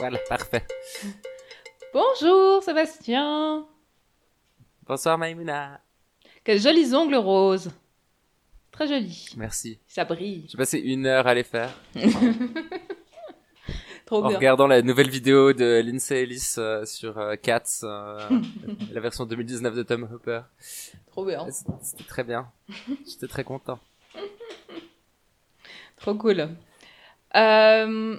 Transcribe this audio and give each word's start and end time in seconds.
Voilà, 0.00 0.18
parfait. 0.30 0.64
Bonjour 1.92 2.62
Sébastien. 2.62 3.66
Bonsoir 4.86 5.18
Maïmouna. 5.18 5.82
Quels 6.42 6.58
jolis 6.58 6.94
ongles 6.94 7.16
roses. 7.16 7.70
Très 8.70 8.88
jolis. 8.88 9.34
Merci. 9.36 9.78
Ça 9.86 10.06
brille. 10.06 10.46
J'ai 10.48 10.56
passé 10.56 10.78
une 10.78 11.04
heure 11.04 11.26
à 11.26 11.34
les 11.34 11.42
faire. 11.42 11.78
Trop 14.06 14.24
en 14.24 14.28
bien. 14.28 14.38
regardant 14.38 14.66
la 14.66 14.80
nouvelle 14.80 15.10
vidéo 15.10 15.52
de 15.52 15.82
Lindsay 15.84 16.22
Ellis 16.22 16.54
euh, 16.56 16.86
sur 16.86 17.18
euh, 17.18 17.36
Cats, 17.36 17.80
euh, 17.82 18.26
la 18.92 19.00
version 19.02 19.26
2019 19.26 19.74
de 19.74 19.82
Tom 19.82 20.08
Hooper. 20.10 20.40
Trop 21.10 21.26
bien. 21.26 21.46
C'était 21.82 22.04
très 22.04 22.24
bien. 22.24 22.50
J'étais 23.06 23.28
très 23.28 23.44
content. 23.44 23.78
Trop 25.98 26.14
cool. 26.14 26.48
Euh, 27.36 28.18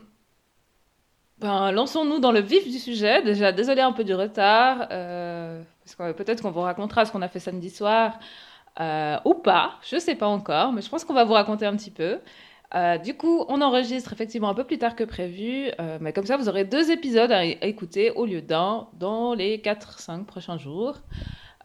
Ben, 1.42 1.72
lançons-nous 1.72 2.20
dans 2.20 2.32
le 2.32 2.40
vif 2.40 2.70
du 2.70 2.78
sujet. 2.78 3.24
Déjà, 3.24 3.52
désolé 3.52 3.82
un 3.82 3.94
peu 3.94 4.04
du 4.04 4.14
retard, 4.14 4.88
euh, 4.92 5.64
parce 5.84 5.96
que 5.96 6.16
peut-être 6.16 6.44
qu'on 6.44 6.52
vous 6.52 6.62
racontera 6.62 7.04
ce 7.04 7.12
qu'on 7.12 7.24
a 7.24 7.28
fait 7.28 7.40
samedi 7.40 7.72
soir, 7.72 8.20
euh, 8.80 9.18
ou 9.26 9.34
pas, 9.34 9.80
je 9.82 9.98
sais 9.98 10.14
pas 10.14 10.28
encore, 10.28 10.72
mais 10.72 10.82
je 10.84 10.90
pense 10.90 11.04
qu'on 11.04 11.16
va 11.16 11.24
vous 11.24 11.34
raconter 11.34 11.66
un 11.66 11.76
petit 11.76 11.90
peu. 11.90 12.20
Euh, 12.76 13.00
du 13.00 13.16
coup, 13.18 13.44
on 13.50 13.60
enregistre 13.62 14.14
effectivement 14.14 14.50
un 14.50 14.54
peu 14.54 14.66
plus 14.66 14.78
tard 14.78 14.96
que 14.96 15.04
prévu, 15.04 15.72
euh, 15.80 15.98
mais 16.00 16.14
comme 16.14 16.28
ça, 16.28 16.38
vous 16.38 16.48
aurez 16.48 16.64
deux 16.64 16.92
épisodes 16.92 17.32
à, 17.32 17.44
écouter 17.44 18.12
au 18.12 18.28
lieu 18.28 18.44
d'un 18.44 18.88
dans 18.94 19.34
les 19.34 19.58
4-5 19.58 20.26
prochains 20.26 20.60
jours. 20.60 20.98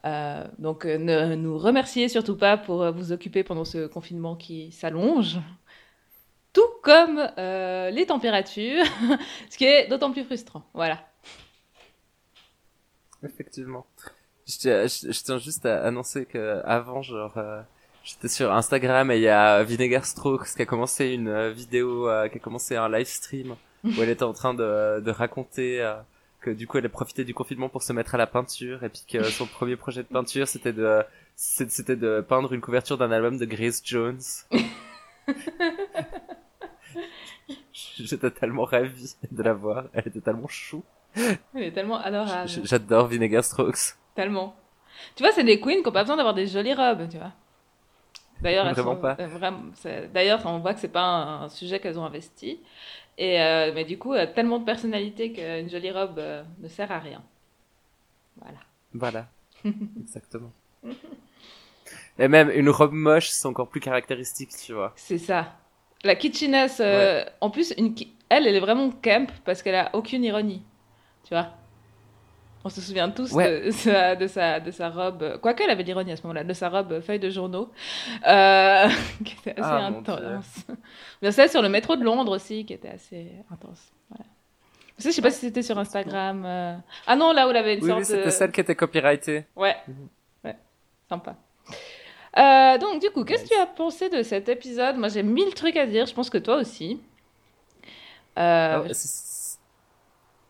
Euh, 0.07 0.45
donc, 0.59 0.85
euh, 0.85 0.99
ne 0.99 1.35
nous 1.35 1.59
remerciez 1.59 2.09
surtout 2.09 2.37
pas 2.37 2.57
pour 2.57 2.83
euh, 2.83 2.93
vous 2.93 3.13
occuper 3.13 3.43
pendant 3.43 3.65
ce 3.65 3.87
confinement 3.87 4.37
qui 4.37 4.71
s'allonge. 4.71 5.39
Tout 6.57 6.81
comme 6.83 7.21
euh, 7.37 7.91
les 7.91 8.07
températures, 8.07 8.87
ce 9.51 9.59
qui 9.59 9.67
est 9.67 9.89
d'autant 9.89 10.11
plus 10.11 10.25
frustrant. 10.25 10.65
Voilà. 10.73 11.07
Effectivement. 13.23 13.85
Je 14.49 14.57
tiens, 14.57 14.87
je, 14.87 15.13
je 15.13 15.23
tiens 15.23 15.37
juste 15.37 15.67
à 15.67 15.85
annoncer 15.85 16.25
que 16.25 16.63
avant, 16.65 17.03
genre, 17.03 17.37
euh, 17.37 17.61
j'étais 18.05 18.29
sur 18.29 18.51
Instagram 18.55 19.11
et 19.11 19.17
il 19.17 19.23
y 19.23 19.29
a 19.29 19.63
Vinegar 19.65 20.07
Strokes 20.07 20.55
qui 20.57 20.63
a 20.63 20.65
commencé 20.65 21.09
une 21.09 21.29
euh, 21.29 21.51
vidéo, 21.51 22.09
euh, 22.09 22.29
qui 22.29 22.39
a 22.39 22.41
commencé 22.41 22.75
un 22.75 22.89
live 22.89 23.07
stream 23.07 23.57
où 23.85 24.03
elle 24.03 24.09
était 24.09 24.23
en 24.23 24.33
train 24.33 24.55
de, 24.55 25.01
de 25.01 25.11
raconter 25.11 25.83
euh, 25.83 25.97
que 26.41 26.51
du 26.51 26.67
coup 26.67 26.79
elle 26.79 26.87
a 26.87 26.89
profité 26.89 27.25
du 27.25 27.35
confinement 27.35 27.69
pour 27.69 27.83
se 27.83 27.93
mettre 27.93 28.15
à 28.15 28.19
la 28.19 28.27
peinture 28.27 28.83
et 28.83 28.89
puis 28.89 29.05
que 29.07 29.23
son 29.31 29.47
premier 29.47 29.77
projet 29.77 30.05
de 30.05 30.09
peinture 30.09 30.49
c'était 30.49 30.73
de 30.73 31.03
c'était 31.35 31.97
de 31.97 32.25
peindre 32.27 32.55
une 32.55 32.63
couverture 32.63 32.97
d'un 32.97 33.11
album 33.11 33.37
de 33.37 33.45
Grace 33.45 33.83
Jones. 33.85 34.23
J'étais 38.05 38.31
tellement 38.31 38.65
ravi 38.65 39.15
de 39.31 39.43
la 39.43 39.53
voir, 39.55 39.85
elle 39.93 40.07
était 40.09 40.21
tellement 40.21 40.49
chou. 40.49 40.83
Elle 41.15 41.39
est 41.63 41.73
tellement 41.73 41.99
adorable. 41.99 42.49
J'adore 42.65 43.07
Vinegar 43.07 43.43
Strokes. 43.43 43.97
Tellement. 44.15 44.55
Tu 45.15 45.23
vois, 45.23 45.33
c'est 45.33 45.45
des 45.45 45.61
queens 45.61 45.77
qui 45.81 45.83
n'ont 45.85 45.93
pas 45.93 46.03
besoin 46.03 46.17
d'avoir 46.17 46.35
des 46.35 46.47
jolies 46.47 46.75
robes, 46.75 47.09
tu 47.09 47.17
vois. 47.19 47.33
D'ailleurs, 48.43 48.71
Vraiment 48.73 48.95
sont- 48.95 49.01
pas. 49.01 49.17
euh, 49.19 49.27
vraiment, 49.29 49.63
D'ailleurs, 50.13 50.43
on 50.45 50.59
voit 50.59 50.75
que 50.75 50.81
c'est 50.81 50.89
pas 50.89 51.01
un, 51.03 51.43
un 51.45 51.49
sujet 51.49 51.81
qu'elles 51.81 51.99
ont 51.99 52.05
investi. 52.05 52.61
Et 53.19 53.41
euh, 53.41 53.73
mais 53.75 53.85
du 53.87 53.97
coup, 53.99 54.13
euh, 54.13 54.27
tellement 54.27 54.59
de 54.59 54.65
personnalité 54.67 55.33
qu'une 55.33 55.71
jolie 55.71 55.91
robe 55.91 56.19
euh, 56.19 56.43
ne 56.61 56.69
sert 56.69 56.93
à 56.93 56.99
rien. 56.99 57.23
Voilà. 58.37 58.59
Voilà. 58.93 59.27
Exactement. 60.01 60.53
Et 62.19 62.29
même 62.29 62.51
une 62.51 62.69
robe 62.69 62.93
moche, 62.93 63.29
c'est 63.31 63.47
encore 63.49 63.69
plus 63.69 63.81
caractéristique, 63.81 64.51
tu 64.57 64.73
vois. 64.75 64.93
C'est 64.97 65.19
ça. 65.19 65.57
La 66.05 66.15
kitschiness, 66.15 66.79
euh, 66.81 67.25
en 67.41 67.51
plus, 67.51 67.73
une, 67.79 67.95
elle, 68.29 68.47
elle 68.47 68.57
est 68.57 68.61
vraiment 68.61 68.91
camp 68.91 69.29
parce 69.45 69.63
qu'elle 69.63 69.75
a 69.75 69.91
aucune 69.95 70.23
ironie. 70.25 70.63
Tu 71.25 71.35
vois 71.35 71.49
On 72.65 72.69
se 72.69 72.81
souvient 72.81 73.11
tous 73.11 73.33
Ouais. 73.33 73.67
de, 73.67 73.71
sa, 73.73 74.15
de, 74.17 74.27
sa, 74.27 74.61
de 74.61 74.71
sa 74.71 74.89
robe. 74.91 75.39
Quoique, 75.41 75.63
elle 75.63 75.71
avait 75.71 75.83
de 75.83 75.89
l'ironie 75.89 76.13
à 76.13 76.17
ce 76.17 76.23
moment-là, 76.23 76.45
de 76.45 76.53
sa 76.53 76.69
robe 76.69 77.01
feuille 77.01 77.19
de 77.19 77.31
journaux, 77.31 77.71
euh, 78.27 78.89
qui 79.25 79.35
était 79.41 79.53
assez 79.53 79.61
Ah, 79.63 79.87
intense. 79.87 80.67
Mais 81.23 81.33
celle 81.33 81.49
sur 81.51 81.63
le 81.63 81.69
métro 81.69 81.97
de 81.97 82.05
Londres 82.05 82.35
aussi, 82.37 82.65
qui 82.65 82.73
était 82.75 82.91
assez 82.91 83.33
intense. 83.51 83.93
Voilà. 84.11 84.25
Ça, 84.99 85.11
je 85.11 85.15
sais 85.15 85.23
pas 85.23 85.31
si 85.31 85.41
c'était 85.41 85.63
sur 85.63 85.79
Instagram. 85.79 86.45
euh. 86.47 86.77
Ah 87.07 87.17
non, 87.17 87.33
là 87.33 87.47
où 87.47 87.51
elle 87.51 87.57
avait 87.57 87.75
une 87.75 87.83
Oui, 87.83 87.89
sorte 87.89 88.01
oui, 88.01 88.05
c'était 88.07 88.25
de... 88.27 88.31
celle 88.31 88.53
qui 88.53 88.61
était 88.61 88.75
copyrightée. 88.77 89.45
Ouais. 89.57 89.77
Ouais. 90.45 90.57
Sympa. 91.09 91.37
Euh, 92.39 92.79
donc, 92.79 93.01
du 93.01 93.11
coup, 93.11 93.25
qu'est-ce 93.25 93.45
que 93.45 93.49
tu 93.49 93.55
as 93.55 93.67
pensé 93.67 94.09
de 94.11 94.23
cet 94.23 94.49
épisode? 94.49 94.97
Moi, 94.97 95.09
j'ai 95.09 95.23
mille 95.23 95.55
trucs 95.55 95.77
à 95.77 95.87
dire. 95.87 96.07
Je 96.07 96.15
pense 96.15 96.29
que 96.31 96.39
toi 96.39 96.57
aussi. 96.57 97.01
Euh, 98.39 98.87
c'est- 98.93 99.59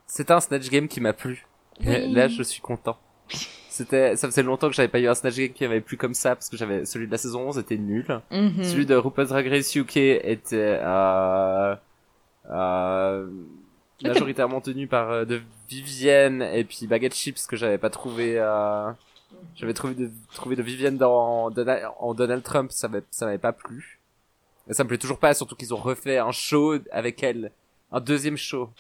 C'était 0.06 0.32
un 0.32 0.40
Snatch 0.40 0.68
Game 0.70 0.88
qui 0.88 1.00
m'a 1.00 1.12
plu. 1.12 1.46
Et 1.82 1.88
Oui. 2.06 2.12
Là, 2.12 2.26
je 2.28 2.42
suis 2.42 2.60
content. 2.60 2.96
C'était, 3.68 4.16
ça 4.16 4.26
faisait 4.26 4.42
longtemps 4.42 4.68
que 4.68 4.74
j'avais 4.74 4.88
pas 4.88 4.98
eu 4.98 5.06
un 5.06 5.14
Snatch 5.14 5.36
Game 5.36 5.50
qui 5.52 5.64
m'avait 5.64 5.82
plu 5.82 5.98
comme 5.98 6.14
ça, 6.14 6.34
parce 6.34 6.48
que 6.48 6.56
j'avais, 6.56 6.86
celui 6.86 7.06
de 7.06 7.12
la 7.12 7.18
saison 7.18 7.48
11 7.48 7.58
était 7.58 7.76
nul. 7.76 8.06
mhm. 8.30 8.64
Celui 8.64 8.86
de 8.86 8.94
RuPaul's 8.96 9.28
Drag 9.28 9.46
Race 9.46 9.74
UK 9.74 9.96
était, 9.98 10.80
euh, 10.82 11.76
euh, 12.50 13.28
majoritairement 14.02 14.60
tenu 14.62 14.86
par 14.86 15.10
euh, 15.10 15.24
de 15.26 15.42
Vivienne 15.68 16.40
et 16.42 16.64
puis 16.64 16.86
Baguette 16.86 17.14
Chips 17.14 17.46
que 17.46 17.56
j'avais 17.56 17.76
pas 17.78 17.90
trouvé, 17.90 18.36
euh, 18.38 18.90
j'avais 19.54 19.74
trouvé 19.74 19.94
de, 19.94 20.10
trouvé 20.34 20.56
de 20.56 20.62
Vivienne 20.62 20.96
dans, 20.96 21.50
en 21.98 22.14
Donald 22.14 22.42
Trump, 22.42 22.72
ça 22.72 22.88
m'avait, 22.88 23.04
ça 23.10 23.26
m'avait 23.26 23.38
pas 23.38 23.52
plu. 23.52 24.00
Et 24.68 24.74
ça 24.74 24.84
me 24.84 24.88
plaît 24.88 24.98
toujours 24.98 25.18
pas, 25.18 25.34
surtout 25.34 25.56
qu'ils 25.56 25.72
ont 25.72 25.78
refait 25.78 26.18
un 26.18 26.32
show 26.32 26.76
avec 26.90 27.22
elle, 27.22 27.52
un 27.92 28.00
deuxième 28.00 28.36
show, 28.36 28.70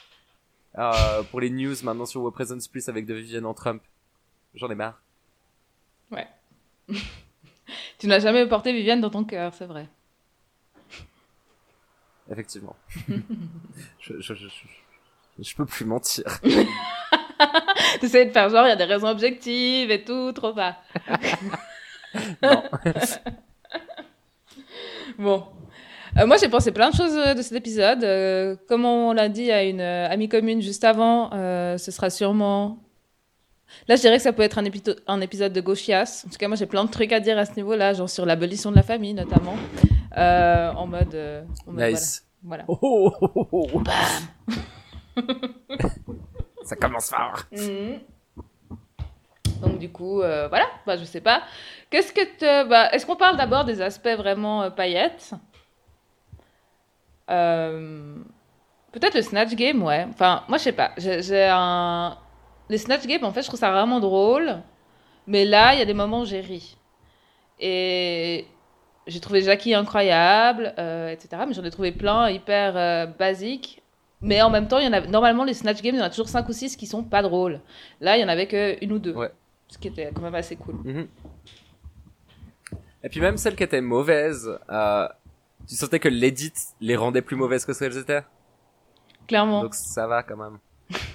euh, 0.78 1.22
pour 1.30 1.40
les 1.40 1.50
news 1.50 1.76
maintenant 1.82 2.06
sur 2.06 2.22
What 2.22 2.32
Presents 2.32 2.68
Plus 2.70 2.88
avec 2.88 3.06
de 3.06 3.14
Vivienne 3.14 3.46
en 3.46 3.54
Trump. 3.54 3.82
J'en 4.54 4.70
ai 4.70 4.74
marre. 4.74 5.00
Tu 7.98 8.06
n'as 8.06 8.20
jamais 8.20 8.46
porté 8.46 8.72
Viviane 8.72 9.00
dans 9.00 9.10
ton 9.10 9.24
cœur, 9.24 9.52
c'est 9.54 9.66
vrai. 9.66 9.88
Effectivement. 12.30 12.76
je, 13.98 14.20
je, 14.20 14.34
je, 14.34 14.48
je, 14.48 15.42
je 15.42 15.56
peux 15.56 15.66
plus 15.66 15.84
mentir. 15.84 16.40
Tu 18.00 18.06
essayes 18.06 18.26
de 18.26 18.32
faire 18.32 18.48
genre, 18.50 18.66
il 18.66 18.70
y 18.70 18.72
a 18.72 18.76
des 18.76 18.84
raisons 18.84 19.08
objectives 19.08 19.90
et 19.90 20.02
tout, 20.04 20.32
trop 20.32 20.52
pas. 20.52 20.76
Non. 22.42 22.62
Bon. 25.18 25.44
Euh, 26.18 26.26
moi, 26.26 26.36
j'ai 26.38 26.48
pensé 26.48 26.72
plein 26.72 26.90
de 26.90 26.94
choses 26.94 27.16
euh, 27.16 27.34
de 27.34 27.42
cet 27.42 27.52
épisode. 27.54 28.02
Euh, 28.04 28.56
comme 28.68 28.84
on 28.84 29.12
l'a 29.12 29.28
dit 29.28 29.50
à 29.52 29.64
une 29.64 29.80
euh, 29.80 30.08
amie 30.08 30.28
commune 30.28 30.60
juste 30.62 30.84
avant, 30.84 31.30
euh, 31.32 31.76
ce 31.78 31.90
sera 31.90 32.10
sûrement. 32.10 32.78
Là, 33.88 33.96
je 33.96 34.00
dirais 34.02 34.16
que 34.16 34.22
ça 34.22 34.32
peut 34.32 34.42
être 34.42 34.58
un, 34.58 34.64
épito- 34.64 34.96
un 35.06 35.20
épisode 35.20 35.52
de 35.52 35.60
Gauchias. 35.60 36.24
En 36.26 36.30
tout 36.30 36.36
cas, 36.38 36.48
moi, 36.48 36.56
j'ai 36.56 36.66
plein 36.66 36.84
de 36.84 36.90
trucs 36.90 37.12
à 37.12 37.20
dire 37.20 37.36
à 37.38 37.44
ce 37.44 37.52
niveau-là, 37.56 37.92
genre 37.94 38.08
sur 38.08 38.24
l'abolition 38.26 38.70
de 38.70 38.76
la 38.76 38.82
famille, 38.82 39.14
notamment. 39.14 39.56
Euh, 40.16 40.72
en 40.72 40.86
mode. 40.86 41.14
en 41.66 41.72
mode, 41.72 41.90
Nice. 41.92 42.24
Voilà. 42.42 42.64
Oh, 42.68 42.78
oh, 43.20 43.30
oh, 43.34 43.48
oh, 43.52 43.70
oh. 43.74 45.22
Ça 46.66 46.74
commence 46.74 47.10
fort. 47.10 47.44
Mhm. 47.52 48.00
Donc, 49.62 49.78
du 49.78 49.88
coup, 49.90 50.20
euh, 50.20 50.48
voilà. 50.48 50.66
Bah, 50.84 50.96
je 50.96 51.04
sais 51.04 51.20
pas. 51.20 51.42
Qu'est-ce 51.90 52.12
que 52.12 52.24
te. 52.36 52.68
Bah, 52.68 52.90
Est-ce 52.92 53.06
qu'on 53.06 53.16
parle 53.16 53.36
d'abord 53.36 53.64
des 53.64 53.80
aspects 53.80 54.16
vraiment 54.16 54.64
euh, 54.64 54.70
paillettes? 54.70 55.32
Euh, 57.30 58.16
Peut-être 58.90 59.14
le 59.14 59.22
Snatch 59.22 59.54
Game, 59.54 59.82
ouais. 59.82 60.06
Enfin, 60.10 60.42
moi, 60.48 60.58
je 60.58 60.64
sais 60.64 60.72
pas. 60.72 60.90
J'ai. 60.96 61.20
Les 62.68 62.78
Snatch 62.78 63.06
Game, 63.06 63.22
en 63.24 63.30
fait, 63.30 63.42
je 63.42 63.46
trouve 63.46 63.60
ça 63.60 63.70
vraiment 63.70 64.00
drôle. 64.00 64.56
Mais 65.28 65.44
là, 65.44 65.72
il 65.74 65.78
y 65.78 65.82
a 65.82 65.84
des 65.84 65.94
moments 65.94 66.22
où 66.22 66.24
j'ai 66.24 66.40
ri. 66.40 66.76
Et 67.60 68.46
j'ai 69.06 69.20
trouvé 69.20 69.40
Jackie 69.42 69.72
incroyable, 69.72 70.74
etc. 70.76 71.44
Mais 71.46 71.54
j'en 71.54 71.62
ai 71.62 71.70
trouvé 71.70 71.92
plein 71.92 72.28
hyper 72.28 73.08
basiques. 73.16 73.82
Mais 74.22 74.40
en 74.42 74.50
même 74.50 74.66
temps, 74.66 74.78
il 74.78 74.84
y 74.86 74.88
en 74.88 74.92
a... 74.92 75.00
normalement, 75.02 75.44
les 75.44 75.54
Snatch 75.54 75.82
Games, 75.82 75.94
il 75.94 75.98
y 75.98 76.02
en 76.02 76.06
a 76.06 76.10
toujours 76.10 76.28
5 76.28 76.48
ou 76.48 76.52
6 76.52 76.76
qui 76.76 76.86
sont 76.86 77.04
pas 77.04 77.22
drôles. 77.22 77.60
Là, 78.00 78.16
il 78.16 78.20
y 78.20 78.24
en 78.24 78.28
avait 78.28 78.46
que 78.48 78.82
une 78.82 78.92
ou 78.92 78.98
deux. 78.98 79.12
Ouais. 79.14 79.30
Ce 79.68 79.78
qui 79.78 79.88
était 79.88 80.10
quand 80.14 80.22
même 80.22 80.34
assez 80.34 80.56
cool. 80.56 80.76
Mhm. 80.84 81.06
Et 83.02 83.08
puis 83.08 83.20
même 83.20 83.36
celles 83.36 83.56
qui 83.56 83.62
étaient 83.62 83.80
mauvaises, 83.80 84.58
euh, 84.70 85.08
tu 85.68 85.74
sentais 85.76 85.98
que 86.00 86.08
l'édit 86.08 86.52
les 86.80 86.96
rendait 86.96 87.22
plus 87.22 87.36
mauvaises 87.36 87.64
que 87.64 87.72
ce 87.72 87.80
qu'elles 87.80 87.98
étaient? 87.98 88.22
Clairement. 89.28 89.62
Donc 89.62 89.74
ça 89.74 90.06
va 90.06 90.22
quand 90.22 90.36
même. 90.36 90.58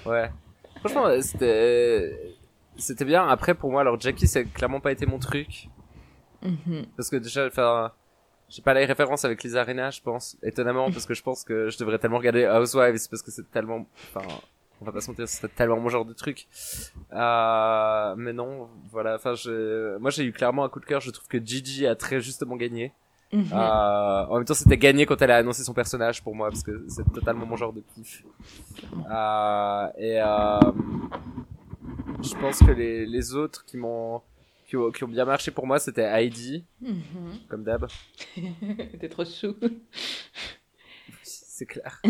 Ouais. 0.06 0.30
Franchement, 0.80 1.06
euh, 1.06 1.20
c'était 1.20 2.34
c'était 2.76 3.04
bien. 3.04 3.26
Après 3.26 3.54
pour 3.54 3.70
moi, 3.70 3.80
alors 3.82 4.00
Jackie, 4.00 4.26
c'est 4.26 4.44
clairement 4.44 4.80
pas 4.80 4.92
été 4.92 5.06
mon 5.06 5.18
truc 5.18 5.68
Mhm. 6.42 6.86
parce 6.96 7.08
que 7.08 7.16
déjà, 7.16 7.46
enfin, 7.46 7.92
j'ai 8.52 8.60
pas 8.60 8.74
les 8.74 8.84
références 8.84 9.24
avec 9.24 9.42
Lisa 9.42 9.62
Arena, 9.62 9.90
je 9.90 10.02
pense. 10.02 10.36
Étonnamment, 10.42 10.90
parce 10.90 11.06
que 11.06 11.14
je 11.14 11.22
pense 11.22 11.42
que 11.42 11.70
je 11.70 11.78
devrais 11.78 11.98
tellement 11.98 12.18
regarder 12.18 12.46
Housewives 12.46 13.08
parce 13.08 13.22
que 13.22 13.30
c'est 13.30 13.50
tellement, 13.50 13.86
enfin, 14.14 14.26
on 14.82 14.84
va 14.84 14.92
pas 14.92 15.00
se 15.00 15.10
mentir, 15.10 15.26
c'est 15.26 15.54
tellement 15.54 15.80
mon 15.80 15.88
genre 15.88 16.04
de 16.04 16.12
truc. 16.12 16.46
Euh, 17.14 18.14
mais 18.18 18.34
non, 18.34 18.68
voilà. 18.90 19.14
Enfin, 19.14 19.34
je, 19.34 19.96
moi 19.96 20.10
j'ai 20.10 20.24
eu 20.24 20.32
clairement 20.32 20.64
un 20.64 20.68
coup 20.68 20.80
de 20.80 20.84
cœur. 20.84 21.00
Je 21.00 21.10
trouve 21.10 21.26
que 21.28 21.38
Gigi 21.42 21.86
a 21.86 21.94
très 21.94 22.20
justement 22.20 22.56
gagné. 22.56 22.92
Mhm. 23.32 23.46
Euh, 23.54 24.26
en 24.26 24.36
même 24.36 24.44
temps, 24.44 24.52
c'était 24.52 24.76
gagné 24.76 25.06
quand 25.06 25.22
elle 25.22 25.30
a 25.30 25.36
annoncé 25.38 25.64
son 25.64 25.72
personnage 25.72 26.22
pour 26.22 26.34
moi, 26.34 26.50
parce 26.50 26.62
que 26.62 26.84
c'est 26.88 27.10
totalement 27.10 27.46
mon 27.46 27.56
genre 27.56 27.72
de 27.72 27.82
kiff. 27.94 28.22
Euh, 29.10 29.86
et 29.96 30.20
euh, 30.20 30.60
je 32.22 32.34
pense 32.36 32.58
que 32.58 32.72
les, 32.72 33.06
les 33.06 33.34
autres 33.34 33.64
qui 33.64 33.78
m'ont 33.78 34.20
qui 34.72 34.76
ont, 34.78 34.90
qui 34.90 35.04
ont 35.04 35.08
bien 35.08 35.26
marché 35.26 35.50
pour 35.50 35.66
moi, 35.66 35.78
c'était 35.78 36.00
Heidi, 36.02 36.64
Mhm. 36.80 37.40
comme 37.46 37.62
d'hab. 37.62 37.86
T'es 39.00 39.08
trop 39.10 39.24
chou. 39.26 39.54
C'est 41.22 41.66
clair. 41.66 42.00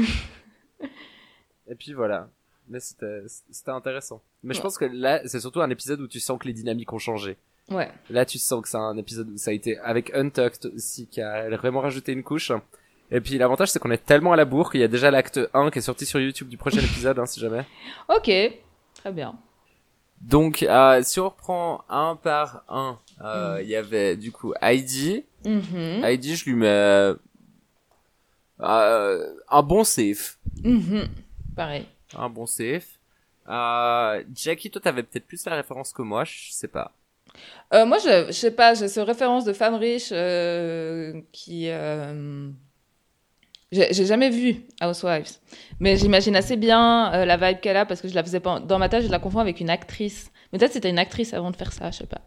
et 1.69 1.75
puis 1.75 1.93
voilà. 1.93 2.29
Mais 2.69 2.79
c'était 2.79 3.25
intéressant. 3.73 4.23
Mais 4.45 4.55
je 4.55 4.61
pense 4.61 4.79
que 4.79 4.85
là, 4.85 5.21
c'est 5.27 5.41
surtout 5.41 5.61
un 5.61 5.71
épisode 5.71 6.01
où 6.03 6.07
tu 6.07 6.21
sens 6.21 6.39
que 6.39 6.47
les 6.47 6.53
dynamiques 6.53 6.93
ont 6.93 6.99
changé. 7.01 7.37
Ouais. 7.69 7.91
Là, 8.11 8.25
tu 8.25 8.39
sens 8.39 8.63
que 8.63 8.69
c'est 8.69 8.77
un 8.77 8.97
épisode 8.97 9.29
où 9.31 9.37
ça 9.37 9.51
a 9.51 9.55
été 9.55 9.79
avec 9.79 10.15
Untucked 10.15 10.67
aussi, 10.77 11.09
qui 11.09 11.21
a 11.21 11.51
vraiment 11.57 11.81
rajouté 11.81 12.13
une 12.13 12.23
couche. 12.23 12.53
Et 13.11 13.21
puis 13.21 13.39
l'avantage, 13.39 13.73
c'est 13.73 13.81
qu'on 13.81 13.91
est 13.91 14.05
tellement 14.07 14.33
à 14.33 14.37
la 14.37 14.45
bourre 14.45 14.71
qu'il 14.71 14.81
y 14.81 14.85
a 14.85 14.89
déjà 14.89 15.11
l'acte 15.11 15.41
1 15.53 15.71
qui 15.73 15.81
est 15.81 15.83
sorti 15.83 16.07
sur 16.07 16.21
YouTube 16.21 16.49
du 16.49 16.57
prochain 16.57 16.79
épisode, 16.81 17.19
hein, 17.19 17.27
si 17.27 17.41
jamais. 17.41 17.65
Ok. 18.09 18.31
Très 18.95 19.13
bien. 19.13 19.37
Donc, 20.23 20.63
euh, 20.63 21.03
si 21.03 21.19
on 21.21 21.27
reprend 21.29 21.85
un 21.89 22.17
par 22.17 22.65
un, 22.69 22.99
euh, 23.23 23.59
il 23.61 23.67
Mm. 23.67 23.71
y 23.71 23.77
avait 23.77 24.17
du 24.17 24.31
coup 24.33 24.55
Heidi. 24.63 25.25
Mhm. 25.45 26.05
Heidi, 26.05 26.37
je 26.37 26.45
lui 26.45 26.55
mets 26.55 27.15
euh, 28.61 29.35
un 29.49 29.63
bon 29.63 29.85
safe. 29.85 30.39
Mhm. 30.63 31.09
Pareil. 31.57 31.87
Un 32.17 32.29
bon 32.29 32.47
safe. 32.47 32.99
Euh, 33.49 34.23
Jackie, 34.35 34.71
toi, 34.71 34.81
t'avais 34.81 35.03
peut-être 35.03 35.27
plus 35.27 35.45
la 35.47 35.57
référence 35.57 35.93
que 35.93 36.03
moi, 36.03 36.25
je 36.25 36.53
sais 36.53 36.69
pas. 36.69 36.93
Euh, 37.75 37.85
moi, 37.87 37.99
je, 37.99 38.27
je 38.29 38.33
sais 38.33 38.51
pas, 38.53 38.75
j'ai 38.75 38.89
ce 38.89 39.01
référence 39.01 39.45
de 39.45 39.53
femme 39.53 39.75
riche 39.75 40.11
euh, 40.13 41.21
qui. 41.33 41.69
J'ai 43.73 43.93
j'ai 43.93 44.05
jamais 44.07 44.29
vu 44.31 44.67
Housewives, 44.83 45.39
mais 45.81 45.97
j'imagine 45.97 46.37
assez 46.37 46.57
bien 46.57 47.13
euh, 47.15 47.25
la 47.25 47.37
vibe 47.39 47.61
qu'elle 47.61 47.77
a 47.79 47.87
parce 47.87 48.01
que 48.03 48.09
je 48.09 48.15
la 48.15 48.23
faisais 48.23 48.39
pas 48.41 48.61
dans 48.61 48.79
ma 48.79 48.89
tête, 48.89 49.03
je 49.05 49.09
la 49.11 49.19
confonds 49.19 49.39
avec 49.41 49.61
une 49.61 49.71
actrice. 49.71 50.31
Mais 50.53 50.59
peut-être 50.59 50.73
c'était 50.75 50.91
une 50.91 50.99
actrice 50.99 51.33
avant 51.33 51.51
de 51.51 51.57
faire 51.57 51.73
ça, 51.73 51.91
je 51.91 51.99
sais 51.99 52.07
pas. 52.07 52.21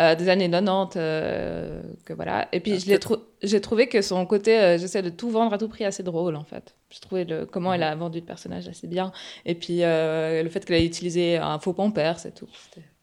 Euh, 0.00 0.16
des 0.16 0.28
années 0.28 0.50
90, 0.50 0.94
euh, 0.96 1.80
que 2.04 2.12
voilà. 2.12 2.48
Et 2.52 2.58
puis 2.58 2.72
Ah, 2.92 2.98
trou- 2.98 3.22
j'ai 3.42 3.60
trouvé 3.60 3.86
que 3.88 4.02
son 4.02 4.26
côté, 4.26 4.76
j'essaie 4.80 5.02
de 5.02 5.10
tout 5.10 5.30
vendre 5.30 5.52
à 5.52 5.58
tout 5.58 5.68
prix, 5.68 5.84
assez 5.84 6.02
drôle 6.02 6.34
en 6.34 6.42
fait. 6.42 6.74
Je 6.90 6.98
trouvais 7.00 7.24
le, 7.24 7.46
comment 7.46 7.72
elle 7.72 7.84
a 7.84 7.94
vendu 7.94 8.18
le 8.18 8.24
personnage 8.26 8.66
assez 8.66 8.88
bien. 8.88 9.12
Et 9.46 9.54
puis 9.54 9.78
le 9.82 10.48
fait 10.50 10.64
qu'elle 10.64 10.82
ait 10.82 10.86
utilisé 10.86 11.36
un 11.36 11.60
faux 11.60 11.72
pampers, 11.72 12.18
c'est 12.18 12.34
tout. 12.34 12.48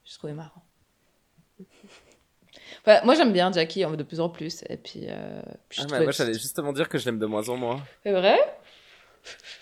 Je 0.03 0.17
trouvais 0.17 0.33
marrant. 0.33 0.61
Enfin, 2.85 2.99
moi 3.05 3.15
j'aime 3.15 3.31
bien 3.33 3.51
Jackie 3.51 3.85
en- 3.85 3.91
de 3.91 4.03
plus 4.03 4.19
en 4.19 4.29
plus. 4.29 4.63
Et 4.69 4.77
puis, 4.77 5.05
euh, 5.07 5.41
puis 5.69 5.77
je 5.79 5.81
Ah, 5.81 5.83
mais 5.83 5.87
trouvais- 5.87 6.03
moi, 6.05 6.11
j'allais 6.11 6.33
justement 6.33 6.73
dire 6.73 6.89
que 6.89 6.97
je 6.97 7.05
l'aime 7.05 7.19
de 7.19 7.25
moins 7.25 7.47
en 7.49 7.57
moins. 7.57 7.81
C'est 8.03 8.11
vrai? 8.11 8.37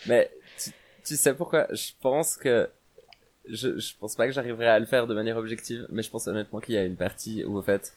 Mais 0.06 0.30
tu, 0.62 0.70
tu 1.04 1.16
sais 1.16 1.34
pourquoi? 1.34 1.66
Je 1.70 1.90
pense 2.00 2.36
que 2.36 2.68
je, 3.48 3.78
je 3.78 3.92
pense 3.98 4.14
pas 4.16 4.26
que 4.26 4.32
j'arriverai 4.32 4.68
à 4.68 4.78
le 4.78 4.86
faire 4.86 5.06
de 5.06 5.14
manière 5.14 5.36
objective, 5.36 5.86
mais 5.90 6.02
je 6.02 6.10
pense 6.10 6.26
honnêtement 6.28 6.60
qu'il 6.60 6.74
y 6.74 6.78
a 6.78 6.84
une 6.84 6.96
partie 6.96 7.44
où 7.44 7.58
en 7.58 7.62
fait, 7.62 7.92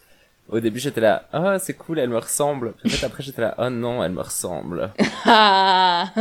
au 0.49 0.59
début 0.59 0.79
j'étais 0.79 0.99
là, 1.01 1.27
ah 1.31 1.57
c'est 1.59 1.73
cool, 1.75 1.99
elle 1.99 2.09
me 2.09 2.17
ressemble. 2.17 2.73
Puis 2.73 2.91
en 2.93 2.97
fait 2.97 3.05
après 3.05 3.23
j'étais 3.23 3.41
là, 3.41 3.55
oh 3.59 3.69
non, 3.69 4.03
elle 4.03 4.11
me 4.13 4.21
ressemble. 4.21 4.91
Ah 5.25 6.11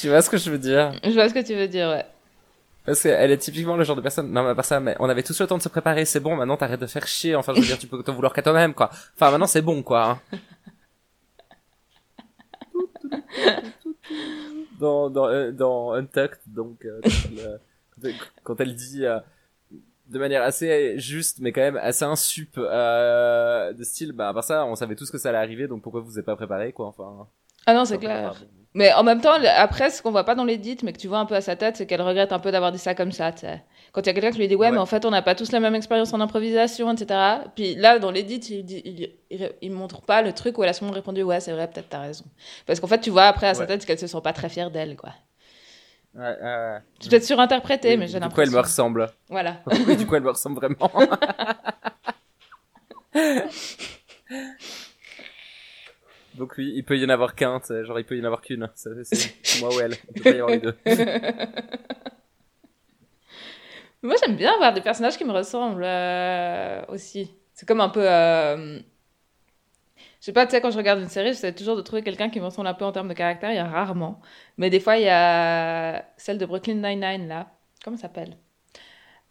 tu 0.00 0.08
vois 0.08 0.22
ce 0.22 0.30
que 0.30 0.36
je 0.38 0.50
veux 0.50 0.58
dire? 0.58 0.92
Je 1.04 1.10
vois 1.10 1.28
ce 1.28 1.34
que 1.34 1.44
tu 1.44 1.54
veux 1.54 1.68
dire, 1.68 1.88
ouais. 1.90 2.04
Parce 2.84 3.02
qu'elle 3.02 3.30
est 3.30 3.38
typiquement 3.38 3.76
le 3.76 3.84
genre 3.84 3.94
de 3.96 4.00
personne. 4.00 4.30
Non 4.32 4.42
mais 4.42 4.54
pas 4.54 4.62
ça, 4.64 4.80
mais 4.80 4.96
on 4.98 5.08
avait 5.08 5.22
tous 5.22 5.40
le 5.40 5.46
temps 5.46 5.56
de 5.58 5.62
se 5.62 5.68
préparer, 5.68 6.04
c'est 6.04 6.20
bon. 6.20 6.34
Maintenant 6.36 6.56
t'arrêtes 6.56 6.80
de 6.80 6.86
faire 6.86 7.06
chier. 7.06 7.36
Enfin 7.36 7.52
je 7.54 7.60
veux 7.60 7.66
dire, 7.66 7.78
tu 7.78 7.86
peux 7.86 8.02
t'en 8.02 8.12
vouloir 8.12 8.32
qu'à 8.32 8.42
toi-même 8.42 8.74
quoi. 8.74 8.90
Enfin 9.14 9.30
maintenant 9.30 9.46
c'est 9.46 9.62
bon 9.62 9.82
quoi. 9.82 10.10
hein. 10.10 10.20
dans 14.80 15.10
dans 15.10 15.26
euh, 15.28 15.52
dans 15.52 15.92
Untucked 15.92 16.38
donc 16.46 16.84
euh, 16.84 17.00
quand, 17.02 18.04
elle, 18.04 18.14
quand 18.42 18.60
elle 18.60 18.74
dit 18.74 19.04
euh, 19.06 19.18
de 20.08 20.18
manière 20.18 20.42
assez 20.42 20.98
juste 20.98 21.38
mais 21.40 21.52
quand 21.52 21.60
même 21.60 21.76
assez 21.76 22.04
insup 22.04 22.54
euh, 22.58 23.72
de 23.72 23.84
style 23.84 24.12
bah 24.12 24.28
à 24.28 24.34
part 24.34 24.44
ça 24.44 24.64
on 24.66 24.74
savait 24.74 24.96
tous 24.96 25.10
que 25.10 25.18
ça 25.18 25.28
allait 25.28 25.38
arriver 25.38 25.68
donc 25.68 25.82
pourquoi 25.82 26.00
vous 26.00 26.18
êtes 26.18 26.24
pas 26.26 26.36
préparé 26.36 26.72
quoi 26.72 26.86
enfin 26.86 27.26
Ah 27.66 27.74
non, 27.74 27.84
c'est 27.84 27.98
clair. 27.98 28.34
Mais 28.74 28.92
en 28.94 29.02
même 29.02 29.20
temps, 29.20 29.34
après, 29.56 29.90
ce 29.90 30.00
qu'on 30.02 30.10
voit 30.10 30.24
pas 30.24 30.34
dans 30.34 30.44
l'édit, 30.44 30.78
mais 30.82 30.92
que 30.94 30.98
tu 30.98 31.06
vois 31.08 31.18
un 31.18 31.26
peu 31.26 31.34
à 31.34 31.40
sa 31.42 31.56
tête, 31.56 31.76
c'est 31.76 31.86
qu'elle 31.86 32.00
regrette 32.00 32.32
un 32.32 32.38
peu 32.38 32.50
d'avoir 32.50 32.72
dit 32.72 32.78
ça 32.78 32.94
comme 32.94 33.12
ça, 33.12 33.30
tu. 33.32 33.44
Quand 33.92 34.00
il 34.00 34.06
y 34.06 34.08
a 34.08 34.14
quelqu'un 34.14 34.30
qui 34.30 34.38
lui 34.38 34.48
dit, 34.48 34.54
ouais, 34.54 34.68
Ouais. 34.68 34.72
mais 34.72 34.78
en 34.78 34.86
fait, 34.86 35.04
on 35.04 35.10
n'a 35.10 35.20
pas 35.20 35.34
tous 35.34 35.52
la 35.52 35.60
même 35.60 35.74
expérience 35.74 36.14
en 36.14 36.20
improvisation, 36.22 36.90
etc. 36.90 37.20
Puis 37.54 37.74
là, 37.74 37.98
dans 37.98 38.10
l'édit, 38.10 38.36
il, 38.36 38.70
il, 38.70 39.10
il, 39.30 39.52
il 39.60 39.70
montre 39.72 40.00
pas 40.00 40.22
le 40.22 40.32
truc 40.32 40.56
où 40.56 40.62
elle 40.62 40.70
a 40.70 40.72
souvent 40.72 40.92
répondu, 40.92 41.22
ouais, 41.22 41.40
c'est 41.40 41.52
vrai, 41.52 41.68
peut-être 41.68 41.90
t'as 41.90 42.00
raison. 42.00 42.24
Parce 42.66 42.80
qu'en 42.80 42.86
fait, 42.86 43.00
tu 43.00 43.10
vois 43.10 43.24
après 43.24 43.48
à 43.48 43.54
sa 43.54 43.66
tête 43.66 43.84
qu'elle 43.84 43.98
se 43.98 44.06
sent 44.06 44.20
pas 44.24 44.32
très 44.32 44.48
fière 44.48 44.70
d'elle, 44.70 44.96
quoi. 44.96 45.10
ouais, 46.14 46.22
ouais, 46.22 46.36
ouais. 46.42 46.78
C'est 47.00 47.10
peut-être 47.10 47.24
surinterprété, 47.24 47.98
mais 47.98 48.06
j'ai 48.08 48.20
du 48.20 48.28
coup 48.28 48.40
elle 48.40 48.48
l'impression. 48.50 48.56
me 48.56 48.62
ressemble 48.62 49.10
Voilà. 49.28 49.56
Du 49.98 50.06
coup, 50.06 50.14
elle 50.14 50.22
me 50.22 50.30
ressemble 50.30 50.56
vraiment. 50.56 50.90
Donc 56.34 56.54
oui, 56.58 56.72
il 56.74 56.84
peut 56.84 56.98
y 56.98 57.04
en 57.04 57.08
avoir 57.10 57.34
qu'un, 57.34 57.60
genre 57.82 57.98
il 57.98 58.04
peut 58.04 58.16
y 58.16 58.20
en 58.20 58.24
avoir 58.24 58.40
qu'une. 58.40 58.68
C'est 58.74 58.90
moi 59.60 59.74
ou 59.74 59.80
elle. 59.80 59.94
Il 60.14 60.22
peut 60.22 60.30
pas 60.30 60.36
y 60.36 60.40
avoir 60.40 60.50
les 60.50 60.58
deux. 60.60 60.76
Moi, 64.02 64.16
j'aime 64.20 64.36
bien 64.36 64.52
avoir 64.54 64.72
des 64.72 64.80
personnages 64.80 65.16
qui 65.16 65.24
me 65.24 65.32
ressemblent 65.32 65.84
euh, 65.84 66.82
aussi. 66.88 67.32
C'est 67.54 67.66
comme 67.66 67.80
un 67.80 67.88
peu. 67.88 68.02
euh, 68.04 68.78
Je 70.20 70.26
sais 70.26 70.32
pas, 70.32 70.46
tu 70.46 70.52
sais, 70.52 70.60
quand 70.60 70.70
je 70.70 70.76
regarde 70.76 71.00
une 71.00 71.08
série, 71.08 71.28
j'essaie 71.28 71.54
toujours 71.54 71.76
de 71.76 71.82
trouver 71.82 72.02
quelqu'un 72.02 72.28
qui 72.30 72.40
me 72.40 72.44
ressemble 72.46 72.68
un 72.68 72.74
peu 72.74 72.84
en 72.84 72.92
termes 72.92 73.08
de 73.08 73.14
caractère. 73.14 73.50
Il 73.50 73.56
y 73.56 73.58
a 73.58 73.66
rarement. 73.68 74.20
Mais 74.56 74.70
des 74.70 74.80
fois, 74.80 74.96
il 74.96 75.04
y 75.04 75.08
a 75.08 76.04
celle 76.16 76.38
de 76.38 76.46
Brooklyn 76.46 76.74
Nine-Nine, 76.74 77.28
là. 77.28 77.48
Comment 77.84 77.96
ça 77.96 78.02
s'appelle? 78.02 78.36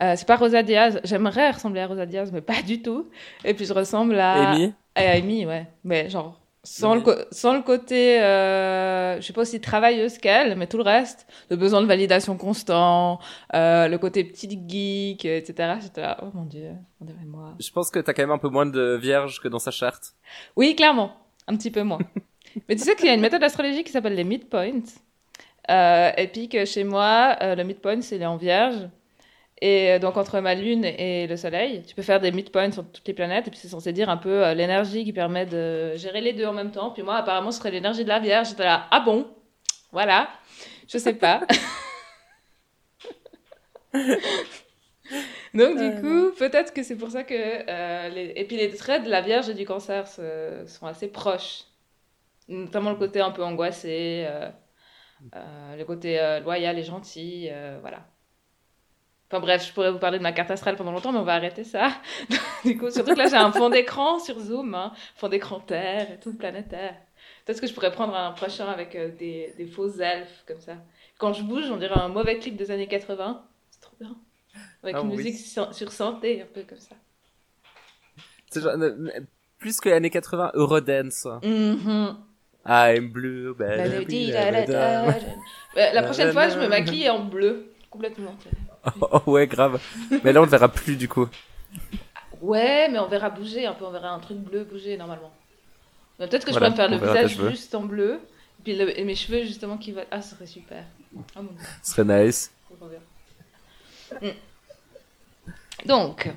Euh, 0.03 0.15
C'est 0.17 0.27
pas 0.27 0.35
Rosa 0.37 0.63
Diaz. 0.63 0.99
J'aimerais 1.03 1.51
ressembler 1.51 1.81
à 1.81 1.87
Rosa 1.87 2.05
Diaz, 2.05 2.31
mais 2.31 2.41
pas 2.41 2.61
du 2.61 2.81
tout. 2.81 3.09
Et 3.45 3.53
puis, 3.53 3.65
je 3.65 3.73
ressemble 3.73 4.19
à. 4.19 4.51
Amy? 4.51 4.73
À 4.95 5.11
Amy, 5.11 5.45
ouais. 5.45 5.67
Mais 5.85 6.09
genre, 6.09 6.40
sans, 6.63 6.93
le, 6.95 7.01
co- 7.01 7.15
sans 7.31 7.53
le 7.55 7.61
côté, 7.63 8.21
euh, 8.21 9.19
je 9.19 9.25
sais 9.25 9.33
pas 9.33 9.41
aussi 9.41 9.59
travailleuse 9.59 10.17
qu'elle, 10.19 10.55
mais 10.57 10.67
tout 10.67 10.77
le 10.77 10.83
reste, 10.83 11.25
le 11.49 11.55
besoin 11.55 11.81
de 11.81 11.87
validation 11.87 12.37
constant, 12.37 13.19
euh, 13.55 13.87
le 13.87 13.97
côté 13.97 14.23
petite 14.23 14.69
geek, 14.69 15.25
etc. 15.25 15.73
J'étais 15.81 16.01
là, 16.01 16.17
oh 16.21 16.27
mon 16.33 16.45
dieu, 16.45 16.71
on 16.99 17.05
dirait 17.05 17.25
moi. 17.25 17.55
Je 17.59 17.71
pense 17.71 17.89
que 17.89 17.99
t'as 17.99 18.13
quand 18.13 18.23
même 18.23 18.31
un 18.31 18.37
peu 18.37 18.49
moins 18.49 18.67
de 18.67 18.95
vierges 19.01 19.39
que 19.41 19.47
dans 19.47 19.59
sa 19.59 19.71
charte. 19.71 20.13
Oui, 20.55 20.75
clairement, 20.75 21.15
un 21.47 21.55
petit 21.57 21.71
peu 21.71 21.81
moins. 21.83 21.99
mais 22.69 22.75
tu 22.75 22.83
sais 22.83 22.95
qu'il 22.95 23.07
y 23.07 23.09
a 23.09 23.15
une 23.15 23.21
méthode 23.21 23.43
astrologique 23.43 23.87
qui 23.87 23.91
s'appelle 23.93 24.15
les 24.15 24.23
midpoints. 24.23 24.81
Euh, 25.69 26.11
et 26.17 26.27
puis 26.27 26.49
que 26.49 26.65
chez 26.65 26.83
moi, 26.83 27.37
euh, 27.41 27.55
le 27.55 27.63
midpoint, 27.63 28.01
c'est 28.01 28.17
les 28.17 28.25
en 28.25 28.37
vierge. 28.37 28.89
Et 29.61 29.91
euh, 29.91 29.99
donc, 29.99 30.17
entre 30.17 30.39
ma 30.39 30.55
lune 30.55 30.85
et 30.85 31.27
le 31.27 31.37
soleil, 31.37 31.83
tu 31.83 31.93
peux 31.95 32.01
faire 32.01 32.19
des 32.19 32.31
midpoints 32.31 32.71
sur 32.71 32.83
toutes 32.91 33.07
les 33.07 33.13
planètes. 33.13 33.47
Et 33.47 33.51
puis, 33.51 33.59
c'est 33.59 33.67
censé 33.67 33.93
dire 33.93 34.09
un 34.09 34.17
peu 34.17 34.43
euh, 34.45 34.53
l'énergie 34.55 35.03
qui 35.05 35.13
permet 35.13 35.45
de 35.45 35.95
gérer 35.97 36.21
les 36.21 36.33
deux 36.33 36.45
en 36.47 36.53
même 36.53 36.71
temps. 36.71 36.89
Puis 36.91 37.03
moi, 37.03 37.17
apparemment, 37.17 37.51
ce 37.51 37.59
serait 37.59 37.71
l'énergie 37.71 38.03
de 38.03 38.09
la 38.09 38.19
vierge. 38.19 38.49
J'étais 38.49 38.63
là, 38.63 38.87
ah 38.91 38.99
bon? 39.01 39.27
Voilà. 39.91 40.29
Je 40.87 40.97
sais 40.97 41.13
pas. 41.13 41.41
donc, 45.53 45.77
du 45.77 45.95
coup, 45.95 46.31
peut-être 46.37 46.73
que 46.73 46.83
c'est 46.83 46.95
pour 46.97 47.11
ça 47.11 47.23
que. 47.23 47.33
euh, 47.35 48.09
les... 48.09 48.33
Et 48.35 48.45
puis, 48.45 48.57
les 48.57 48.73
traits 48.75 49.03
de 49.03 49.09
la 49.09 49.21
vierge 49.21 49.49
et 49.49 49.53
du 49.53 49.65
cancer 49.65 50.07
se- 50.07 50.63
sont 50.67 50.85
assez 50.87 51.07
proches. 51.09 51.63
Notamment 52.47 52.91
le 52.91 52.97
côté 52.97 53.21
un 53.21 53.31
peu 53.31 53.43
angoissé, 53.43 54.25
euh, 54.27 54.49
euh, 55.35 55.75
le 55.77 55.85
côté 55.85 56.19
euh, 56.19 56.39
loyal 56.41 56.77
et 56.79 56.83
gentil, 56.83 57.47
euh, 57.51 57.77
voilà. 57.81 58.05
Enfin 59.31 59.39
bref, 59.39 59.65
je 59.65 59.71
pourrais 59.71 59.91
vous 59.93 59.97
parler 59.97 60.17
de 60.17 60.23
ma 60.23 60.33
carte 60.33 60.51
astrale 60.51 60.75
pendant 60.75 60.91
longtemps, 60.91 61.13
mais 61.13 61.19
on 61.19 61.23
va 61.23 61.35
arrêter 61.35 61.63
ça. 61.63 61.93
du 62.65 62.77
coup, 62.77 62.91
surtout 62.91 63.13
que 63.13 63.17
là, 63.17 63.27
j'ai 63.27 63.37
un 63.37 63.53
fond 63.53 63.69
d'écran 63.69 64.19
sur 64.19 64.37
Zoom, 64.37 64.75
hein, 64.75 64.91
fond 65.15 65.29
d'écran 65.29 65.61
Terre 65.61 66.11
et 66.11 66.19
tout 66.19 66.33
planétaire. 66.35 66.95
Peut-être 67.45 67.61
que 67.61 67.67
je 67.67 67.73
pourrais 67.73 67.93
prendre 67.93 68.13
un 68.13 68.33
prochain 68.33 68.67
avec 68.67 68.93
euh, 68.95 69.07
des, 69.17 69.53
des 69.57 69.67
faux 69.67 69.89
elfes, 69.99 70.43
comme 70.45 70.59
ça. 70.59 70.73
Quand 71.17 71.31
je 71.31 71.43
bouge, 71.43 71.71
on 71.71 71.77
dirait 71.77 71.97
un 71.97 72.09
mauvais 72.09 72.39
clip 72.39 72.57
des 72.57 72.71
années 72.71 72.87
80. 72.87 73.41
C'est 73.69 73.79
trop 73.79 73.95
bien. 74.01 74.17
Avec 74.83 74.97
Ah 74.97 75.01
une 75.01 75.11
oui. 75.11 75.15
musique 75.15 75.37
sur, 75.37 75.73
sur 75.73 75.93
santé, 75.93 76.41
un 76.41 76.47
peu 76.53 76.63
comme 76.67 76.77
ça. 76.79 76.95
C'est 78.49 78.59
genre, 78.61 78.73
euh, 78.73 79.09
plus 79.59 79.79
que 79.79 79.87
les 79.87 79.95
années 79.95 80.09
80, 80.09 80.51
Eurodance. 80.55 81.25
Mhm. 81.41 82.17
I'm 82.67 83.09
blue. 83.09 83.55
Euh, 83.61 84.57
La 85.73 86.03
prochaine 86.03 86.31
fois, 86.33 86.49
je 86.49 86.59
me 86.59 86.67
maquille 86.67 87.09
en 87.09 87.23
bleu. 87.23 87.71
Complètement. 87.91 88.35
Oh, 89.11 89.21
ouais, 89.27 89.45
grave. 89.45 89.79
Mais 90.23 90.33
là, 90.33 90.41
on 90.41 90.45
le 90.45 90.49
verra 90.49 90.67
plus, 90.67 90.95
du 90.95 91.07
coup. 91.07 91.27
Ouais, 92.41 92.89
mais 92.89 92.97
on 92.97 93.07
verra 93.07 93.29
bouger 93.29 93.67
un 93.67 93.73
peu, 93.73 93.85
on 93.85 93.91
verra 93.91 94.09
un 94.09 94.17
truc 94.19 94.37
bleu 94.39 94.63
bouger 94.63 94.97
normalement. 94.97 95.31
Mais 96.17 96.27
Peut-être 96.27 96.45
que 96.45 96.51
je 96.51 96.57
pourrais 96.57 96.71
me 96.71 96.75
faire 96.75 96.89
le 96.89 96.97
visage 97.13 97.37
juste 97.51 97.75
en 97.75 97.83
bleu, 97.83 98.13
et 98.59 98.63
puis 98.63 98.75
le- 98.75 98.99
et 98.99 99.03
mes 99.03 99.13
cheveux 99.15 99.43
justement 99.43 99.77
qui 99.77 99.91
vont. 99.91 100.03
Ah, 100.09 100.19
ce 100.23 100.33
serait 100.33 100.47
super. 100.47 100.83
Ah 101.35 101.41
Ce 101.83 101.91
serait 101.93 102.25
nice. 102.25 102.51
Mm. 104.19 104.27
Donc, 105.85 106.31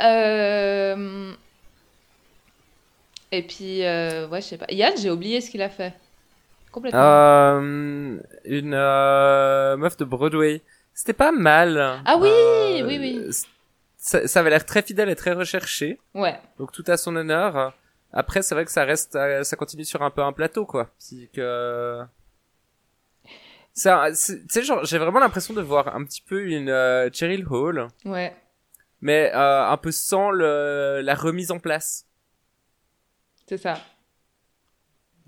euh, 0.00 1.32
Et 3.32 3.42
puis, 3.42 3.84
euh, 3.84 4.28
ouais, 4.28 4.40
je 4.40 4.46
sais 4.46 4.58
pas. 4.58 4.66
Yann, 4.70 4.96
j'ai 4.96 5.10
oublié 5.10 5.40
ce 5.40 5.50
qu'il 5.50 5.62
a 5.62 5.68
fait. 5.68 5.94
Complètement. 6.72 7.00
Euh, 7.00 8.18
une 8.44 8.74
euh, 8.74 9.76
meuf 9.76 9.96
de 9.96 10.04
Broadway. 10.04 10.62
C'était 10.94 11.12
pas 11.12 11.32
mal. 11.32 12.02
Ah 12.04 12.16
oui, 12.18 12.28
Euh, 12.28 12.86
oui, 12.86 12.98
oui. 12.98 13.30
Ça, 13.96 14.26
ça 14.26 14.40
avait 14.40 14.50
l'air 14.50 14.64
très 14.64 14.82
fidèle 14.82 15.08
et 15.10 15.16
très 15.16 15.32
recherché. 15.32 15.98
Ouais. 16.14 16.38
Donc 16.58 16.72
tout 16.72 16.84
à 16.86 16.96
son 16.96 17.16
honneur. 17.16 17.74
Après, 18.12 18.42
c'est 18.42 18.54
vrai 18.54 18.64
que 18.64 18.70
ça 18.72 18.84
reste, 18.84 19.14
euh, 19.16 19.44
ça 19.44 19.56
continue 19.56 19.84
sur 19.84 20.02
un 20.02 20.10
peu 20.10 20.22
un 20.22 20.32
plateau, 20.32 20.66
quoi. 20.66 20.90
C'est 20.98 21.28
que, 21.32 22.00
ça, 23.72 24.08
c'est- 24.14 24.40
tu 24.42 24.46
sais, 24.48 24.62
genre, 24.62 24.84
j'ai 24.84 24.98
vraiment 24.98 25.20
l'impression 25.20 25.54
de 25.54 25.62
voir 25.62 25.94
un 25.94 26.04
petit 26.04 26.22
peu 26.22 26.42
une 26.44 26.68
euh, 26.70 27.08
Cheryl 27.12 27.46
Hall, 27.48 27.86
Ouais. 28.04 28.34
mais 29.00 29.30
euh, 29.34 29.68
un 29.68 29.76
peu 29.76 29.92
sans 29.92 30.30
le, 30.30 31.00
la 31.02 31.14
remise 31.14 31.50
en 31.52 31.58
place. 31.58 32.04
C'est 33.46 33.58
ça. 33.58 33.78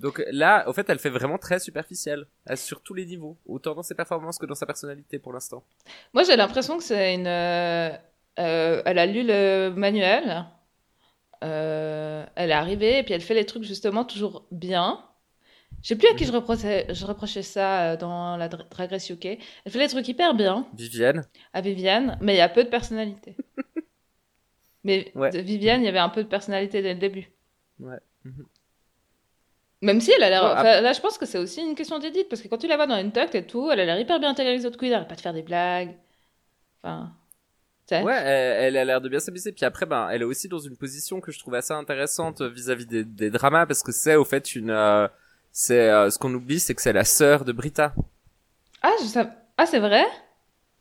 Donc 0.03 0.23
là, 0.33 0.69
au 0.69 0.73
fait, 0.73 0.89
elle 0.91 0.99
fait 0.99 1.09
vraiment 1.11 1.39
très 1.39 1.59
superficielle, 1.61 2.27
euh, 2.51 2.57
sur 2.57 2.83
tous 2.83 2.93
les 2.93 3.07
niveaux, 3.07 3.39
autant 3.47 3.75
dans 3.75 3.83
ses 3.85 3.95
performances 3.95 4.37
que 4.39 4.47
dans 4.47 4.55
sa 4.57 4.67
personnalité 4.67 5.19
pour 5.19 5.33
l'instant. 5.33 5.65
Moi, 6.13 6.25
j'ai 6.25 6.37
l'impression 6.37 6.77
que 6.77 6.83
c'est 6.85 7.15
une. 7.15 7.27
euh, 7.27 7.91
euh, 8.39 8.83
elle 8.85 8.99
a 8.99 9.07
lu 9.07 9.23
le 9.25 9.71
manuel. 9.71 10.45
euh, 11.45 12.25
elle 12.37 12.51
est 12.51 12.55
arrivée 12.55 12.99
et 12.99 13.03
puis 13.03 13.15
elle 13.15 13.21
fait 13.21 13.35
les 13.35 13.47
trucs 13.47 13.65
justement 13.65 14.05
toujours 14.05 14.47
bien. 14.51 15.05
Je 15.83 15.89
sais 15.89 15.97
plus 15.97 16.07
à 16.09 16.15
qui 16.15 16.25
je 16.25 16.33
reprochais, 16.33 16.87
je 16.95 17.05
reprochais 17.07 17.43
ça 17.43 17.93
euh, 17.93 17.97
dans 17.97 18.37
la 18.37 18.49
Dra- 18.49 18.69
Drag 18.71 18.91
Race 18.91 19.09
UK. 19.11 19.25
Elle 19.27 19.73
fait 19.73 19.79
les 19.81 19.89
trucs 19.89 20.07
hyper 20.07 20.35
bien 20.35 20.67
Vivienne. 20.75 21.25
à 21.53 21.61
Viviane, 21.61 22.19
mais 22.21 22.35
il 22.35 22.39
y 22.39 22.41
a 22.41 22.49
peu 22.49 22.63
de 22.63 22.69
personnalité. 22.69 23.37
mais 24.85 25.11
Ouais. 25.17 25.31
de 25.31 25.39
Viviane, 25.41 25.81
il 25.83 25.87
y 25.87 25.89
avait 25.89 25.99
un 25.99 26.09
peu 26.09 26.23
de 26.23 26.29
personnalité 26.29 26.83
dès 26.83 26.95
le 26.95 27.01
début. 27.01 27.31
Ouais. 27.81 27.99
Même 29.83 30.01
si 30.01 30.13
elle 30.17 30.23
a 30.23 30.31
l'air. 30.31 30.43
Ouais, 30.45 30.51
enfin, 30.53 30.81
là, 30.81 30.93
je 30.93 31.01
pense 31.01 31.19
que 31.19 31.27
c'est 31.27 31.39
aussi 31.39 31.61
une 31.61 31.75
question 31.75 31.99
d'édite, 31.99 32.29
parce 32.29 32.41
que 32.41 32.49
quand 32.49 32.57
tu 32.59 32.69
la 32.69 32.77
vois 32.77 32.87
dans 32.87 32.97
une 32.99 33.13
tuck 33.13 33.35
et 33.35 33.47
tout, 33.47 33.71
elle 33.71 33.81
a 33.81 33.85
l'air 33.85 33.99
hyper 33.99 34.19
bien 34.21 34.31
intégrée 34.31 34.57
les 34.57 34.65
autres 34.65 34.79
queens, 34.79 34.87
elle 34.89 34.95
arrête 34.95 35.09
pas 35.09 35.17
de 35.17 35.21
faire 35.21 35.35
des 35.35 35.43
blagues. 35.43 35.97
Enfin. 36.83 37.13
Ouais, 37.91 38.15
elle, 38.15 38.69
elle 38.69 38.77
a 38.79 38.85
l'air 38.87 39.01
de 39.03 39.09
bien 39.11 39.21
s'amuser. 39.21 39.53
Puis 39.53 39.67
après, 39.67 39.85
ben, 39.85 40.09
elle 40.11 40.23
est 40.23 40.25
aussi 40.25 40.49
dans 40.49 40.59
une 40.61 40.77
position 40.79 41.21
que 41.21 41.31
je 41.31 41.39
trouve 41.39 41.55
assez 41.57 41.75
intéressante 41.75 42.41
vis-à-vis 42.41 42.87
des, 42.87 43.05
des 43.05 43.29
dramas, 43.29 43.67
parce 43.67 43.83
que 43.83 43.93
c'est 43.93 44.17
au 44.17 44.25
fait 44.25 44.55
une, 44.55 44.71
euh, 44.71 45.09
c'est 45.51 45.91
euh, 45.91 46.09
ce 46.09 46.19
qu'on 46.19 46.33
oublie, 46.33 46.59
c'est 46.59 46.75
que 46.75 46.81
c'est 46.81 46.95
la 46.95 47.05
sœur 47.05 47.45
de 47.45 47.53
Brita. 47.53 47.93
Ah, 48.83 48.93
je 49.03 49.07
sais... 49.07 49.27
ah 49.59 49.67
c'est 49.67 49.79
vrai? 49.81 50.07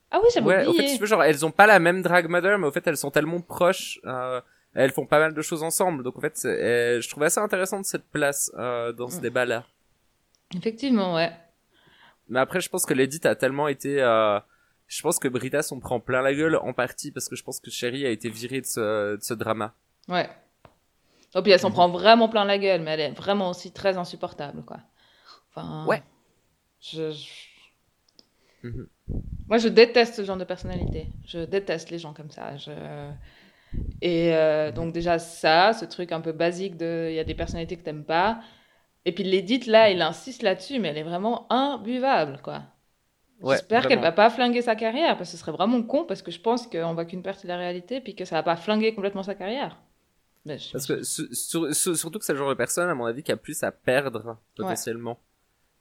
Ah 0.10 0.20
oui, 0.24 0.30
j'avais 0.34 0.46
Ouais, 0.46 0.66
au 0.66 0.70
oublié. 0.70 0.88
fait, 0.88 0.94
tu 0.94 1.00
veux, 1.02 1.06
genre, 1.06 1.24
elles 1.24 1.46
ont 1.46 1.52
pas 1.52 1.68
la 1.68 1.80
même 1.80 2.02
drag 2.02 2.30
mother, 2.30 2.58
mais 2.58 2.68
au 2.68 2.72
fait, 2.72 2.86
elles 2.88 2.98
sont 2.98 3.12
tellement 3.12 3.42
proches. 3.42 4.00
Euh, 4.06 4.40
elles 4.74 4.92
font 4.92 5.06
pas 5.06 5.20
mal 5.20 5.34
de 5.34 5.42
choses 5.42 5.64
ensemble. 5.64 6.04
Donc, 6.04 6.18
en 6.18 6.22
fait, 6.22 6.40
euh, 6.46 7.02
je 7.02 7.10
trouvais 7.10 7.26
assez 7.28 7.40
intéressante 7.40 7.86
cette 7.86 8.06
place 8.06 8.52
euh, 8.58 8.92
dans 8.94 9.10
ce 9.10 9.18
Mm. 9.18 9.22
débat-là. 9.22 9.66
Effectivement, 10.56 11.16
ouais. 11.16 11.32
Mais 12.30 12.40
après, 12.40 12.62
je 12.62 12.70
pense 12.70 12.86
que 12.86 12.94
l'édite 12.94 13.26
a 13.26 13.36
tellement 13.36 13.68
été... 13.68 14.02
Euh, 14.02 14.40
je 14.88 15.02
pense 15.02 15.20
que 15.20 15.28
Brita 15.28 15.62
s'en 15.62 15.80
prend 15.80 16.00
plein 16.00 16.22
la 16.22 16.34
gueule, 16.34 16.56
en 16.58 16.74
partie, 16.74 17.12
parce 17.12 17.30
que 17.30 17.36
je 17.36 17.44
pense 17.44 17.60
que 17.60 17.72
Sherry 17.72 18.06
a 18.06 18.10
été 18.10 18.30
virée 18.30 18.60
de 18.62 18.66
ce, 18.66 19.16
de 19.16 19.22
ce 19.22 19.34
drama. 19.34 19.74
Ouais. 20.10 20.30
Et 21.34 21.42
puis 21.42 21.52
elle 21.54 21.60
s'en 21.60 21.70
Mhm. 21.70 21.74
prend 21.76 21.90
vraiment 21.90 22.28
plein 22.28 22.44
la 22.44 22.58
gueule, 22.58 22.82
mais 22.82 22.92
elle 22.92 23.00
est 23.00 23.12
vraiment 23.12 23.50
aussi 23.50 23.72
très 23.72 23.98
insupportable, 23.98 24.64
quoi. 24.64 24.80
Enfin. 25.50 25.86
Ouais. 25.88 26.04
Je. 26.82 27.12
je- 27.12 28.68
Mhm. 28.68 28.88
Moi, 29.48 29.58
je 29.58 29.68
déteste 29.70 30.16
ce 30.16 30.24
genre 30.24 30.38
de 30.38 30.44
personnalité. 30.44 31.08
Je 31.26 31.40
déteste 31.46 31.90
les 31.90 31.98
gens 32.00 32.14
comme 32.14 32.30
ça. 32.30 32.58
Je... 32.58 32.72
Et 34.02 34.34
euh, 34.36 34.72
donc, 34.72 34.94
déjà, 34.94 35.20
ça, 35.20 35.74
ce 35.74 35.86
truc 35.86 36.12
un 36.12 36.22
peu 36.22 36.32
basique 36.32 36.78
de. 36.78 37.08
Il 37.10 37.16
y 37.16 37.20
a 37.20 37.24
des 37.24 37.36
personnalités 37.36 37.78
que 37.78 37.84
t'aimes 37.84 38.06
pas. 38.06 38.40
Et 39.06 39.12
puis, 39.14 39.24
l'édite, 39.24 39.66
là, 39.68 39.90
il 39.90 40.02
insiste 40.02 40.44
là-dessus, 40.44 40.80
mais 40.80 40.90
elle 40.90 40.98
est 41.00 41.04
vraiment 41.04 41.52
imbuvable, 41.52 42.40
quoi. 42.44 42.64
Ouais, 43.42 43.56
J'espère 43.56 43.88
qu'elle 43.88 44.00
va 44.00 44.12
pas 44.12 44.30
flinguer 44.30 44.62
sa 44.62 44.76
carrière, 44.76 45.18
parce 45.18 45.32
que 45.32 45.38
ce 45.38 45.42
serait 45.42 45.52
vraiment 45.52 45.82
con, 45.84 46.06
parce 46.06 46.22
que 46.22 46.32
je 46.32 46.40
pense 46.40 46.68
qu'on 46.68 46.94
voit 46.94 47.06
qu'une 47.06 47.24
partie 47.24 47.44
de 47.44 47.48
la 47.48 47.58
réalité, 47.58 48.00
puis 48.02 48.16
que 48.16 48.26
ça 48.26 48.36
va 48.36 48.44
pas 48.44 48.56
flinguer 48.56 48.94
complètement 48.94 49.24
sa 49.24 49.34
carrière. 49.36 49.78
Mais 50.46 50.58
je- 50.60 50.72
Parce 50.72 50.86
que 50.86 51.04
su- 51.04 51.34
sur- 51.34 51.74
sur- 51.76 51.98
surtout 51.98 52.20
que 52.20 52.26
c'est 52.26 52.34
le 52.34 52.40
genre 52.40 52.50
de 52.50 52.56
personne, 52.56 52.90
à 52.90 52.96
mon 52.96 53.06
avis, 53.06 53.24
qui 53.24 53.32
a 53.32 53.38
plus 53.38 53.64
à 53.64 53.72
perdre 53.72 54.38
potentiellement. 54.56 55.20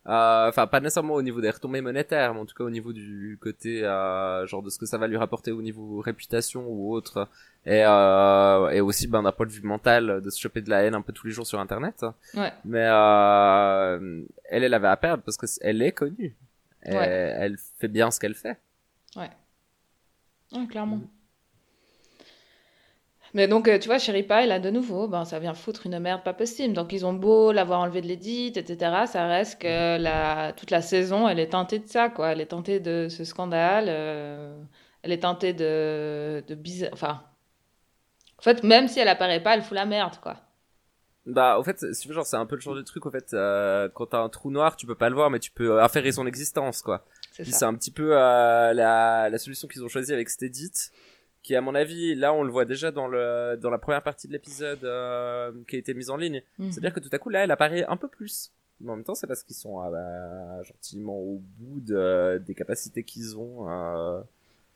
Enfin, 0.07 0.66
pas 0.66 0.80
nécessairement 0.80 1.14
au 1.14 1.23
niveau 1.23 1.40
des 1.40 1.50
retombées 1.50 1.83
monétaires, 1.83 2.33
mais 2.33 2.40
en 2.40 2.47
tout 2.47 2.54
cas 2.54 2.64
au 2.64 2.71
niveau 2.71 2.92
du 2.92 3.38
côté 3.40 3.85
euh, 3.85 4.47
genre 4.47 4.62
de 4.62 4.71
ce 4.71 4.78
que 4.78 4.87
ça 4.87 4.97
va 4.97 5.07
lui 5.07 5.19
rapporter 5.19 5.52
au 5.52 5.61
niveau 5.61 6.00
réputation 6.00 6.66
ou 6.66 6.92
autre, 6.92 7.28
et 7.66 7.85
euh, 7.85 8.71
et 8.71 8.80
aussi 8.80 9.07
ben 9.09 9.23
d'un 9.23 9.33
point 9.33 9.47
de 9.47 9.52
vue 9.52 9.62
mental 9.62 10.23
de 10.23 10.30
se 10.30 10.40
choper 10.40 10.62
de 10.62 10.71
la 10.71 10.83
haine 10.83 10.95
un 10.95 11.02
peu 11.02 11.12
tous 11.12 11.26
les 11.26 11.33
jours 11.33 11.47
sur 11.47 11.61
Internet. 11.61 12.04
Ouais. 12.35 12.52
Mais 12.64 12.87
euh, 12.87 14.23
elle, 14.49 14.64
elle 14.64 14.75
avait 14.75 14.88
à 14.88 14.97
perdre 14.97 15.23
parce 15.23 15.37
que 15.37 15.47
elle 15.61 15.83
est 15.83 15.92
connue. 15.92 16.35
Ouais. 16.87 16.95
elle 16.95 17.59
fait 17.78 17.88
bien 17.88 18.11
ce 18.11 18.19
qu'elle 18.19 18.35
fait. 18.35 18.59
Ouais, 19.16 20.66
clairement. 20.66 21.02
Mais 23.35 23.47
donc, 23.47 23.69
euh, 23.69 23.79
tu 23.79 23.89
vois, 23.89 23.99
Sherry 23.99 24.23
Pie, 24.25 24.47
là, 24.47 24.59
de 24.59 24.71
nouveau, 24.71 25.07
ben, 25.07 25.25
ça 25.25 25.39
vient 25.39 25.55
foutre 25.55 25.87
une 25.87 25.99
merde 26.01 26.23
pas 26.25 26.35
possible. 26.35 26.75
Donc, 26.75 26.93
ils 26.93 27.07
ont 27.07 27.13
beau 27.13 27.53
l'avoir 27.53 27.81
enlevé 27.81 28.01
de 28.01 28.07
l'édit, 28.09 28.53
etc. 28.57 29.05
Ça 29.07 29.27
reste 29.29 29.61
que 29.63 29.99
la... 29.99 30.53
toute 30.57 30.71
la 30.71 30.83
saison, 30.83 31.29
elle 31.29 31.39
est 31.39 31.51
teintée 31.51 31.79
de 31.79 31.87
ça, 31.89 32.09
quoi. 32.09 32.33
Elle 32.33 32.41
est 32.41 32.47
teintée 32.47 32.81
de 32.81 33.09
ce 33.09 33.25
scandale. 33.25 33.87
euh, 33.89 34.57
Elle 35.03 35.13
est 35.13 35.21
teintée 35.21 35.53
de, 35.53 36.43
de 36.49 36.55
bizarre. 36.57 36.91
Enfin. 36.93 37.23
En 38.39 38.43
fait, 38.43 38.65
même 38.65 38.89
si 38.89 38.99
elle 38.99 39.09
apparaît 39.09 39.43
pas, 39.43 39.55
elle 39.55 39.63
fout 39.63 39.75
la 39.77 39.87
merde, 39.87 40.17
quoi. 40.23 40.37
Bah, 41.27 41.59
au 41.59 41.63
fait, 41.63 41.79
si 41.95 42.11
genre, 42.13 42.25
c'est 42.27 42.37
un 42.39 42.47
peu 42.47 42.57
le 42.57 42.61
genre 42.63 42.75
de 42.75 42.83
truc, 42.83 43.05
au 43.07 43.11
fait, 43.11 43.35
euh, 43.35 43.89
quand 43.95 44.07
t'as 44.07 44.21
un 44.23 44.29
trou 44.31 44.51
noir, 44.51 44.75
tu 44.77 44.87
peux 44.87 44.95
pas 44.95 45.11
le 45.11 45.15
voir, 45.15 45.31
mais 45.31 45.39
tu 45.39 45.51
peux 45.51 45.81
affairer 45.81 46.11
son 46.13 46.27
existence, 46.27 46.81
quoi. 46.83 47.05
C'est 47.33 47.43
Puis 47.43 47.53
ça. 47.53 47.59
c'est 47.59 47.65
un 47.67 47.75
petit 47.75 47.91
peu 47.91 48.17
euh, 48.17 48.73
la, 48.73 49.29
la 49.29 49.39
solution 49.39 49.69
qu'ils 49.69 49.85
ont 49.85 49.89
choisie 49.89 50.13
avec 50.15 50.31
cette 50.31 50.43
edit, 50.43 50.73
qui 51.42 51.54
à 51.56 51.61
mon 51.61 51.75
avis, 51.75 52.14
là 52.14 52.32
on 52.35 52.42
le 52.42 52.50
voit 52.52 52.64
déjà 52.64 52.90
dans 52.90 53.06
le 53.09 53.56
dans 53.61 53.70
la 53.70 53.78
première 53.78 54.02
partie 54.02 54.28
de 54.28 54.32
l'épisode 54.32 54.85
euh, 54.85 55.52
qui 55.68 55.76
a 55.76 55.78
été 55.78 55.94
mise 55.94 56.11
en 56.11 56.16
ligne. 56.16 56.42
Mhm. 56.59 56.70
C'est-à-dire 56.73 56.92
que 56.92 57.00
tout 57.00 57.09
à 57.12 57.18
coup 57.18 57.28
là, 57.30 57.44
elle 57.44 57.50
apparaît 57.50 57.85
un 57.87 57.97
peu 57.97 58.09
plus. 58.09 58.52
Mais 58.80 58.90
en 58.92 58.97
même 58.97 59.04
temps, 59.04 59.14
c'est 59.14 59.26
parce 59.26 59.42
qu'ils 59.42 59.56
sont 59.56 59.82
euh, 59.82 59.90
bah, 59.90 60.62
gentiment 60.62 61.16
au 61.18 61.42
bout 61.59 61.80
de, 61.80 62.38
des 62.47 62.54
capacités 62.54 63.02
qu'ils 63.04 63.37
ont 63.38 63.68
euh, 63.68 64.20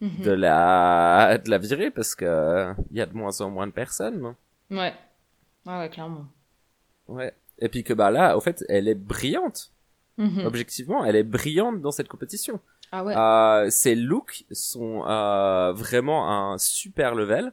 Mhm. 0.00 0.24
de 0.24 0.30
la 0.32 1.38
de 1.38 1.48
la 1.48 1.58
virer, 1.58 1.90
parce 1.90 2.14
que 2.14 2.72
il 2.90 2.96
y 2.96 3.00
a 3.00 3.06
de 3.06 3.14
moins 3.14 3.40
en 3.40 3.48
moins 3.50 3.66
de 3.66 3.72
personnes. 3.72 4.34
Ouais. 4.70 4.92
Ouais, 5.66 5.78
ouais, 5.78 5.88
clairement. 5.88 6.26
Ouais. 7.08 7.32
Et 7.60 7.68
puis 7.68 7.84
que 7.84 7.94
bah 7.94 8.10
là, 8.10 8.36
au 8.36 8.40
fait, 8.40 8.64
elle 8.68 8.88
est 8.88 8.96
brillante. 8.96 9.70
Mhm. 10.18 10.44
Objectivement, 10.46 11.04
elle 11.04 11.16
est 11.16 11.22
brillante 11.22 11.80
dans 11.80 11.92
cette 11.92 12.08
compétition. 12.08 12.60
Ah 12.96 13.02
ouais. 13.02 13.16
Euh, 13.16 13.70
ses 13.70 13.96
looks 13.96 14.44
sont 14.52 15.04
euh, 15.04 15.72
vraiment 15.72 16.30
un 16.30 16.58
super 16.58 17.16
level. 17.16 17.52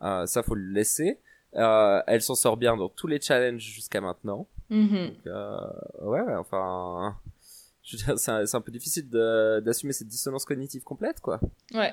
Euh, 0.00 0.24
ça 0.24 0.42
faut 0.42 0.54
le 0.54 0.72
laisser. 0.72 1.20
Euh, 1.56 2.00
elle 2.06 2.22
s'en 2.22 2.34
sort 2.34 2.56
bien 2.56 2.74
dans 2.74 2.88
tous 2.88 3.06
les 3.06 3.20
challenges 3.20 3.60
jusqu'à 3.60 4.00
maintenant. 4.00 4.46
Mhm. 4.70 5.08
Donc, 5.08 5.26
euh, 5.26 5.60
ouais, 6.00 6.22
enfin, 6.36 7.18
je 7.82 7.98
veux 7.98 8.02
dire, 8.02 8.18
c'est 8.18 8.54
un, 8.54 8.60
peu 8.62 8.72
difficile 8.72 9.10
d'assumer 9.10 9.92
cette 9.92 10.08
dissonance 10.08 10.46
cognitive 10.46 10.82
complète, 10.84 11.20
quoi. 11.20 11.38
Ouais. 11.74 11.92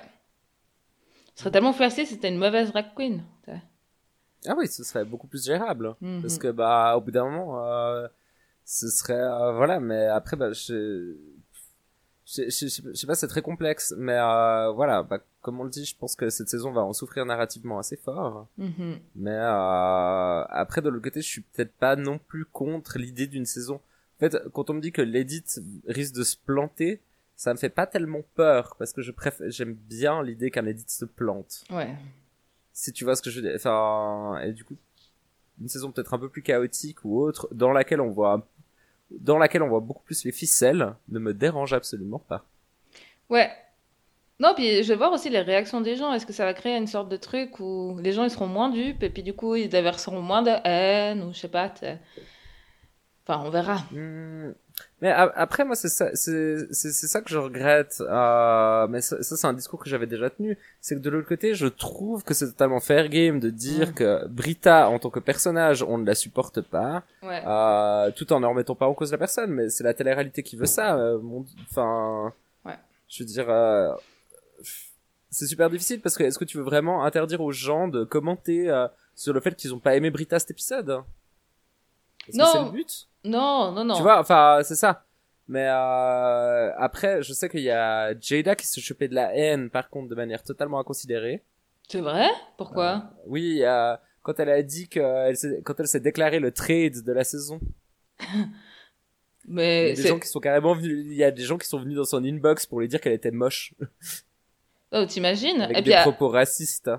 Ce 1.35 1.41
serait 1.41 1.51
tellement 1.51 1.73
facile 1.73 2.07
si 2.07 2.13
c'était 2.13 2.29
une 2.29 2.39
mauvaise 2.39 2.71
drag 2.71 2.93
queen. 2.95 3.23
Ah 4.47 4.55
oui, 4.57 4.69
ce 4.69 4.85
serait 4.85 5.03
beaucoup 5.03 5.27
plus 5.27 5.43
gérable. 5.43 5.95
Mhm. 5.99 6.21
Parce 6.21 6.37
que 6.37 6.47
bah 6.47 6.95
au 6.95 7.01
bout 7.01 7.11
d'un 7.11 7.25
moment, 7.25 7.61
euh, 7.61 8.07
ce 8.63 8.87
serait 8.87 9.21
voilà. 9.53 9.81
Mais 9.81 10.05
après, 10.05 10.37
bah 10.37 10.53
je 10.53 11.17
je, 12.35 12.49
sais 12.49 13.07
pas, 13.07 13.15
c'est 13.15 13.27
très 13.27 13.41
complexe. 13.41 13.93
Mais 13.97 14.17
euh, 14.17 14.71
voilà, 14.71 15.03
bah, 15.03 15.19
comme 15.41 15.59
on 15.59 15.63
le 15.63 15.69
dit, 15.69 15.85
je 15.85 15.95
pense 15.95 16.15
que 16.15 16.29
cette 16.29 16.49
saison 16.49 16.71
va 16.71 16.81
en 16.81 16.93
souffrir 16.93 17.25
narrativement 17.25 17.79
assez 17.79 17.97
fort. 17.97 18.47
Mhm. 18.57 18.99
Mais 19.15 19.31
euh, 19.31 20.43
après, 20.49 20.81
de 20.81 20.89
l'autre 20.89 21.03
côté, 21.03 21.21
je 21.21 21.27
suis 21.27 21.41
peut-être 21.41 21.73
pas 21.73 21.95
non 21.95 22.19
plus 22.19 22.45
contre 22.45 22.97
l'idée 22.97 23.27
d'une 23.27 23.45
saison. 23.45 23.75
En 23.75 24.19
fait, 24.19 24.37
quand 24.53 24.69
on 24.69 24.73
me 24.73 24.81
dit 24.81 24.91
que 24.91 25.01
l'édit 25.01 25.43
risque 25.87 26.13
de 26.13 26.23
se 26.23 26.35
planter, 26.37 27.01
ça 27.35 27.53
me 27.53 27.57
fait 27.57 27.69
pas 27.69 27.87
tellement 27.87 28.21
peur 28.35 28.75
parce 28.77 28.91
que 28.91 29.01
je 29.01 29.11
préfère, 29.11 29.49
j'aime 29.49 29.73
bien 29.73 30.21
l'idée 30.21 30.51
qu'un 30.51 30.65
édit 30.65 30.83
se 30.87 31.05
plante. 31.05 31.63
Ouais. 31.71 31.95
Si 32.73 32.91
tu 32.91 33.05
vois 33.05 33.15
ce 33.15 33.21
que 33.21 33.29
je 33.29 33.39
veux 33.39 33.47
dire. 33.47 33.55
Enfin, 33.55 34.39
et 34.43 34.51
du 34.51 34.65
coup, 34.65 34.75
une 35.59 35.69
saison 35.69 35.91
peut-être 35.91 36.13
un 36.13 36.19
peu 36.19 36.29
plus 36.29 36.41
chaotique 36.41 37.03
ou 37.05 37.19
autre, 37.19 37.47
dans 37.53 37.71
laquelle 37.71 38.01
on 38.01 38.09
voit, 38.09 38.45
dans 39.11 39.37
laquelle 39.37 39.63
on 39.63 39.69
voit 39.69 39.79
beaucoup 39.79 40.03
plus 40.03 40.23
les 40.23 40.31
ficelles, 40.31 40.95
ne 41.09 41.19
me 41.19 41.33
dérange 41.33 41.73
absolument 41.73 42.19
pas. 42.19 42.45
Ouais. 43.29 43.51
Non, 44.39 44.53
puis 44.55 44.83
je 44.83 44.89
vais 44.89 44.95
voir 44.95 45.11
aussi 45.11 45.29
les 45.29 45.41
réactions 45.41 45.81
des 45.81 45.95
gens. 45.95 46.13
Est-ce 46.13 46.25
que 46.25 46.33
ça 46.33 46.45
va 46.45 46.53
créer 46.53 46.77
une 46.77 46.87
sorte 46.87 47.09
de 47.09 47.17
truc 47.17 47.59
où 47.59 47.97
les 48.01 48.13
gens 48.13 48.23
ils 48.23 48.29
seront 48.29 48.47
moins 48.47 48.69
dupes 48.69 49.03
et 49.03 49.09
puis 49.09 49.21
du 49.21 49.33
coup 49.33 49.55
ils 49.55 49.67
déverseront 49.67 50.21
moins 50.21 50.41
de 50.41 50.51
haine 50.63 51.23
ou 51.23 51.33
je 51.33 51.39
sais 51.39 51.49
pas. 51.49 51.73
Enfin, 53.27 53.43
on 53.45 53.49
verra. 53.49 53.79
Hmm, 53.91 54.53
Mais 55.01 55.09
après, 55.11 55.63
moi, 55.63 55.75
c'est 55.75 55.87
ça, 55.87 56.09
c'est, 56.13 56.57
c'est, 56.73 56.91
c'est 56.91 57.07
ça 57.07 57.21
que 57.21 57.29
je 57.29 57.37
regrette. 57.37 58.01
Euh, 58.01 58.85
mais 58.89 58.99
ça, 58.99 59.23
ça, 59.23 59.37
c'est 59.37 59.47
un 59.47 59.53
discours 59.53 59.79
que 59.81 59.89
j'avais 59.89 60.07
déjà 60.07 60.29
tenu. 60.29 60.57
C'est 60.81 60.95
que 60.95 60.99
de 60.99 61.09
l'autre 61.09 61.27
côté, 61.27 61.53
je 61.55 61.67
trouve 61.67 62.23
que 62.25 62.33
c'est 62.33 62.47
totalement 62.47 62.81
fair 62.81 63.07
game 63.07 63.39
de 63.39 63.49
dire 63.49 63.89
Mm. 63.91 63.93
que 63.93 64.27
Brita, 64.27 64.89
en 64.89 64.99
tant 64.99 65.09
que 65.09 65.19
personnage, 65.21 65.83
on 65.83 65.97
ne 65.99 66.05
la 66.05 66.15
supporte 66.15 66.59
pas, 66.61 67.03
Ouais. 67.23 67.41
euh, 67.47 68.11
tout 68.11 68.31
en 68.33 68.41
ne 68.41 68.45
remettant 68.45 68.75
pas 68.75 68.87
en 68.87 68.93
cause 68.93 69.11
la 69.13 69.17
personne. 69.17 69.51
Mais 69.51 69.69
c'est 69.69 69.83
la 69.85 69.93
télé-réalité 69.93 70.43
qui 70.43 70.57
veut 70.57 70.65
ça. 70.65 70.97
euh, 70.97 71.17
Enfin, 71.69 72.33
Ouais. 72.65 72.77
je 73.07 73.23
veux 73.23 73.27
dire, 73.27 73.49
euh, 73.49 73.93
c'est 75.29 75.47
super 75.47 75.69
difficile 75.69 76.01
parce 76.01 76.17
que 76.17 76.23
est-ce 76.23 76.37
que 76.39 76.45
tu 76.45 76.57
veux 76.57 76.63
vraiment 76.63 77.05
interdire 77.05 77.39
aux 77.41 77.51
gens 77.51 77.87
de 77.87 78.03
commenter 78.03 78.69
euh, 78.69 78.87
sur 79.15 79.31
le 79.31 79.39
fait 79.39 79.55
qu'ils 79.55 79.73
ont 79.73 79.79
pas 79.79 79.95
aimé 79.95 80.09
Brita 80.09 80.39
cet 80.39 80.51
épisode? 80.51 81.03
Est-ce 82.27 82.37
que 82.37 82.43
c'est 82.45 82.63
le 82.63 82.71
but? 82.71 83.07
Non, 83.23 83.71
non, 83.71 83.83
non. 83.85 83.95
tu 83.95 84.01
vois, 84.01 84.19
enfin, 84.19 84.59
c'est 84.63 84.75
ça. 84.75 85.05
Mais 85.47 85.65
euh, 85.67 86.71
après, 86.77 87.21
je 87.23 87.33
sais 87.33 87.49
qu'il 87.49 87.61
y 87.61 87.71
a 87.71 88.13
Jada 88.19 88.55
qui 88.55 88.67
se 88.67 88.79
chopait 88.79 89.07
de 89.07 89.15
la 89.15 89.35
haine, 89.35 89.69
par 89.69 89.89
contre, 89.89 90.07
de 90.09 90.15
manière 90.15 90.43
totalement 90.43 90.79
inconsidérée. 90.79 91.43
C'est 91.87 92.01
vrai? 92.01 92.27
Pourquoi? 92.57 93.11
Oui, 93.25 93.41
il 93.41 93.57
y 93.57 93.65
a- 93.65 93.99
quand 94.21 94.39
elle 94.39 94.49
a 94.49 94.61
dit 94.61 94.87
que 94.89 95.61
quand 95.63 95.79
elle 95.79 95.87
s'est 95.87 95.99
déclaré 95.99 96.39
le 96.39 96.51
trade 96.51 97.03
de 97.03 97.11
la 97.11 97.23
saison, 97.23 97.59
il 98.33 98.35
y 98.37 98.47
Mais 99.47 99.91
a 99.91 99.95
des 99.95 100.07
gens 100.07 100.19
qui 100.19 100.27
sont 100.27 100.39
carrément 100.39 100.75
venus, 100.75 101.03
il 101.07 101.15
y 101.15 101.23
a 101.23 101.31
des 101.31 101.41
gens 101.43 101.57
qui 101.57 101.67
sont 101.67 101.79
venus 101.79 101.95
dans 101.97 102.03
son 102.03 102.23
inbox 102.23 102.67
pour 102.67 102.79
lui 102.81 102.87
dire 102.87 103.01
qu'elle 103.01 103.13
était 103.13 103.31
moche, 103.31 103.73
Oh, 104.91 105.05
t'imagines? 105.05 105.61
Avec 105.61 105.77
Et 105.77 105.81
des 105.81 105.91
puis, 105.91 106.01
propos 106.01 106.29
racistes. 106.29 106.91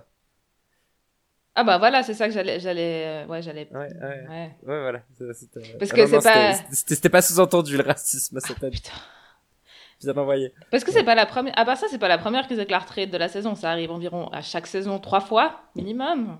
Ah 1.60 1.64
bah 1.64 1.78
voilà, 1.78 2.02
c'est 2.02 2.14
ça 2.14 2.26
que 2.26 2.34
j'allais, 2.34 2.58
j'allais, 2.60 3.04
euh, 3.06 3.26
ouais, 3.26 3.42
j'allais. 3.42 3.68
Ouais, 3.72 3.78
ouais, 3.78 4.26
Ouais. 4.28 4.50
ouais, 4.66 4.80
voilà. 4.80 5.00
C'était- 5.34 5.60
Parce 5.78 5.90
Ah 5.92 5.94
que 5.96 6.00
non, 6.00 6.06
c'est 6.06 6.12
non, 6.16 6.20
pas- 6.22 6.52
c'était- 6.54 6.74
C'était 6.74 6.94
c'était 6.94 7.08
pas 7.08 7.22
sous-entendu 7.22 7.76
le 7.76 7.82
racisme, 7.84 8.38
c'était 8.40 8.66
Oh, 8.66 8.70
putain. 8.70 8.92
bien 10.02 10.16
envoyé. 10.16 10.52
Parce 10.70 10.84
que 10.84 10.92
c'est 10.92 11.04
pas 11.04 11.14
la 11.14 11.26
première. 11.26 11.52
À 11.58 11.64
part 11.64 11.76
ça, 11.76 11.86
c'est 11.90 11.98
pas 11.98 12.08
la 12.08 12.18
première 12.18 12.46
qu'ils 12.46 12.56
déclarent 12.56 12.86
trade 12.86 13.10
de 13.10 13.18
la 13.18 13.28
saison. 13.28 13.54
Ça 13.54 13.70
arrive 13.70 13.90
environ 13.90 14.28
à 14.28 14.40
chaque 14.40 14.66
saison 14.66 14.98
trois 14.98 15.20
fois 15.20 15.60
minimum. 15.76 16.38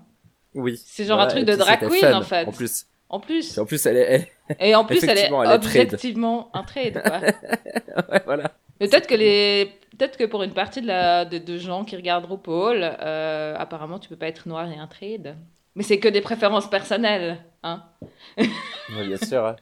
Oui. 0.55 0.81
C'est 0.85 1.05
genre 1.05 1.19
un 1.19 1.27
truc 1.27 1.45
de 1.45 1.55
drag 1.55 1.79
queen, 1.79 2.01
fun, 2.01 2.13
en 2.13 2.21
fait. 2.23 2.47
En 2.47 2.51
plus. 2.51 2.85
En 3.09 3.19
plus. 3.19 3.57
Et 3.57 3.59
en 3.61 3.65
plus, 3.65 3.85
elle 3.85 3.97
est, 3.97 4.27
elle- 4.49 4.55
Et 4.59 4.73
en 4.75 4.83
plus, 4.85 4.97
elle 5.03 5.09
est 5.09 5.13
Effectivement, 5.13 5.43
elle 5.43 5.51
est 5.51 5.59
trade. 5.59 5.81
objectivement 5.87 6.49
un 6.53 6.63
trade. 6.63 7.01
Quoi. 7.03 7.19
ouais, 8.11 8.21
voilà. 8.25 8.51
Peut-être 8.79 9.05
que 9.07 9.15
les, 9.15 9.71
peut-être 10.01 10.17
que 10.17 10.23
pour 10.23 10.41
une 10.41 10.53
partie 10.53 10.81
de 10.81 10.87
la 10.87 11.25
de, 11.25 11.37
de 11.37 11.57
gens 11.59 11.85
qui 11.85 11.95
regardent 11.95 12.25
RuPaul, 12.25 12.79
euh, 12.81 13.55
apparemment, 13.55 13.99
tu 13.99 14.09
peux 14.09 14.15
pas 14.15 14.27
être 14.27 14.47
noir 14.47 14.67
et 14.71 14.75
un 14.75 14.87
trade. 14.87 15.37
Mais 15.75 15.83
c'est 15.83 15.99
que 15.99 16.07
des 16.07 16.21
préférences 16.21 16.67
personnelles, 16.67 17.37
hein. 17.61 17.83
Oui, 18.37 19.07
bien 19.07 19.17
sûr. 19.17 19.45
hein. 19.45 19.55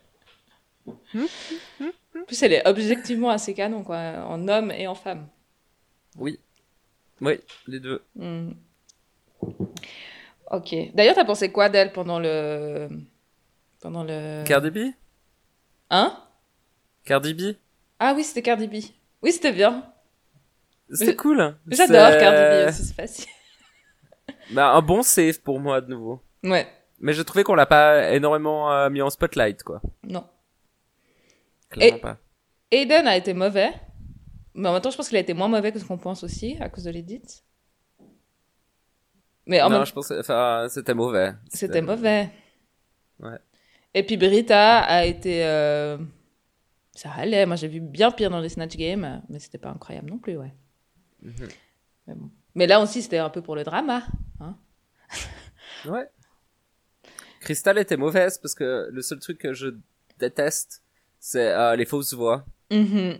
En 0.87 2.23
plus, 2.25 2.41
elle 2.41 2.53
est 2.53 2.65
objectivement 2.65 3.29
assez 3.29 3.53
canon, 3.53 3.83
quoi, 3.83 3.97
en 4.29 4.47
homme 4.47 4.71
et 4.71 4.87
en 4.87 4.95
femme. 4.95 5.27
Oui. 6.17 6.39
Oui, 7.19 7.37
les 7.67 7.81
deux. 7.81 8.01
Hmm. 8.15 8.51
Ok. 10.51 10.73
D'ailleurs, 10.93 11.15
t'as 11.15 11.25
pensé 11.25 11.51
quoi 11.51 11.67
d'elle 11.67 11.91
pendant 11.91 12.17
le, 12.17 12.87
pendant 13.81 14.05
le. 14.05 14.45
Cardi 14.45 14.71
B? 14.71 14.77
Hein? 15.89 16.17
Cardi 17.03 17.33
B? 17.33 17.41
Ah 17.99 18.13
oui, 18.15 18.23
c'était 18.23 18.41
Cardi 18.41 18.67
B. 18.67 18.85
Oui, 19.21 19.33
c'était 19.33 19.51
bien. 19.51 19.83
C'était 20.91 21.11
Mais- 21.11 21.15
cool. 21.15 21.55
J'adore 21.67 22.07
C'est- 22.11 22.19
Cardi 22.19 22.65
B 22.65 22.69
aussi, 22.69 22.83
c'est 22.85 22.93
facile. 22.95 23.25
Bah, 24.51 24.71
un 24.73 24.81
bon 24.81 25.03
save 25.03 25.39
pour 25.41 25.59
moi, 25.59 25.79
de 25.81 25.87
nouveau. 25.89 26.23
Ouais, 26.43 26.67
Mais 26.99 27.13
je 27.13 27.21
trouvais 27.21 27.43
qu'on 27.43 27.53
l'a 27.53 27.67
pas 27.67 28.11
énormément 28.13 28.71
euh, 28.71 28.89
mis 28.89 29.01
en 29.01 29.09
spotlight, 29.11 29.61
quoi. 29.63 29.81
non. 30.03 30.25
Clairement 31.69 31.97
Et- 31.97 32.01
pas. 32.01 32.17
Aiden 32.71 33.07
a 33.07 33.15
été 33.15 33.33
mauvais, 33.33 33.71
mais 34.55 34.69
en 34.69 34.73
même 34.73 34.81
temps, 34.81 34.89
je 34.89 34.97
pense 34.97 35.07
qu'il 35.07 35.17
a 35.17 35.21
été 35.21 35.33
moins 35.35 35.47
mauvais 35.47 35.71
que 35.71 35.77
ce 35.79 35.85
qu'on 35.85 35.97
pense 35.99 36.23
aussi, 36.23 36.57
à 36.59 36.69
cause 36.69 36.83
de 36.85 36.89
l'édit. 36.91 37.21
Mais 39.45 39.61
en 39.61 39.69
non, 39.69 39.77
même 39.77 39.85
je 39.85 39.93
pense, 39.93 40.11
enfin, 40.11 40.67
c'était 40.69 40.93
mauvais. 40.93 41.33
c'était 41.49 41.81
mauvais. 41.81 42.29
Ouais. 43.19 43.37
Et 43.93 44.03
puis 44.03 44.17
Brita 44.17 44.79
a 44.79 45.05
été. 45.05 45.43
euh, 45.45 45.97
Ça 46.93 47.11
allait, 47.17 47.45
moi 47.45 47.55
j'ai 47.55 47.67
vu 47.67 47.79
bien 47.79 48.11
pire 48.11 48.29
dans 48.29 48.39
les 48.39 48.49
Snatch 48.49 48.75
Games, 48.77 49.21
mais 49.29 49.39
c'était 49.39 49.57
pas 49.57 49.69
incroyable 49.69 50.09
non 50.09 50.17
plus, 50.19 50.37
ouais. 50.37 50.53
Mhm. 51.21 51.47
Mais, 52.07 52.15
bon. 52.15 52.29
Mais 52.55 52.67
là 52.67 52.81
aussi, 52.81 53.01
c'était 53.01 53.17
un 53.19 53.29
peu 53.29 53.41
pour 53.41 53.55
le 53.55 53.63
drama. 53.63 54.03
Ouais. 55.85 56.09
Crystal 57.39 57.77
était 57.77 57.95
mauvaise 57.95 58.37
parce 58.37 58.53
que 58.53 58.89
le 58.91 59.01
seul 59.01 59.19
truc 59.19 59.37
que 59.37 59.53
je 59.53 59.69
déteste, 60.17 60.83
c'est 61.19 61.53
euh, 61.53 61.75
les 61.77 61.85
fausses 61.85 62.13
voix. 62.13 62.45
Mhm. 62.69 63.17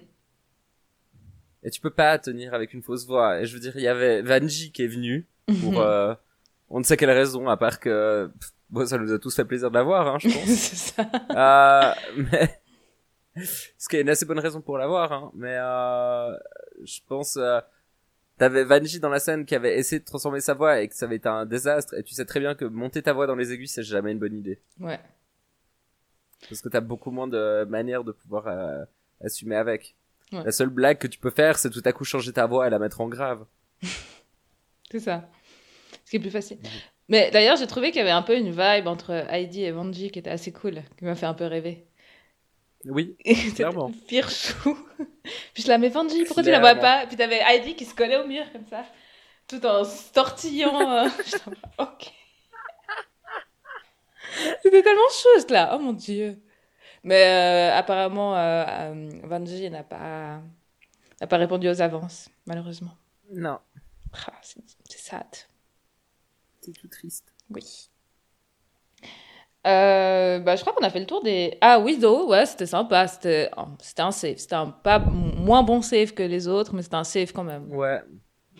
Et 1.63 1.69
tu 1.71 1.79
peux 1.79 1.89
pas 1.89 2.17
tenir 2.19 2.53
avec 2.53 2.73
une 2.73 2.81
fausse 2.81 3.05
voix. 3.07 3.39
Et 3.39 3.45
je 3.45 3.53
veux 3.53 3.59
dire, 3.61 3.73
il 3.75 3.81
y 3.81 3.87
avait 3.87 4.21
Vanji 4.21 4.71
qui 4.73 4.83
est 4.83 4.87
venu 4.87 5.25
pour 5.61 5.73
Mhm. 5.73 5.77
euh, 5.77 6.15
on 6.69 6.79
ne 6.79 6.83
sait 6.83 6.97
quelle 6.97 7.11
raison, 7.11 7.47
à 7.47 7.55
part 7.57 7.79
que 7.79 8.29
pff, 8.39 8.51
bon, 8.69 8.85
ça 8.85 8.97
nous 8.97 9.11
a 9.13 9.19
tous 9.19 9.33
fait 9.35 9.45
plaisir 9.45 9.69
de 9.69 9.75
la 9.75 9.83
voir, 9.83 10.07
hein, 10.07 10.17
je 10.19 10.27
pense. 10.33 10.45
c'est 10.49 10.75
ça. 10.75 11.09
Euh, 11.31 11.93
mais 12.17 12.61
ce 13.77 13.87
qui 13.87 13.95
est 13.95 14.01
une 14.01 14.09
assez 14.09 14.25
bonne 14.25 14.39
raison 14.39 14.61
pour 14.61 14.77
l'avoir, 14.77 15.11
hein. 15.13 15.31
Mais 15.33 15.55
euh, 15.57 16.35
je 16.83 16.99
pense, 17.07 17.37
euh, 17.37 17.61
t'avais 18.39 18.63
Vanji 18.63 18.99
dans 18.99 19.09
la 19.09 19.19
scène 19.19 19.45
qui 19.45 19.53
avait 19.53 19.77
essayé 19.77 19.99
de 19.99 20.05
transformer 20.05 20.39
sa 20.39 20.55
voix 20.55 20.81
et 20.81 20.87
que 20.87 20.95
ça 20.95 21.05
avait 21.05 21.17
été 21.17 21.29
un 21.29 21.45
désastre. 21.45 21.93
Et 21.95 22.03
tu 22.03 22.15
sais 22.15 22.25
très 22.25 22.39
bien 22.39 22.55
que 22.55 22.65
monter 22.65 23.03
ta 23.03 23.13
voix 23.13 23.27
dans 23.27 23.35
les 23.35 23.51
aigus, 23.53 23.69
c'est 23.71 23.83
jamais 23.83 24.11
une 24.11 24.19
bonne 24.19 24.35
idée, 24.35 24.59
Ouais. 24.79 24.99
parce 26.49 26.61
que 26.61 26.69
t'as 26.69 26.79
beaucoup 26.81 27.11
moins 27.11 27.27
de 27.27 27.65
manières 27.65 28.03
de 28.03 28.11
pouvoir 28.11 28.47
euh, 28.47 28.83
assumer 29.23 29.55
avec. 29.55 29.95
Ouais. 30.31 30.43
La 30.43 30.51
seule 30.51 30.69
blague 30.69 30.97
que 30.97 31.07
tu 31.07 31.19
peux 31.19 31.31
faire, 31.31 31.57
c'est 31.59 31.69
tout 31.69 31.81
à 31.85 31.91
coup 31.91 32.03
changer 32.05 32.31
ta 32.33 32.45
voix 32.47 32.65
et 32.67 32.69
la 32.69 32.79
mettre 32.79 33.01
en 33.01 33.07
grave. 33.07 33.45
C'est 34.91 34.99
ça. 34.99 35.29
Ce 36.05 36.09
qui 36.11 36.17
est 36.17 36.19
plus 36.19 36.31
facile. 36.31 36.57
Mais 37.07 37.29
d'ailleurs, 37.31 37.57
j'ai 37.57 37.67
trouvé 37.67 37.89
qu'il 37.91 37.97
y 37.99 38.01
avait 38.01 38.09
un 38.11 38.21
peu 38.21 38.35
une 38.37 38.49
vibe 38.51 38.87
entre 38.87 39.11
Heidi 39.11 39.63
et 39.63 39.71
Vanji 39.71 40.11
qui 40.11 40.19
était 40.19 40.29
assez 40.29 40.51
cool, 40.51 40.81
qui 40.97 41.05
m'a 41.05 41.15
fait 41.15 41.25
un 41.25 41.33
peu 41.33 41.45
rêver. 41.45 41.85
Oui, 42.85 43.15
C'était 43.25 43.51
Clairement. 43.55 43.91
Pire 44.07 44.29
chou. 44.29 44.77
Puis 45.53 45.63
je 45.63 45.67
la 45.67 45.77
mets 45.77 45.89
Vanji, 45.89 46.23
pourquoi 46.25 46.43
tu 46.43 46.49
la 46.51 46.59
vois 46.59 46.75
pas? 46.75 47.05
Puis 47.07 47.17
t'avais 47.17 47.39
Heidi 47.39 47.75
qui 47.75 47.85
se 47.85 47.93
collait 47.93 48.17
au 48.17 48.25
mur 48.25 48.49
comme 48.51 48.65
ça, 48.67 48.85
tout 49.47 49.65
en 49.65 49.83
se 49.83 50.11
tortillant. 50.13 50.89
euh. 51.05 51.09
Ok. 51.77 52.13
C'était 54.63 54.83
tellement 54.83 55.01
chou 55.11 55.53
là, 55.53 55.71
oh 55.75 55.79
mon 55.79 55.93
dieu. 55.93 56.39
Mais 57.03 57.71
euh, 57.73 57.77
apparemment, 57.77 58.35
euh, 58.37 58.65
euh, 58.67 59.09
Vanji 59.23 59.69
n'a 59.69 59.83
pas, 59.83 60.41
n'a 61.19 61.27
pas 61.27 61.37
répondu 61.37 61.67
aux 61.69 61.81
avances, 61.81 62.29
malheureusement. 62.45 62.95
non, 63.31 63.59
Ah, 64.27 64.33
c'est 64.41 64.61
c'est 64.89 64.99
sad. 64.99 65.25
c'est 66.61 66.73
tout 66.73 66.87
triste. 66.87 67.33
Oui. 67.49 67.89
Euh, 69.69 70.39
bah, 70.39 70.55
je 70.55 70.61
crois 70.61 70.73
qu'on 70.73 70.83
a 70.83 70.89
fait 70.89 70.99
le 70.99 71.05
tour 71.05 71.23
des. 71.23 71.57
Ah, 71.61 71.79
Widow, 71.79 72.29
ouais, 72.29 72.45
c'était 72.45 72.65
sympa. 72.65 73.07
C'était 73.07 73.49
oh, 73.57 73.65
un 73.97 74.11
save. 74.11 74.37
C'était 74.37 74.55
un 74.55 74.67
pas 74.67 74.99
moins 74.99 75.63
bon 75.63 75.81
save 75.81 76.13
que 76.13 76.23
les 76.23 76.47
autres, 76.47 76.73
mais 76.73 76.81
c'était 76.81 76.95
un 76.95 77.03
save 77.03 77.31
quand 77.31 77.43
même. 77.43 77.71
Ouais. 77.73 78.01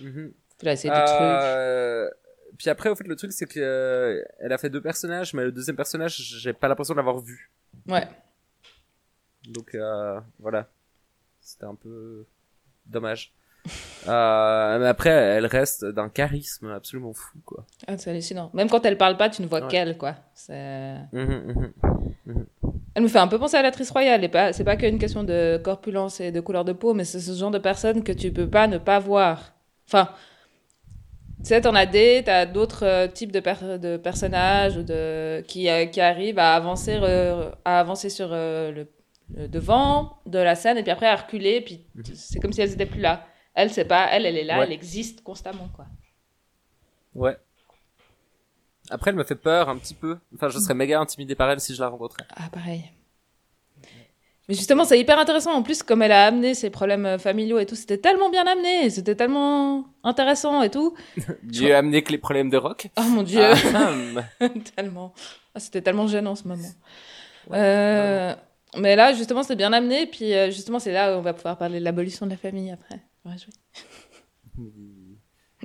Mhm. 0.02 0.34
Il 0.62 0.68
a 0.68 0.74
essayé 0.74 0.94
des 0.94 1.06
trucs. 1.06 1.22
Euh, 1.22 2.10
Puis 2.58 2.70
après, 2.70 2.90
au 2.90 2.96
fait, 2.96 3.08
le 3.08 3.16
truc, 3.16 3.32
c'est 3.32 3.48
que 3.48 3.60
euh, 3.60 4.24
elle 4.40 4.52
a 4.52 4.58
fait 4.58 4.70
deux 4.70 4.82
personnages, 4.82 5.34
mais 5.34 5.44
le 5.44 5.52
deuxième 5.52 5.76
personnage, 5.76 6.18
j'ai 6.18 6.54
pas 6.54 6.68
l'impression 6.68 6.94
de 6.94 6.98
l'avoir 6.98 7.20
vu. 7.20 7.52
Ouais. 7.88 8.08
Donc 9.48 9.74
euh, 9.74 10.20
voilà, 10.38 10.68
c'était 11.40 11.66
un 11.66 11.76
peu 11.76 12.26
dommage. 12.86 13.34
Euh, 14.08 14.80
mais 14.80 14.88
après, 14.88 15.10
elle 15.10 15.46
reste 15.46 15.86
d'un 15.86 16.10
charisme 16.10 16.70
absolument 16.72 17.14
fou, 17.14 17.38
quoi. 17.46 17.66
Ah, 17.88 17.98
c'est 17.98 18.10
hallucinant. 18.10 18.50
Même 18.54 18.70
quand 18.70 18.86
elle 18.86 18.98
parle 18.98 19.18
pas, 19.18 19.30
tu 19.30 19.42
ne 19.42 19.48
vois 19.48 19.62
Ouais. 19.62 19.68
qu'elle, 19.68 19.98
quoi. 19.98 20.16
C'est- 20.34 20.98
Mhm, 21.12 21.72
mhm. 22.26 22.46
Elle 22.96 23.04
me 23.04 23.08
fait 23.08 23.20
un 23.20 23.28
peu 23.28 23.38
penser 23.40 23.56
à 23.58 23.62
l'actrice 23.62 23.92
royale. 23.92 24.24
Et 24.24 24.30
pas, 24.30 24.52
c'est 24.54 24.64
pas 24.64 24.76
qu'une 24.76 25.00
question 25.00 25.24
de 25.24 25.60
corpulence 25.64 26.20
et 26.20 26.32
de 26.32 26.40
couleur 26.40 26.66
de 26.66 26.74
peau, 26.74 26.94
mais 26.94 27.06
c'est 27.06 27.20
ce 27.20 27.32
genre 27.34 27.52
de 27.52 27.60
personne 27.60 28.04
que 28.04 28.12
tu 28.12 28.32
peux 28.32 28.50
pas 28.50 28.68
ne 28.68 28.78
pas 28.78 29.00
voir. 29.00 29.54
Enfin, 29.88 30.10
tu 31.42 31.46
sais, 31.46 31.62
t'en 31.62 31.74
as 31.76 31.86
des, 31.86 32.22
t'as 32.26 32.46
d'autres 32.46 32.86
euh, 32.86 33.08
types 33.08 33.32
de, 33.32 33.40
per- 33.40 33.78
de 33.80 33.96
personnages 33.98 34.76
de, 34.76 35.42
qui, 35.48 35.70
euh, 35.70 35.86
qui 35.86 36.02
arrivent 36.02 36.40
à 36.40 36.54
avancer, 36.56 36.98
euh, 37.02 37.50
à 37.64 37.80
avancer 37.80 38.10
sur 38.10 38.30
euh, 38.32 38.72
le, 38.72 38.88
le 39.36 39.48
devant 39.48 40.18
de 40.26 40.40
la 40.40 40.56
scène 40.56 40.78
et 40.78 40.84
puis 40.84 40.92
après 40.92 41.06
à 41.08 41.16
reculer, 41.16 41.62
puis 41.62 41.86
c'est 42.14 42.40
comme 42.40 42.52
si 42.52 42.62
elles 42.62 42.74
étaient 42.74 42.86
plus 42.86 43.02
là. 43.02 43.26
Elle, 43.62 43.72
c'est 43.72 43.86
pas, 43.86 44.08
elle, 44.12 44.26
elle 44.26 44.38
est 44.38 44.44
là, 44.44 44.60
Ouais. 44.60 44.66
elle 44.66 44.72
existe 44.72 45.22
constamment, 45.24 45.70
quoi. 45.76 45.86
Ouais. 47.16 47.38
Après, 48.90 49.12
elle 49.12 49.18
me 49.18 49.24
fait 49.24 49.36
peur 49.36 49.70
un 49.70 49.78
petit 49.78 49.94
peu. 49.94 50.18
Enfin, 50.36 50.50
je 50.50 50.58
serais 50.60 50.74
méga 50.74 51.00
intimidé 51.00 51.36
par 51.36 51.50
elle 51.52 51.60
si 51.60 51.76
je 51.76 51.82
la 51.82 51.90
rencontrais. 51.90 52.24
Ah, 52.36 52.50
pareil. 52.52 52.84
Mais 54.48 54.56
justement, 54.56 54.84
c'est 54.84 55.00
hyper 55.00 55.20
intéressant. 55.20 55.54
En 55.54 55.62
plus, 55.62 55.84
comme 55.84 56.02
elle 56.02 56.12
a 56.12 56.26
amené 56.26 56.56
ses 56.56 56.72
problèmes 56.72 57.06
euh, 57.06 57.18
familiaux 57.20 57.60
et 57.60 57.68
tout, 57.68 57.76
c'était 57.76 58.00
tellement 58.00 58.32
bien 58.32 58.48
amené, 58.48 58.90
c'était 58.90 59.14
tellement 59.14 59.86
intéressant 60.04 60.64
et 60.64 60.72
tout. 60.72 60.96
Dieu 61.44 61.76
a 61.76 61.78
amené 61.78 62.02
que 62.02 62.12
les 62.12 62.18
problèmes 62.18 62.50
de 62.50 62.58
rock. 62.58 62.88
Oh 62.98 63.04
mon 63.04 63.22
dieu, 63.22 63.42
Ah, 63.44 63.94
tellement. 64.76 65.14
Ah, 65.54 65.60
c'était 65.60 65.82
tellement 65.82 66.08
gênant 66.08 66.34
ce 66.36 66.48
moment. 66.48 66.70
Euh, 67.52 68.34
Mais 68.78 68.96
là, 68.96 69.14
justement, 69.14 69.44
c'est 69.44 69.56
bien 69.56 69.72
amené. 69.72 70.08
Puis, 70.08 70.34
euh, 70.34 70.50
justement, 70.50 70.80
c'est 70.80 70.94
là 70.94 71.14
où 71.16 71.20
on 71.20 71.22
va 71.22 71.34
pouvoir 71.34 71.56
parler 71.58 71.80
de 71.80 71.84
l'abolition 71.84 72.26
de 72.26 72.32
la 72.32 72.38
famille 72.38 72.72
après. 72.72 73.00
Jouer. 73.38 73.54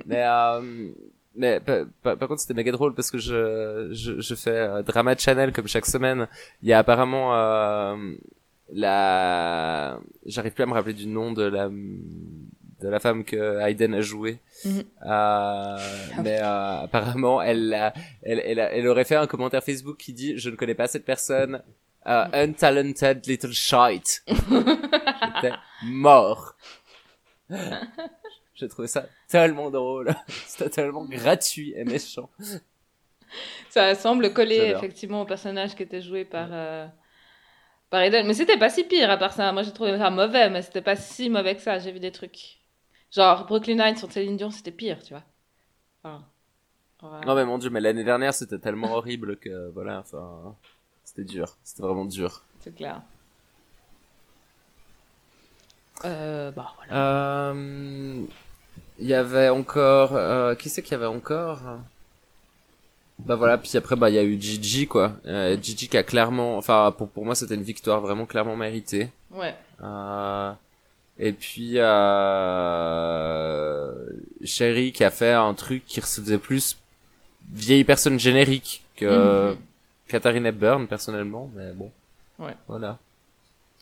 mais, 0.05 0.23
euh, 0.25 0.91
mais 1.35 1.59
par, 1.59 1.85
par, 2.01 2.17
par 2.17 2.27
contre, 2.27 2.41
c'était 2.41 2.53
méga 2.53 2.71
drôle 2.71 2.93
parce 2.95 3.11
que 3.11 3.17
je, 3.17 3.89
je, 3.91 4.19
je 4.19 4.35
fais 4.35 4.49
euh, 4.51 4.81
Drama 4.83 5.15
Channel 5.17 5.51
comme 5.51 5.67
chaque 5.67 5.85
semaine. 5.85 6.27
Il 6.61 6.69
y 6.69 6.73
a 6.73 6.79
apparemment 6.79 7.35
euh, 7.35 8.13
la... 8.73 9.99
J'arrive 10.25 10.53
plus 10.53 10.63
à 10.63 10.67
me 10.67 10.73
rappeler 10.73 10.93
du 10.93 11.07
nom 11.07 11.31
de 11.33 11.43
la 11.43 11.69
de 12.81 12.89
la 12.89 12.99
femme 12.99 13.23
que 13.23 13.61
Hayden 13.61 13.93
a 13.95 14.01
joué. 14.01 14.37
Mhm. 14.65 14.83
Euh, 15.07 15.77
mais 16.23 16.39
euh, 16.41 16.81
apparemment, 16.83 17.41
elle, 17.41 17.73
a- 17.73 17.93
elle, 18.21 18.41
elle, 18.45 18.59
a- 18.59 18.73
elle 18.73 18.85
aurait 18.87 19.05
fait 19.05 19.15
un 19.15 19.27
commentaire 19.27 19.63
Facebook 19.63 19.95
qui 19.97 20.11
dit 20.11 20.37
je 20.37 20.49
ne 20.49 20.55
connais 20.57 20.75
pas 20.75 20.87
cette 20.87 21.05
personne, 21.05 21.61
euh, 22.05 22.25
untalented 22.33 23.25
little 23.27 23.53
shite. 23.53 24.23
J'étais 24.27 25.55
mort. 25.85 26.55
J'ai 28.55 28.67
trouvé 28.67 28.87
ça 28.87 29.05
tellement 29.27 29.69
drôle. 29.69 30.13
C'était 30.27 30.69
tellement 30.69 31.05
gratuit 31.05 31.73
et 31.75 31.83
méchant. 31.83 32.29
Ça 33.69 33.95
semble 33.95 34.31
coller 34.33 34.73
effectivement 34.75 35.21
au 35.21 35.25
personnage 35.25 35.75
qui 35.75 35.83
était 35.83 36.01
joué 36.01 36.23
par, 36.23 36.47
euh, 36.51 36.87
par 37.89 38.01
Eden. 38.01 38.25
Mais 38.25 38.33
c'était 38.33 38.57
pas 38.57 38.69
si 38.69 38.85
pire 38.85 39.09
à 39.09 39.17
part 39.17 39.33
ça. 39.33 39.51
Moi, 39.51 39.63
j'ai 39.63 39.73
trouvé 39.73 39.97
ça 39.97 40.09
mauvais, 40.09 40.49
mais 40.49 40.61
c'était 40.61 40.81
pas 40.81 40.95
si 40.95 41.29
mauvais 41.29 41.55
que 41.55 41.61
ça. 41.61 41.79
J'ai 41.79 41.91
vu 41.91 41.99
des 41.99 42.11
trucs. 42.11 42.61
Genre, 43.11 43.45
Brooklyn 43.45 43.75
Nine 43.75 43.97
sur 43.97 44.09
Céline 44.11 44.37
Dion, 44.37 44.51
c'était 44.51 44.71
pire, 44.71 45.01
tu 45.03 45.13
vois. 45.13 45.23
Enfin, 46.03 46.25
voilà. 47.01 47.25
Non 47.25 47.35
mais 47.35 47.45
mon 47.45 47.57
dieu, 47.57 47.69
mais 47.69 47.81
l'année 47.81 48.03
dernière 48.03 48.33
c'était 48.33 48.59
tellement 48.59 48.93
horrible 48.93 49.37
que 49.37 49.69
voilà, 49.71 49.99
enfin, 49.99 50.55
c'était 51.03 51.23
dur. 51.23 51.57
C'était 51.63 51.83
vraiment 51.83 52.05
dur. 52.05 52.43
C'est 52.59 52.73
clair. 52.73 53.01
Euh, 56.03 56.51
bah 56.51 56.73
voilà. 56.77 57.49
Euh, 57.51 58.23
Il 58.99 59.07
y 59.07 59.13
avait 59.13 59.49
encore, 59.49 60.15
euh, 60.15 60.55
qui 60.55 60.69
c'est 60.69 60.81
qu'il 60.81 60.91
y 60.91 60.95
avait 60.95 61.05
encore? 61.05 61.59
Bah 63.19 63.35
voilà, 63.35 63.57
puis 63.57 63.71
après 63.77 63.95
bah 63.95 64.09
il 64.09 64.15
y 64.15 64.19
a 64.19 64.23
eu 64.23 64.39
Gigi 64.41 64.87
quoi. 64.87 65.13
Euh, 65.25 65.55
Gigi 65.61 65.87
qui 65.87 65.97
a 65.97 66.03
clairement, 66.03 66.57
enfin 66.57 66.93
pour 66.97 67.07
pour 67.09 67.23
moi 67.25 67.33
c'était 67.33 67.55
une 67.55 67.63
victoire 67.63 68.01
vraiment 68.01 68.25
clairement 68.25 68.57
méritée. 68.57 69.09
Ouais. 69.31 69.55
Euh, 69.81 70.51
et 71.17 71.31
puis 71.31 71.79
euh, 72.75 73.93
Sherry 74.43 74.91
qui 74.91 75.03
a 75.03 75.11
fait 75.11 75.31
un 75.31 75.53
truc 75.53 75.85
qui 75.85 76.01
faisait 76.01 76.37
plus 76.37 76.77
vieille 77.51 77.83
personne 77.83 78.19
générique 78.19 78.83
que 78.97 79.51
Mhm. 79.51 79.57
Katharine 80.07 80.45
Hepburn 80.45 80.87
personnellement, 80.87 81.49
mais 81.55 81.71
bon. 81.73 81.91
Ouais. 82.39 82.55
Voilà. 82.67 82.97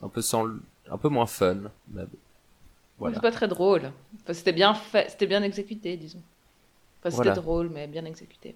Un 0.02 0.10
peu 0.10 0.22
sans, 0.22 0.44
le- 0.44 0.62
un 0.90 0.98
peu 0.98 1.10
moins 1.10 1.26
fun, 1.26 1.72
mais 1.88 2.04
bon. 2.06 2.18
Voilà. 3.00 3.16
C'est 3.16 3.22
pas 3.22 3.32
très 3.32 3.48
drôle. 3.48 3.92
Enfin, 4.24 4.34
c'était 4.34 4.54
bien 4.54 4.74
fait, 4.74 5.10
c'était 5.10 5.28
bien 5.28 5.44
exécuté, 5.44 5.98
disons. 5.98 6.22
Enfin, 7.00 7.12
c'était 7.12 7.32
Voilà. 7.32 7.34
drôle, 7.34 7.70
mais 7.70 7.88
bien 7.88 8.06
exécuté. 8.06 8.56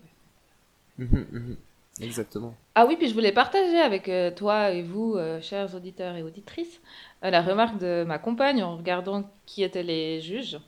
ouais. 0.99 1.05
Mhm, 1.05 1.27
mhm. 1.31 1.57
Exactement. 2.01 2.53
Ah 2.75 2.85
oui, 2.85 2.95
puis 2.97 3.09
je 3.09 3.13
voulais 3.13 3.31
partager 3.31 3.79
avec 3.79 4.07
euh, 4.09 4.31
toi 4.31 4.71
et 4.71 4.83
vous, 4.83 5.15
euh, 5.15 5.41
chers 5.41 5.73
auditeurs 5.75 6.15
et 6.15 6.23
auditrices, 6.23 6.79
euh, 7.23 7.31
la 7.31 7.41
remarque 7.41 7.79
de 7.79 8.03
ma 8.07 8.19
compagne 8.19 8.61
en 8.63 8.77
regardant 8.77 9.29
qui 9.45 9.63
étaient 9.63 9.83
les 9.83 10.21
juges. 10.21 10.59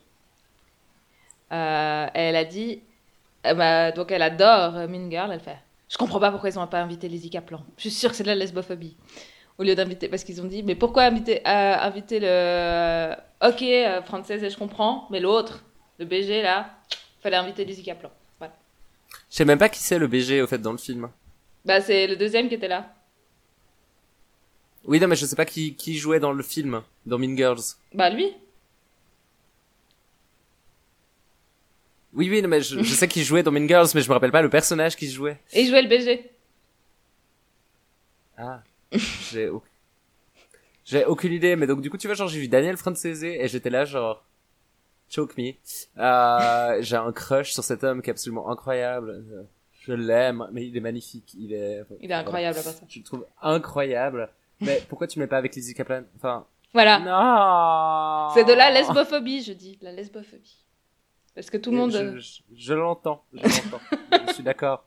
Euh, 1.51 2.07
elle 2.13 2.35
a 2.35 2.45
dit, 2.45 2.81
bah, 3.43 3.91
donc 3.91 4.11
elle 4.11 4.21
adore 4.21 4.73
Mean 4.89 5.09
Girl, 5.09 5.31
elle 5.31 5.39
fait, 5.39 5.57
je 5.89 5.97
comprends 5.97 6.19
pas 6.19 6.31
pourquoi 6.31 6.49
ils 6.49 6.59
ont 6.59 6.67
pas 6.67 6.81
invité 6.81 7.07
Lizzie 7.09 7.29
Kaplan. 7.31 7.61
Je 7.77 7.81
suis 7.83 7.91
sûre 7.91 8.11
que 8.11 8.15
c'est 8.15 8.23
de 8.23 8.29
la 8.29 8.35
lesbophobie. 8.35 8.95
Au 9.59 9.63
lieu 9.63 9.75
d'inviter, 9.75 10.07
parce 10.07 10.23
qu'ils 10.23 10.41
ont 10.41 10.45
dit, 10.45 10.63
mais 10.63 10.73
pourquoi 10.73 11.03
inviter, 11.03 11.45
euh, 11.45 11.75
inviter 11.81 12.21
le, 12.21 13.13
ok, 13.45 13.61
euh, 13.61 14.01
française 14.03 14.41
et 14.41 14.49
je 14.49 14.57
comprends, 14.57 15.05
mais 15.11 15.19
l'autre, 15.19 15.65
le 15.97 16.05
BG 16.05 16.41
là, 16.41 16.77
fallait 17.21 17.35
inviter 17.35 17.65
Lizzie 17.65 17.83
Kaplan. 17.83 18.09
Voilà. 18.37 18.53
Je 19.29 19.35
sais 19.35 19.43
même 19.43 19.59
pas 19.59 19.67
qui 19.67 19.79
c'est 19.79 19.99
le 19.99 20.07
BG 20.07 20.41
au 20.41 20.47
fait 20.47 20.59
dans 20.59 20.71
le 20.71 20.77
film. 20.77 21.09
Bah 21.65 21.81
c'est 21.81 22.07
le 22.07 22.15
deuxième 22.15 22.47
qui 22.47 22.55
était 22.55 22.69
là. 22.69 22.95
Oui, 24.85 24.97
non, 24.97 25.07
mais 25.09 25.17
je 25.17 25.25
sais 25.25 25.35
pas 25.35 25.45
qui, 25.45 25.75
qui 25.75 25.97
jouait 25.97 26.21
dans 26.21 26.31
le 26.31 26.41
film, 26.41 26.81
dans 27.05 27.17
Mean 27.17 27.35
Girls. 27.35 27.75
Bah 27.93 28.09
lui. 28.09 28.33
Oui, 32.13 32.29
oui, 32.29 32.41
non, 32.41 32.47
mais 32.47 32.61
je, 32.61 32.81
je 32.81 32.93
sais 32.93 33.09
qui 33.09 33.25
jouait 33.25 33.43
dans 33.43 33.51
Mean 33.51 33.67
Girls, 33.67 33.89
mais 33.93 34.01
je 34.01 34.07
me 34.07 34.13
rappelle 34.13 34.31
pas 34.31 34.41
le 34.41 34.49
personnage 34.49 34.95
qui 34.95 35.11
jouait. 35.11 35.37
Et 35.51 35.63
il 35.63 35.67
jouait 35.67 35.81
le 35.81 35.89
BG. 35.89 36.31
Ah. 38.37 38.63
J'ai 38.91 39.49
au- 39.49 39.63
j'ai 40.85 41.05
aucune 41.05 41.33
idée, 41.33 41.55
mais 41.55 41.67
donc 41.67 41.81
du 41.81 41.89
coup, 41.89 41.97
tu 41.97 42.07
vois, 42.07 42.15
genre, 42.15 42.27
j'ai 42.27 42.39
vu 42.39 42.47
Daniel 42.47 42.75
Francese 42.77 43.23
et 43.23 43.47
j'étais 43.47 43.69
là, 43.69 43.85
genre, 43.85 44.23
choke 45.09 45.37
me. 45.37 45.51
Euh, 45.97 46.77
j'ai 46.81 46.95
un 46.95 47.11
crush 47.11 47.51
sur 47.53 47.63
cet 47.63 47.83
homme 47.83 48.01
qui 48.01 48.09
est 48.09 48.11
absolument 48.11 48.49
incroyable. 48.49 49.47
Je 49.81 49.93
l'aime, 49.93 50.47
mais 50.51 50.65
il 50.67 50.75
est 50.75 50.81
magnifique. 50.81 51.33
Il 51.37 51.53
est, 51.53 51.83
Il 52.01 52.11
est 52.11 52.13
incroyable 52.13 52.57
à 52.59 52.63
part 52.63 52.73
ça. 52.73 52.83
Je 52.89 52.99
le 52.99 53.05
trouve 53.05 53.25
incroyable. 53.41 54.29
Mais 54.61 54.81
pourquoi 54.89 55.07
tu 55.07 55.19
mets 55.19 55.27
pas 55.27 55.37
avec 55.37 55.55
Lizzie 55.55 55.73
Kaplan? 55.73 56.03
Enfin, 56.17 56.45
Voilà. 56.73 56.99
non. 56.99 58.33
C'est 58.35 58.43
de 58.43 58.53
la 58.53 58.71
lesbophobie, 58.71 59.41
je 59.43 59.53
dis. 59.53 59.77
La 59.81 59.91
lesbophobie. 59.93 60.57
Parce 61.35 61.49
que 61.49 61.57
tout 61.57 61.71
le 61.71 61.77
monde. 61.77 61.91
Je, 61.91 61.97
euh, 61.97 62.19
je, 62.19 62.41
je 62.55 62.73
l'entends, 62.73 63.23
je 63.33 63.41
l'entends. 63.43 63.81
je 64.27 64.33
suis 64.33 64.43
d'accord. 64.43 64.85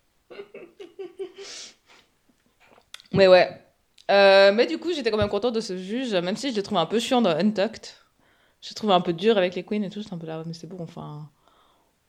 Mais 3.12 3.28
ouais. 3.28 3.60
Euh, 4.12 4.52
mais 4.52 4.66
du 4.66 4.78
coup, 4.78 4.92
j'étais 4.92 5.10
quand 5.10 5.16
même 5.18 5.28
contente 5.28 5.54
de 5.54 5.60
ce 5.60 5.76
juge, 5.78 6.14
même 6.14 6.36
si 6.36 6.50
je 6.50 6.56
l'ai 6.56 6.62
trouvé 6.62 6.80
un 6.80 6.86
peu 6.86 6.98
chiant 7.00 7.22
dans 7.22 7.30
Untucked. 7.30 7.88
Je 8.62 8.70
l'ai 8.70 8.74
trouvé 8.74 8.94
un 8.94 9.00
peu 9.02 9.12
dur 9.14 9.38
avec 9.38 9.54
les 9.56 9.64
queens 9.64 9.82
et 9.84 9.90
tout. 9.90 10.02
C'est 10.02 10.12
un 10.14 10.18
peu 10.18 10.26
là, 10.26 10.42
mais 10.46 10.54
c'est 10.54 10.68
bon, 10.68 10.78
enfin. 10.82 11.30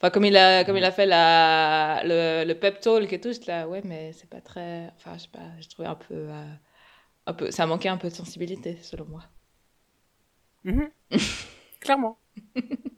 Enfin, 0.01 0.11
comme 0.11 0.25
il 0.25 0.37
a, 0.37 0.65
comme 0.65 0.77
il 0.77 0.85
a 0.85 0.91
fait 0.91 1.05
la, 1.07 2.03
le, 2.05 2.45
le 2.47 2.55
pep 2.55 2.81
talk 2.81 3.11
et 3.13 3.21
tout, 3.21 3.33
j'étais 3.33 3.51
là, 3.51 3.67
ouais, 3.69 3.81
mais 3.85 4.13
c'est 4.13 4.29
pas 4.29 4.41
très. 4.41 4.91
Enfin, 4.97 5.13
je 5.17 5.23
sais 5.23 5.29
pas, 5.31 5.41
j'ai 5.59 5.69
trouvé 5.69 5.87
un 5.89 5.95
peu. 5.95 6.15
euh, 6.15 6.45
un 7.27 7.33
peu 7.33 7.51
ça 7.51 7.67
manquait 7.67 7.89
un 7.89 7.97
peu 7.97 8.09
de 8.09 8.15
sensibilité, 8.15 8.77
selon 8.83 9.05
moi. 9.07 9.23
Mhm. 10.63 10.91
Clairement. 11.79 12.17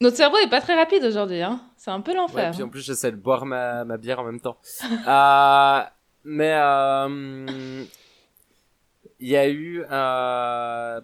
Notre 0.00 0.16
cerveau 0.16 0.36
est 0.38 0.50
pas 0.50 0.60
très 0.60 0.74
rapide 0.74 1.04
aujourd'hui, 1.04 1.40
hein. 1.42 1.60
C'est 1.76 1.90
un 1.90 2.00
peu 2.00 2.10
Ouais, 2.12 2.16
l'enfer. 2.18 2.50
puis 2.52 2.62
en 2.62 2.68
plus, 2.68 2.80
j'essaie 2.84 3.10
de 3.12 3.16
boire 3.16 3.46
ma, 3.46 3.84
ma 3.84 3.96
bière 3.96 4.20
en 4.20 4.24
même 4.24 4.40
temps. 4.40 4.58
euh, 5.06 5.80
mais 6.24 6.52
euh, 6.54 7.84
il 9.20 9.28
y 9.28 9.36
a 9.36 9.48
eu... 9.48 9.84
Euh. 9.90 11.00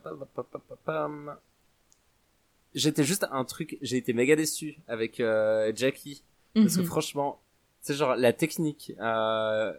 J'étais 2.74 3.02
juste 3.04 3.26
un 3.32 3.44
truc, 3.44 3.78
j'ai 3.82 3.96
été 3.96 4.12
méga 4.12 4.36
déçu 4.36 4.76
avec 4.86 5.18
euh, 5.20 5.72
Jackie. 5.74 6.22
Parce 6.54 6.76
que 6.76 6.80
Mhm. 6.80 6.86
franchement, 6.86 7.40
c'est 7.82 7.94
genre 7.94 8.14
la 8.16 8.32
technique. 8.32 8.92
Euh, 9.00 9.72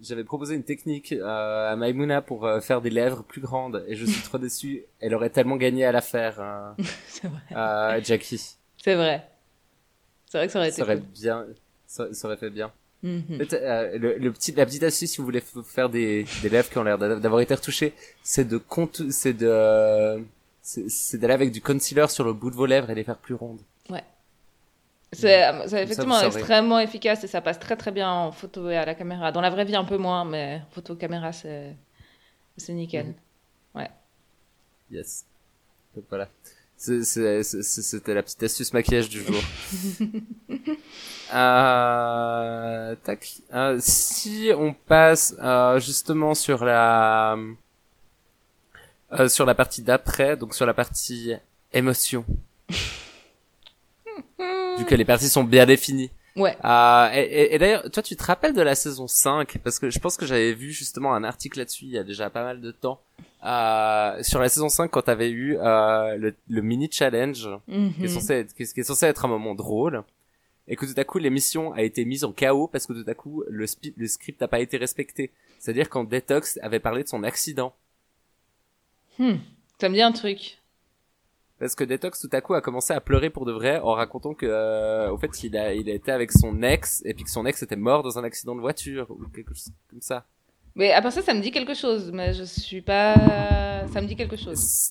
J'avais 0.00 0.24
proposé 0.24 0.54
une 0.54 0.64
technique 0.64 1.12
euh, 1.12 1.72
à 1.72 1.76
Maimouna 1.76 2.22
pour 2.22 2.46
euh, 2.46 2.60
faire 2.60 2.80
des 2.80 2.90
lèvres 2.90 3.22
plus 3.22 3.40
grandes 3.40 3.84
et 3.88 3.96
je 3.96 4.04
suis 4.06 4.22
trop 4.22 4.38
déçu. 4.38 4.84
Elle 5.00 5.14
aurait 5.14 5.30
tellement 5.30 5.56
gagné 5.56 5.84
à 5.84 5.92
la 5.92 6.00
faire, 6.00 6.36
euh, 6.40 6.72
C'est 7.08 7.28
vrai. 7.28 7.40
euh, 7.56 8.00
Jackie. 8.02 8.56
C'est 8.82 8.94
vrai. 8.94 9.28
C'est 10.30 10.38
vrai 10.38 10.46
que 10.46 10.52
ça 10.52 10.58
aurait 10.60 10.68
été 10.68 10.76
Ça 10.78 10.82
aurait 10.84 10.96
cool. 10.98 11.06
bien, 11.12 11.46
ça, 11.86 12.12
ça 12.14 12.26
aurait 12.28 12.36
fait 12.36 12.50
bien. 12.50 12.72
Mhm. 13.02 13.22
Euh, 13.52 13.98
le, 13.98 14.16
le 14.18 14.32
petit, 14.32 14.52
la 14.52 14.64
petite 14.64 14.84
astuce 14.84 15.10
si 15.10 15.18
vous 15.18 15.24
voulez 15.24 15.42
faire 15.64 15.88
des, 15.88 16.24
des 16.42 16.48
lèvres 16.48 16.70
qui 16.70 16.78
ont 16.78 16.84
l'air 16.84 16.98
d'a- 16.98 17.16
d'avoir 17.16 17.40
été 17.40 17.52
retouchées, 17.54 17.92
c'est 18.22 18.46
de 18.46 18.56
compte, 18.58 19.10
c'est 19.10 19.32
de, 19.32 20.22
c'est 20.62 21.18
d'aller 21.18 21.34
avec 21.34 21.50
du 21.52 21.60
concealer 21.60 22.08
sur 22.08 22.24
le 22.24 22.32
bout 22.32 22.50
de 22.50 22.54
vos 22.56 22.66
lèvres 22.66 22.88
et 22.90 22.94
les 22.94 23.02
faire 23.04 23.18
plus 23.18 23.34
rondes. 23.34 23.60
Comme 23.88 23.98
c'est 25.12 25.42
ça, 25.66 25.82
effectivement 25.82 26.20
extrêmement 26.20 26.78
efficace 26.78 27.22
et 27.24 27.26
ça 27.26 27.40
passe 27.40 27.58
très 27.58 27.76
très 27.76 27.92
bien 27.92 28.10
en 28.10 28.32
photo 28.32 28.70
et 28.70 28.76
à 28.76 28.84
la 28.84 28.94
caméra. 28.94 29.30
Dans 29.30 29.40
la 29.40 29.50
vraie 29.50 29.64
vie 29.64 29.76
un 29.76 29.84
peu 29.84 29.98
moins, 29.98 30.24
mais 30.24 30.62
photo 30.70 30.96
caméra 30.96 31.32
c'est 31.32 31.76
c'est 32.56 32.72
nickel. 32.72 33.06
Mhm. 33.06 33.14
Yes. 34.90 35.24
Donc 35.96 36.04
voilà. 36.08 36.28
C'était 36.76 38.14
la 38.14 38.22
petite 38.22 38.42
astuce 38.42 38.72
maquillage 38.72 39.08
du 39.08 39.22
jour. 39.22 39.40
euh, 41.34 42.96
tac. 43.04 43.36
Euh, 43.54 43.78
si 43.80 44.50
on 44.56 44.74
passe 44.74 45.34
euh, 45.40 45.78
justement 45.78 46.34
sur 46.34 46.64
la 46.64 47.36
euh, 49.12 49.28
sur 49.28 49.46
la 49.46 49.54
partie 49.54 49.82
d'après, 49.82 50.36
donc 50.36 50.54
sur 50.54 50.66
la 50.66 50.74
partie 50.74 51.34
émotion, 51.72 52.24
vu 54.82 54.88
que 54.88 54.94
les 54.94 55.04
parties 55.04 55.28
sont 55.28 55.44
bien 55.44 55.66
définies. 55.66 56.10
Ouais. 56.36 56.56
Euh, 56.64 57.10
et 57.12 57.20
et- 57.20 57.54
et 57.54 57.58
d'ailleurs, 57.58 57.90
toi, 57.90 58.02
tu 58.02 58.16
te 58.16 58.24
rappelles 58.24 58.54
de 58.54 58.62
la 58.62 58.74
saison 58.74 59.06
5 59.06 59.58
Parce 59.58 59.78
que 59.78 59.90
je 59.90 59.98
pense 59.98 60.16
que 60.16 60.24
j'avais 60.24 60.54
vu 60.54 60.72
justement 60.72 61.14
un 61.14 61.24
article 61.24 61.58
là-dessus 61.58 61.84
il 61.84 61.90
y 61.90 61.98
a 61.98 62.04
déjà 62.04 62.30
pas 62.30 62.42
mal 62.42 62.60
de 62.60 62.70
temps. 62.70 63.00
Euh, 63.44 64.22
sur 64.22 64.40
la 64.40 64.48
saison 64.48 64.68
5, 64.68 64.88
quand 64.90 65.02
t'avais 65.02 65.28
eu 65.30 65.58
euh, 65.58 66.16
le, 66.16 66.34
le 66.48 66.62
mini 66.62 66.88
challenge, 66.90 67.48
qui, 67.66 67.72
est 67.74 67.76
Mhm. 67.76 68.08
censé 68.08 68.32
être, 68.34 68.54
qui, 68.54 68.62
est- 68.62 68.72
qui 68.72 68.80
est 68.80 68.84
censé 68.84 69.06
être 69.06 69.24
un 69.24 69.28
moment 69.28 69.54
drôle. 69.54 70.02
et 70.68 70.76
que 70.76 70.86
tout 70.86 70.94
à 70.96 71.02
coup 71.04 71.18
l'émission 71.18 71.72
a 71.72 71.82
été 71.82 72.04
mise 72.04 72.22
en 72.22 72.32
chaos 72.32 72.68
parce 72.68 72.86
que 72.86 72.92
tout 72.92 73.04
à 73.10 73.14
coup 73.14 73.42
le, 73.50 73.66
le 73.96 74.06
script 74.06 74.40
n'a 74.40 74.46
pas 74.48 74.60
été 74.60 74.76
respecté. 74.78 75.32
C'est-à-dire 75.58 75.90
quand 75.90 76.04
Detox 76.04 76.56
avait 76.62 76.78
parlé 76.78 77.02
de 77.02 77.08
son 77.08 77.24
accident. 77.24 77.74
Hmm, 79.18 79.34
ça 79.80 79.88
me 79.88 79.94
dit 79.94 80.02
un 80.02 80.12
truc. 80.12 80.58
Parce 81.62 81.76
que 81.76 81.84
Detox 81.84 82.18
tout 82.18 82.28
à 82.32 82.40
coup 82.40 82.54
a 82.54 82.60
commencé 82.60 82.92
à 82.92 83.00
pleurer 83.00 83.30
pour 83.30 83.44
de 83.44 83.52
vrai 83.52 83.78
en 83.78 83.92
racontant 83.92 84.34
que 84.34 84.46
euh, 84.46 85.12
au 85.12 85.16
fait 85.16 85.44
il 85.44 85.56
a 85.56 85.72
il 85.72 85.88
a 85.88 85.92
été 85.92 86.10
avec 86.10 86.32
son 86.32 86.60
ex 86.60 87.02
et 87.04 87.14
puis 87.14 87.22
que 87.22 87.30
son 87.30 87.46
ex 87.46 87.62
était 87.62 87.76
mort 87.76 88.02
dans 88.02 88.18
un 88.18 88.24
accident 88.24 88.56
de 88.56 88.60
voiture 88.60 89.08
ou 89.08 89.28
quelque 89.28 89.54
chose 89.54 89.70
comme 89.88 90.00
ça. 90.00 90.26
Mais 90.74 90.90
à 90.90 91.00
part 91.00 91.12
ça, 91.12 91.22
ça 91.22 91.32
me 91.34 91.40
dit 91.40 91.52
quelque 91.52 91.74
chose, 91.74 92.10
mais 92.12 92.34
je 92.34 92.42
suis 92.42 92.82
pas. 92.82 93.14
Ça 93.92 94.00
me 94.00 94.08
dit 94.08 94.16
quelque 94.16 94.34
chose. 94.34 94.90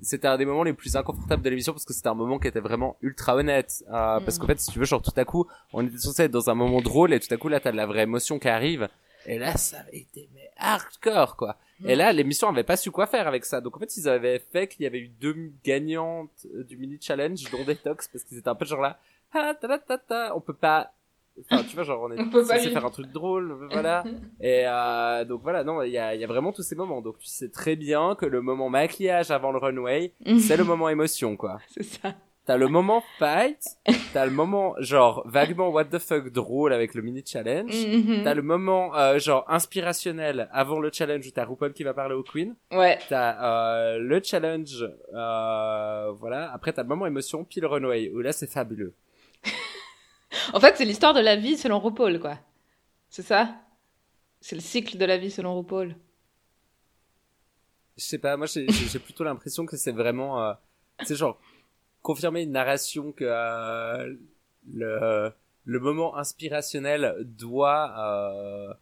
C'était 0.00 0.28
un 0.28 0.38
des 0.38 0.44
moments 0.44 0.62
les 0.62 0.74
plus 0.74 0.94
inconfortables 0.94 1.42
de 1.42 1.50
l'émission 1.50 1.72
parce 1.72 1.84
que 1.84 1.92
c'était 1.92 2.08
un 2.08 2.14
moment 2.14 2.38
qui 2.38 2.46
était 2.46 2.60
vraiment 2.60 2.96
ultra 3.02 3.34
honnête. 3.34 3.82
Euh, 3.88 4.20
Parce 4.20 4.38
qu'en 4.38 4.46
fait, 4.46 4.60
si 4.60 4.70
tu 4.70 4.78
veux, 4.78 4.84
genre 4.84 5.02
tout 5.02 5.10
à 5.16 5.24
coup, 5.24 5.48
on 5.72 5.84
était 5.84 5.98
censé 5.98 6.22
être 6.22 6.30
dans 6.30 6.50
un 6.50 6.54
moment 6.54 6.80
drôle 6.80 7.12
et 7.14 7.18
tout 7.18 7.34
à 7.34 7.36
coup 7.36 7.48
là, 7.48 7.58
t'as 7.58 7.72
de 7.72 7.76
la 7.76 7.86
vraie 7.86 8.02
émotion 8.02 8.38
qui 8.38 8.48
arrive. 8.48 8.88
Et 9.26 9.40
là, 9.40 9.56
ça 9.56 9.80
avait 9.80 9.98
été 9.98 10.28
mais 10.32 10.50
hardcore 10.56 11.36
quoi. 11.36 11.56
Mm. 11.82 11.90
Et 11.90 11.94
là, 11.96 12.12
l'émission 12.12 12.48
avait 12.48 12.64
pas 12.64 12.76
su 12.76 12.90
quoi 12.90 13.06
faire 13.06 13.28
avec 13.28 13.44
ça. 13.44 13.60
Donc 13.60 13.76
en 13.76 13.80
fait, 13.80 13.96
ils 13.96 14.08
avaient 14.08 14.38
fait 14.38 14.66
qu'il 14.68 14.84
y 14.84 14.86
avait 14.86 15.00
eu 15.00 15.08
deux 15.08 15.52
gagnantes 15.64 16.46
euh, 16.54 16.64
du 16.64 16.76
mini 16.76 16.98
challenge, 17.00 17.50
dont 17.50 17.64
Detox, 17.64 18.08
parce 18.08 18.24
qu'ils 18.24 18.38
étaient 18.38 18.48
un 18.48 18.54
peu 18.54 18.64
genre 18.64 18.80
là. 18.80 18.98
Ah, 19.34 19.54
ta, 19.58 19.78
ta, 19.78 19.98
ta, 19.98 20.36
on 20.36 20.40
peut 20.40 20.54
pas 20.54 20.92
Enfin, 21.40 21.64
tu 21.64 21.74
vois, 21.74 21.84
genre, 21.84 22.02
on 22.02 22.12
est 22.12 22.16
censé 22.46 22.70
faire 22.70 22.84
un 22.84 22.90
truc 22.90 23.10
drôle, 23.10 23.68
voilà. 23.70 24.04
Et 24.40 24.64
euh, 24.66 25.24
donc 25.24 25.42
voilà, 25.42 25.64
non, 25.64 25.82
il 25.82 25.92
y 25.92 25.98
a, 25.98 26.14
y 26.14 26.24
a 26.24 26.26
vraiment 26.26 26.52
tous 26.52 26.62
ces 26.62 26.74
moments. 26.74 27.00
Donc 27.00 27.18
tu 27.18 27.26
sais 27.26 27.48
très 27.48 27.76
bien 27.76 28.14
que 28.14 28.26
le 28.26 28.42
moment 28.42 28.68
maquillage 28.68 29.30
avant 29.30 29.52
le 29.52 29.58
runway, 29.58 30.12
c'est 30.38 30.56
le 30.56 30.64
moment 30.64 30.88
émotion, 30.88 31.36
quoi. 31.36 31.58
C'est 31.68 31.84
ça. 31.84 32.14
T'as 32.44 32.56
le 32.56 32.66
moment 32.66 33.04
fight, 33.20 33.64
t'as 34.12 34.24
le 34.24 34.32
moment 34.32 34.74
genre 34.80 35.22
vaguement 35.26 35.68
what 35.68 35.84
the 35.84 35.98
fuck 35.98 36.28
drôle 36.30 36.72
avec 36.72 36.94
le 36.94 37.02
mini 37.02 37.22
challenge, 37.24 37.72
mm-hmm. 37.72 38.24
t'as 38.24 38.34
le 38.34 38.42
moment 38.42 38.96
euh, 38.96 39.20
genre 39.20 39.44
inspirationnel 39.48 40.48
avant 40.52 40.80
le 40.80 40.90
challenge 40.92 41.24
où 41.24 41.30
t'as 41.30 41.44
RuPaul 41.44 41.72
qui 41.72 41.84
va 41.84 41.94
parler 41.94 42.16
au 42.16 42.24
Queen, 42.24 42.56
ouais. 42.72 42.98
t'as 43.08 43.94
euh, 43.94 43.98
le 43.98 44.20
challenge, 44.20 44.84
euh, 45.14 46.10
voilà. 46.18 46.52
Après 46.52 46.72
t'as 46.72 46.82
le 46.82 46.88
moment 46.88 47.06
émotion 47.06 47.44
puis 47.44 47.60
le 47.60 47.68
runway 47.68 48.10
où 48.10 48.20
là 48.20 48.32
c'est 48.32 48.50
fabuleux. 48.50 48.94
En 50.52 50.60
fait, 50.60 50.76
c'est 50.76 50.84
l'histoire 50.84 51.14
de 51.14 51.20
la 51.20 51.36
vie 51.36 51.56
selon 51.56 51.78
RuPaul, 51.78 52.18
quoi. 52.18 52.38
C'est 53.10 53.22
ça? 53.22 53.54
C'est 54.40 54.56
le 54.56 54.62
cycle 54.62 54.96
de 54.96 55.04
la 55.04 55.18
vie 55.18 55.30
selon 55.30 55.54
RuPaul. 55.54 55.94
Je 57.96 58.04
sais 58.04 58.18
pas, 58.18 58.36
moi 58.36 58.46
j'ai 58.46 58.98
plutôt 58.98 59.22
l'impression 59.22 59.66
que 59.66 59.76
c'est 59.76 59.92
vraiment, 59.92 60.42
euh, 60.42 60.54
c'est 61.04 61.14
genre 61.14 61.38
confirmer 62.02 62.42
une 62.42 62.52
narration 62.52 63.12
que 63.12 63.24
euh, 63.24 64.14
le 64.72 65.32
le 65.64 65.78
moment 65.78 66.16
inspirationnel 66.16 67.16
doit 67.20 67.94
euh, 67.98 68.74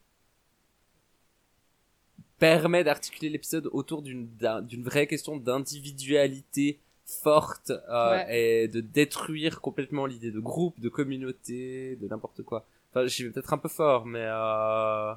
permet 2.39 2.85
d'articuler 2.85 3.29
l'épisode 3.29 3.69
autour 3.73 4.03
d'une 4.03 4.29
d'une 4.63 4.83
vraie 4.83 5.07
question 5.07 5.37
d'individualité 5.37 6.79
forte 7.05 7.73
euh, 7.89 8.25
et 8.29 8.69
de 8.69 8.81
détruire 8.81 9.61
complètement 9.61 10.07
l'idée 10.07 10.31
de 10.31 10.41
groupe, 10.41 10.79
de 10.81 10.89
communauté, 10.89 11.97
de 11.97 12.09
n'importe 12.09 12.43
quoi. 12.43 12.65
Enfin, 12.91 13.07
j'y 13.07 13.25
vais 13.25 13.31
peut-être 13.31 13.53
un 13.53 13.59
peu 13.59 13.69
fort, 13.69 14.07
mais 14.07 14.25
euh... 14.25 15.13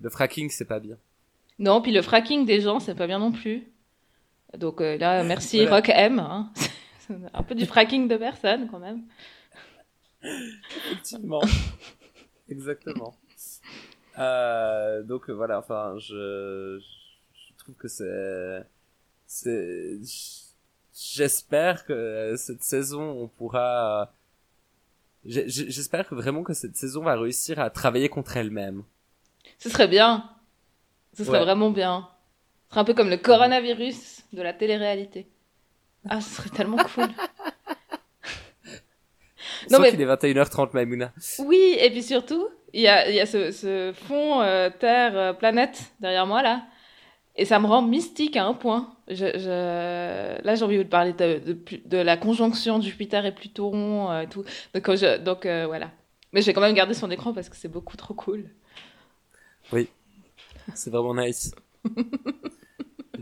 le 0.00 0.10
fracking, 0.10 0.50
c'est 0.50 0.66
pas 0.66 0.78
bien. 0.78 0.96
Non, 1.58 1.80
puis 1.80 1.92
le 1.92 2.02
fracking 2.02 2.44
des 2.44 2.60
gens, 2.60 2.80
c'est 2.80 2.94
pas 2.94 3.06
bien 3.06 3.18
non 3.18 3.32
plus. 3.32 3.66
Donc 4.56 4.80
euh, 4.80 4.96
là, 4.96 5.22
merci 5.24 5.66
Rock 5.66 5.88
M. 5.88 6.18
Hein. 6.18 6.50
un 7.34 7.42
peu 7.42 7.54
du 7.54 7.66
fracking 7.66 8.08
de 8.08 8.16
personnes 8.16 8.68
quand 8.70 8.78
même. 8.78 9.02
Effectivement. 10.22 11.42
Exactement. 12.48 13.14
Euh, 14.18 15.02
donc 15.02 15.28
voilà, 15.30 15.58
enfin, 15.58 15.94
je, 15.98 16.80
je 16.80 17.52
trouve 17.58 17.74
que 17.74 17.88
c'est 17.88 18.64
c'est 19.26 19.98
j'espère 20.94 21.84
que 21.84 22.34
cette 22.36 22.62
saison 22.62 23.02
on 23.02 23.28
pourra 23.28 24.12
j'espère 25.24 26.06
vraiment 26.14 26.42
que 26.42 26.54
cette 26.54 26.76
saison 26.76 27.02
va 27.02 27.16
réussir 27.16 27.58
à 27.58 27.70
travailler 27.70 28.08
contre 28.08 28.36
elle-même. 28.36 28.84
Ce 29.58 29.68
serait 29.70 29.88
bien. 29.88 30.30
Ce 31.16 31.24
serait 31.24 31.40
vraiment 31.40 31.70
bien. 31.70 32.08
Ce 32.68 32.70
serait 32.70 32.80
un 32.80 32.84
peu 32.84 32.94
comme 32.94 33.10
le 33.10 33.16
coronavirus 33.16 34.22
de 34.32 34.42
la 34.42 34.52
télé-réalité. 34.52 35.28
Ah, 36.08 36.20
ce 36.20 36.34
serait 36.34 36.50
tellement 36.50 36.76
cool. 36.94 37.08
non 39.70 39.78
mais 39.78 39.90
il 39.92 40.00
est 40.00 40.06
21h30 40.06 40.70
Maimouna. 40.74 41.12
Oui, 41.40 41.76
et 41.78 41.90
puis 41.90 42.02
surtout, 42.02 42.48
il 42.72 42.82
y 42.82 42.88
a, 42.88 43.10
y 43.10 43.20
a 43.20 43.26
ce, 43.26 43.50
ce 43.50 43.92
fond 43.94 44.42
euh, 44.42 44.70
Terre 44.70 45.16
euh, 45.16 45.66
derrière 46.00 46.26
moi 46.26 46.42
là 46.42 46.64
et 47.36 47.44
ça 47.44 47.58
me 47.58 47.66
rend 47.66 47.82
mystique 47.82 48.36
à 48.36 48.44
un 48.44 48.54
point. 48.54 48.94
Je, 49.08 49.14
je... 49.16 50.44
Là, 50.44 50.54
j'ai 50.54 50.64
envie 50.64 50.78
de 50.78 50.82
parler 50.84 51.12
de, 51.12 51.38
de, 51.38 51.58
de, 51.84 51.96
la 51.98 52.16
conjonction 52.16 52.80
Jupiter 52.80 53.26
et 53.26 53.34
Pluton 53.34 54.10
euh, 54.10 54.22
et 54.22 54.28
tout. 54.28 54.44
Donc, 54.72 54.94
je... 54.94 55.18
Donc 55.18 55.44
euh, 55.46 55.66
voilà. 55.66 55.90
Mais 56.32 56.40
je 56.40 56.46
vais 56.46 56.52
quand 56.52 56.60
même 56.60 56.74
garder 56.74 56.94
son 56.94 57.10
écran 57.10 57.32
parce 57.32 57.48
que 57.48 57.56
c'est 57.56 57.68
beaucoup 57.68 57.96
trop 57.96 58.14
cool. 58.14 58.50
Oui, 59.72 59.88
c'est 60.74 60.90
vraiment 60.90 61.14
nice. 61.14 61.52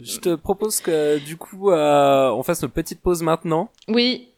Je 0.00 0.18
te 0.18 0.34
propose 0.34 0.80
que 0.80 1.18
du 1.18 1.36
coup, 1.36 1.70
euh, 1.70 2.30
on 2.30 2.42
fasse 2.42 2.62
une 2.62 2.70
petite 2.70 3.00
pause 3.00 3.22
maintenant. 3.22 3.70
Oui. 3.88 4.28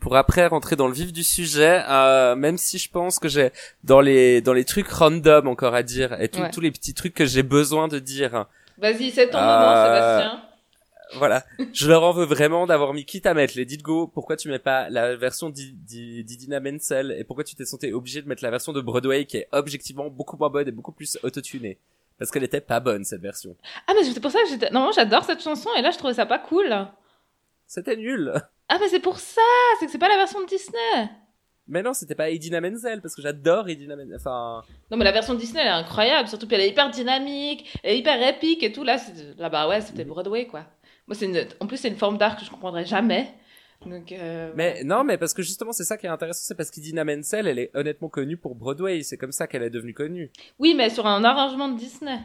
Pour 0.00 0.16
après 0.16 0.46
rentrer 0.46 0.76
dans 0.76 0.88
le 0.88 0.94
vif 0.94 1.12
du 1.12 1.24
sujet, 1.24 1.82
euh, 1.88 2.36
même 2.36 2.58
si 2.58 2.78
je 2.78 2.90
pense 2.90 3.18
que 3.18 3.28
j'ai 3.28 3.50
dans 3.82 4.00
les 4.00 4.40
dans 4.40 4.52
les 4.52 4.64
trucs 4.64 4.88
random 4.88 5.48
encore 5.48 5.74
à 5.74 5.82
dire 5.82 6.20
et 6.20 6.28
tous 6.28 6.60
les 6.60 6.70
petits 6.70 6.94
trucs 6.94 7.14
que 7.14 7.24
j'ai 7.24 7.42
besoin 7.42 7.88
de 7.88 7.98
dire 7.98 8.46
Vas-y, 8.78 9.10
c'est 9.10 9.30
ton 9.30 9.38
moment, 9.38 9.70
euh, 9.70 10.18
Sébastien. 10.18 10.42
Voilà, 11.14 11.44
je 11.72 11.88
leur 11.88 12.02
en 12.02 12.12
veux 12.12 12.24
vraiment 12.24 12.66
d'avoir 12.66 12.92
mis 12.92 13.04
quitte 13.04 13.26
à 13.26 13.34
mettre 13.34 13.54
les 13.56 13.64
Go. 13.64 14.08
Pourquoi 14.08 14.36
tu 14.36 14.48
mets 14.48 14.58
pas 14.58 14.90
la 14.90 15.16
version 15.16 15.50
d'Idina 15.50 16.60
Menzel 16.60 17.14
et 17.16 17.24
pourquoi 17.24 17.44
tu 17.44 17.54
t'es 17.54 17.64
senti 17.64 17.92
obligé 17.92 18.22
de 18.22 18.28
mettre 18.28 18.42
la 18.42 18.50
version 18.50 18.72
de 18.72 18.80
Broadway 18.80 19.24
qui 19.24 19.38
est 19.38 19.48
objectivement 19.52 20.10
beaucoup 20.10 20.36
moins 20.36 20.50
bonne 20.50 20.68
et 20.68 20.72
beaucoup 20.72 20.92
plus 20.92 21.16
autotunée? 21.22 21.78
Parce 22.18 22.30
qu'elle 22.30 22.44
était 22.44 22.60
pas 22.60 22.80
bonne 22.80 23.04
cette 23.04 23.20
version. 23.20 23.56
Ah 23.86 23.92
mais 23.94 24.04
c'est 24.04 24.20
pour 24.20 24.30
ça 24.30 24.42
que 24.42 24.48
j'étais. 24.48 24.70
Non, 24.70 24.90
j'adore 24.94 25.24
cette 25.24 25.42
chanson 25.42 25.70
et 25.76 25.82
là 25.82 25.90
je 25.90 25.98
trouvais 25.98 26.14
ça 26.14 26.26
pas 26.26 26.38
cool. 26.38 26.74
C'était 27.66 27.96
nul. 27.96 28.32
Ah 28.68 28.78
mais 28.80 28.88
c'est 28.88 29.00
pour 29.00 29.18
ça, 29.18 29.40
c'est 29.78 29.86
que 29.86 29.92
c'est 29.92 29.98
pas 29.98 30.08
la 30.08 30.16
version 30.16 30.40
de 30.40 30.46
Disney. 30.46 31.10
Mais 31.68 31.82
non, 31.82 31.92
c'était 31.94 32.14
pas 32.14 32.30
Edina 32.30 32.60
Menzel, 32.60 33.02
parce 33.02 33.16
que 33.16 33.22
j'adore 33.22 33.68
Edina 33.68 33.96
Menzel. 33.96 34.16
Enfin. 34.16 34.62
Non, 34.90 34.96
mais 34.96 35.04
la 35.04 35.12
version 35.12 35.34
Disney, 35.34 35.60
elle 35.60 35.66
est 35.66 35.70
incroyable. 35.70 36.28
Surtout 36.28 36.46
qu'elle 36.46 36.60
est 36.60 36.68
hyper 36.68 36.90
dynamique, 36.90 37.78
elle 37.82 37.94
est 37.94 37.98
hyper 37.98 38.22
épique 38.28 38.62
et 38.62 38.70
tout. 38.70 38.84
Là, 38.84 38.98
là 39.38 39.48
bah 39.48 39.66
ouais, 39.66 39.80
c'était 39.80 40.04
Broadway, 40.04 40.46
quoi. 40.46 40.64
Moi, 41.08 41.16
c'est 41.16 41.26
une... 41.26 41.46
En 41.60 41.66
plus, 41.66 41.76
c'est 41.76 41.88
une 41.88 41.96
forme 41.96 42.18
d'art 42.18 42.36
que 42.36 42.44
je 42.44 42.50
comprendrais 42.50 42.84
jamais. 42.84 43.34
Donc, 43.84 44.12
euh... 44.12 44.52
Mais 44.56 44.82
non, 44.84 45.04
mais 45.04 45.18
parce 45.18 45.34
que 45.34 45.42
justement, 45.42 45.72
c'est 45.72 45.84
ça 45.84 45.96
qui 45.96 46.06
est 46.06 46.10
intéressant, 46.10 46.40
c'est 46.42 46.54
parce 46.54 46.70
qu'Edina 46.70 47.04
Menzel, 47.04 47.46
elle 47.46 47.58
est 47.58 47.70
honnêtement 47.74 48.08
connue 48.08 48.36
pour 48.36 48.54
Broadway. 48.54 49.02
C'est 49.02 49.18
comme 49.18 49.32
ça 49.32 49.46
qu'elle 49.46 49.62
est 49.62 49.70
devenue 49.70 49.94
connue. 49.94 50.30
Oui, 50.58 50.74
mais 50.74 50.90
sur 50.90 51.06
un 51.06 51.22
arrangement 51.24 51.68
de 51.68 51.78
Disney. 51.78 52.18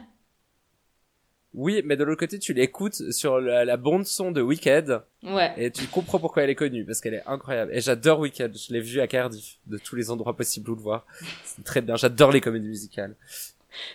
Oui, 1.54 1.82
mais 1.84 1.96
de 1.96 2.04
l'autre 2.04 2.20
côté, 2.20 2.38
tu 2.38 2.54
l'écoutes 2.54 3.12
sur 3.12 3.38
la, 3.38 3.76
bande 3.76 4.06
son 4.06 4.32
de 4.32 4.40
Wicked. 4.40 5.02
Ouais. 5.22 5.52
Et 5.58 5.70
tu 5.70 5.86
comprends 5.86 6.18
pourquoi 6.18 6.44
elle 6.44 6.50
est 6.50 6.54
connue, 6.54 6.84
parce 6.84 7.00
qu'elle 7.00 7.14
est 7.14 7.26
incroyable. 7.26 7.74
Et 7.74 7.80
j'adore 7.80 8.20
Wicked. 8.20 8.56
Je 8.56 8.72
l'ai 8.72 8.80
vu 8.80 9.00
à 9.00 9.06
Cardiff, 9.06 9.58
de 9.66 9.76
tous 9.76 9.94
les 9.94 10.10
endroits 10.10 10.34
possibles 10.34 10.70
où 10.70 10.74
le 10.74 10.80
voir. 10.80 11.04
C'est 11.44 11.64
très 11.64 11.82
bien. 11.82 11.96
J'adore 11.96 12.32
les 12.32 12.40
comédies 12.40 12.68
musicales. 12.68 13.14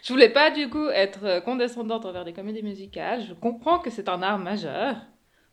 Je 0.04 0.14
voulais 0.14 0.30
pas, 0.30 0.52
du 0.52 0.70
coup, 0.70 0.88
être 0.90 1.44
condescendante 1.44 2.06
envers 2.06 2.24
les 2.24 2.34
comédies 2.34 2.64
musicales. 2.64 3.24
Je 3.28 3.34
comprends 3.34 3.80
que 3.80 3.90
c'est 3.90 4.10
un 4.10 4.22
art 4.22 4.40
majeur. 4.40 4.96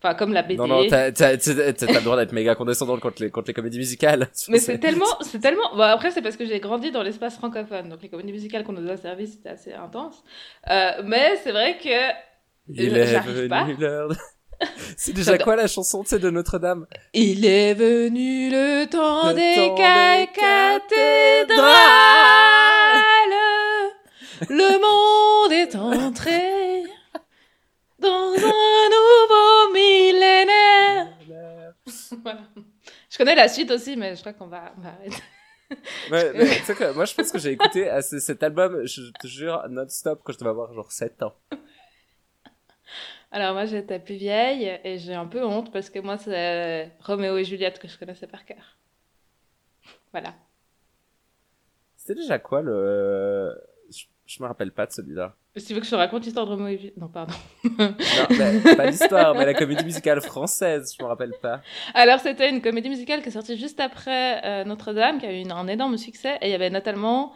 Enfin, 0.05 0.15
comme 0.15 0.35
la 0.35 0.43
BD. 0.43 0.57
Non, 0.57 0.67
non, 0.67 0.87
t'as, 0.87 1.13
t'as, 1.13 1.33
le 1.33 2.05
droit 2.05 2.17
d'être 2.19 2.33
méga 2.33 2.55
condescendant 2.55 2.99
contre 2.99 3.23
les, 3.23 3.31
contre 3.31 3.49
les 3.49 3.55
comédies 3.55 3.79
musicales. 3.79 4.29
Mais 4.49 4.59
c'est 4.59 4.77
tellement, 4.77 5.07
c'est 5.23 5.39
tellement, 5.41 5.75
bon, 5.75 5.81
après, 5.81 6.11
c'est 6.11 6.21
parce 6.21 6.37
que 6.37 6.45
j'ai 6.45 6.61
grandi 6.61 6.91
dans 6.91 7.03
l'espace 7.03 7.37
francophone. 7.37 7.89
Donc, 7.89 8.03
les 8.03 8.11
comédies 8.11 8.33
musicales 8.33 8.65
qu'on 8.65 8.75
nous 8.75 8.91
a 8.91 8.99
servies, 8.99 9.29
c'était 9.29 9.49
assez 9.49 9.73
intense. 9.73 10.23
Euh, 10.71 11.03
mais 11.05 11.37
c'est 11.43 11.53
vrai 11.53 11.79
que, 11.83 12.13
il 12.69 12.95
est 12.95 13.19
venu 13.19 13.77
l'heure. 13.79 14.11
C'est 14.97 15.13
déjà 15.13 15.37
quoi 15.37 15.57
la 15.57 15.67
chanson, 15.67 16.05
tu 16.05 16.11
sais, 16.11 16.19
de 16.19 16.31
Notre-Dame? 16.31 16.87
Il 17.13 17.45
est 17.45 17.75
venu 17.75 18.51
le 18.51 18.87
temps 18.87 19.33
des 19.33 19.73
cathédrales. 19.77 21.65
Le 24.49 24.81
monde 24.81 25.53
est 25.53 25.75
entré 25.75 26.85
dans 27.99 28.33
un 28.33 28.54
voilà. 32.23 32.43
Je 33.11 33.17
connais 33.19 33.35
la 33.35 33.49
suite 33.49 33.71
aussi, 33.71 33.97
mais 33.97 34.15
je 34.15 34.21
crois 34.21 34.33
qu'on 34.33 34.47
va, 34.47 34.75
arrêter. 34.85 35.17
ouais, 36.11 36.33
mais 36.35 36.47
tu 36.47 36.65
sais 36.65 36.75
que 36.75 36.93
moi 36.93 37.05
je 37.05 37.15
pense 37.15 37.33
que 37.33 37.39
j'ai 37.39 37.53
écouté 37.53 37.91
cet 38.03 38.43
album, 38.43 38.85
je 38.87 39.11
te 39.13 39.27
jure, 39.27 39.65
non-stop 39.69 40.21
quand 40.23 40.33
je 40.33 40.39
devais 40.39 40.51
avoir 40.51 40.73
genre 40.75 40.93
7 40.93 41.23
ans. 41.23 41.35
Alors 43.31 43.55
moi 43.55 43.65
j'étais 43.65 43.99
plus 43.99 44.15
vieille 44.15 44.79
et 44.85 44.99
j'ai 44.99 45.15
un 45.15 45.27
peu 45.27 45.45
honte 45.45 45.73
parce 45.73 45.91
que 45.91 45.99
moi 45.99 46.19
c'est 46.19 46.93
Roméo 47.01 47.37
et 47.37 47.45
Juliette 47.45 47.79
que 47.79 47.89
je 47.89 47.99
connaissais 47.99 48.27
par 48.27 48.45
cœur. 48.45 48.79
Voilà. 50.13 50.35
C'était 51.97 52.21
déjà 52.21 52.39
quoi 52.39 52.63
le. 52.63 53.59
Je, 53.91 54.05
je 54.27 54.43
me 54.43 54.47
rappelle 54.47 54.71
pas 54.71 54.87
de 54.87 54.93
celui-là. 54.93 55.35
Si 55.57 55.67
tu 55.67 55.75
veux 55.75 55.81
que 55.81 55.87
je 55.87 55.91
te 55.91 55.95
raconte 55.97 56.25
l'histoire 56.25 56.47
de 56.47 56.51
Roméo 56.53 56.69
et 56.69 56.77
Juliette 56.79 56.97
Non, 56.97 57.09
pardon. 57.09 57.35
Non, 58.13 58.29
mais, 58.37 58.61
pas 58.75 58.87
l'histoire, 58.87 59.35
mais 59.37 59.45
la 59.47 59.55
comédie 59.55 59.85
musicale 59.85 60.21
française, 60.21 60.95
je 60.99 61.03
me 61.03 61.09
rappelle 61.09 61.35
pas. 61.41 61.63
Alors, 61.95 62.21
c'était 62.21 62.51
une 62.51 62.61
comédie 62.61 62.89
musicale 62.89 63.23
qui 63.23 63.29
est 63.29 63.33
sortie 63.33 63.57
juste 63.57 63.81
après 63.81 64.45
euh, 64.45 64.65
Notre-Dame, 64.65 65.19
qui 65.19 65.27
a 65.27 65.33
eu 65.33 65.41
une- 65.41 65.53
un 65.53 65.67
énorme 65.69 65.97
succès. 65.99 66.39
Et 66.41 66.49
il 66.49 66.51
y 66.51 66.55
avait 66.55 66.71
notamment. 66.71 67.33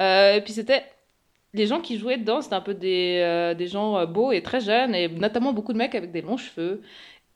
euh, 0.00 0.34
et 0.36 0.40
puis, 0.42 0.52
c'était. 0.52 0.84
Les 1.54 1.66
gens 1.66 1.80
qui 1.80 1.98
jouaient 1.98 2.18
dedans, 2.18 2.42
c'était 2.42 2.54
un 2.56 2.60
peu 2.62 2.74
des, 2.74 3.20
euh, 3.22 3.54
des 3.54 3.68
gens 3.68 4.06
beaux 4.06 4.32
et 4.32 4.42
très 4.42 4.60
jeunes, 4.60 4.94
et 4.94 5.08
notamment 5.08 5.52
beaucoup 5.54 5.72
de 5.74 5.78
mecs 5.78 5.94
avec 5.94 6.12
des 6.12 6.22
longs 6.22 6.36
cheveux. 6.38 6.82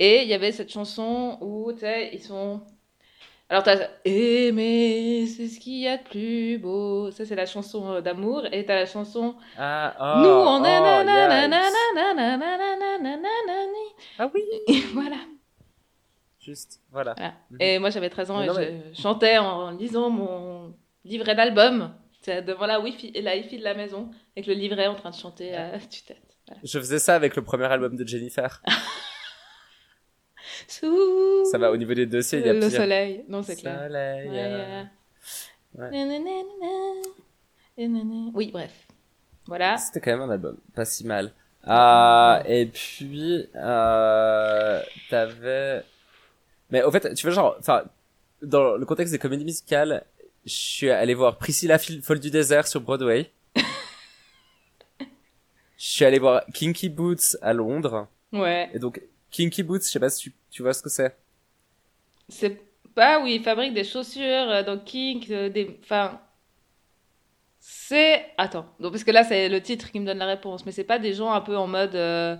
Et 0.00 0.22
il 0.22 0.28
y 0.28 0.34
avait 0.34 0.52
cette 0.52 0.72
chanson 0.72 1.38
où, 1.42 1.72
tu 1.72 1.80
sais, 1.80 2.10
ils 2.14 2.22
sont. 2.22 2.62
Alors, 3.48 3.62
t'as 3.62 3.76
Aimer, 4.04 5.26
c'est 5.28 5.46
ce 5.46 5.60
qu'il 5.60 5.78
y 5.78 5.86
a 5.86 5.98
de 5.98 6.02
plus 6.02 6.58
beau. 6.58 7.10
Ça, 7.12 7.24
c'est 7.24 7.36
la 7.36 7.46
chanson 7.46 7.92
euh, 7.92 8.00
d'amour. 8.00 8.42
Et 8.50 8.64
t'as 8.64 8.74
la 8.74 8.86
chanson 8.86 9.36
Ah, 9.56 9.94
oh, 10.00 10.22
Nous, 10.22 10.28
on 10.28 10.64
est. 10.64 10.78
oh. 10.80 10.82
Ah 14.18 14.30
oui, 14.34 14.42
Et 14.68 14.80
voilà. 14.92 15.16
juste, 16.40 16.80
voilà. 16.90 17.14
Voilà. 17.16 17.34
Mhm. 17.50 17.56
Et 17.60 17.78
moi, 17.78 17.90
j'avais 17.90 18.10
13 18.10 18.30
ans 18.32 18.38
Mais 18.40 18.46
et 18.46 18.48
non, 18.48 18.54
je 18.92 19.00
chantais 19.00 19.38
en 19.38 19.70
lisant 19.70 20.10
mon 20.10 20.74
livret 21.04 21.34
d'album. 21.34 21.94
Devant 22.26 22.66
la 22.66 22.80
wifi 22.80 23.12
la 23.22 23.36
wifi 23.36 23.56
de 23.56 23.62
la 23.62 23.74
maison, 23.74 24.10
avec 24.36 24.48
le 24.48 24.54
livret 24.54 24.88
en 24.88 24.96
train 24.96 25.10
de 25.10 25.14
chanter 25.14 25.54
à 25.54 25.78
tue-tête. 25.78 26.36
Voilà. 26.48 26.60
Je 26.64 26.78
faisais 26.80 26.98
ça 26.98 27.14
avec 27.14 27.36
le 27.36 27.42
premier 27.44 27.66
album 27.66 27.94
de 27.96 28.04
Jennifer. 28.04 28.60
Sous 30.68 31.44
Ça 31.50 31.58
va, 31.58 31.70
au 31.70 31.76
niveau 31.76 31.94
des 31.94 32.06
dossiers, 32.06 32.40
il 32.40 32.46
y 32.46 32.48
a 32.48 32.52
le 32.52 32.60
pire. 32.60 32.70
soleil. 32.70 33.24
Non, 33.28 33.42
c'est 33.42 33.56
clair. 33.56 33.78
Soleil, 33.84 34.28
Ouais, 34.28 34.34
ouais. 34.34 34.84
Ouais. 35.78 35.90
Nanana, 35.90 36.30
nanana. 37.78 38.30
Oui, 38.34 38.50
bref. 38.52 38.72
Voilà. 39.46 39.76
C'était 39.76 40.00
quand 40.00 40.10
même 40.12 40.22
un 40.28 40.30
album, 40.32 40.56
pas 40.74 40.84
si 40.84 41.06
mal. 41.06 41.32
Euh, 41.68 42.42
et 42.46 42.66
puis, 42.66 43.46
euh, 43.54 44.80
t'avais... 45.10 45.82
Mais 46.70 46.82
au 46.82 46.90
fait, 46.90 47.12
tu 47.14 47.26
vois, 47.26 47.34
genre, 47.34 47.56
enfin, 47.58 47.84
dans 48.42 48.76
le 48.76 48.86
contexte 48.86 49.12
des 49.12 49.18
comédies 49.18 49.44
musicales, 49.44 50.04
je 50.44 50.52
suis 50.54 50.90
allé 50.90 51.14
voir 51.14 51.38
Priscilla 51.38 51.78
Folle 51.78 52.20
du 52.20 52.30
désert 52.30 52.66
sur 52.66 52.80
Broadway. 52.80 53.30
Je 55.78 55.84
suis 55.90 56.04
allé 56.04 56.18
voir 56.18 56.42
Kinky 56.54 56.88
Boots 56.88 57.36
à 57.42 57.52
Londres. 57.52 58.08
Ouais. 58.32 58.70
Et 58.72 58.78
donc, 58.78 59.00
Kinky 59.30 59.62
Boots, 59.62 59.82
je 59.82 59.88
sais 59.88 60.00
pas 60.00 60.08
si 60.08 60.20
tu, 60.22 60.32
tu 60.56 60.62
vois 60.62 60.72
ce 60.72 60.82
que 60.82 60.88
c'est? 60.88 61.14
C'est 62.28 62.60
pas 62.94 63.20
où 63.20 63.26
ils 63.26 63.42
fabriquent 63.42 63.74
des 63.74 63.84
chaussures, 63.84 64.22
euh, 64.50 64.62
donc 64.62 64.84
kink, 64.84 65.30
euh, 65.30 65.48
des. 65.50 65.78
Enfin. 65.82 66.20
C'est. 67.60 68.26
Attends. 68.38 68.66
Donc, 68.80 68.92
parce 68.92 69.04
que 69.04 69.10
là, 69.10 69.24
c'est 69.24 69.48
le 69.48 69.60
titre 69.60 69.90
qui 69.90 70.00
me 70.00 70.06
donne 70.06 70.18
la 70.18 70.26
réponse. 70.26 70.64
Mais 70.66 70.72
c'est 70.72 70.84
pas 70.84 70.98
des 70.98 71.14
gens 71.14 71.32
un 71.32 71.40
peu 71.40 71.56
en 71.56 71.66
mode. 71.66 71.94
euh, 71.94 72.36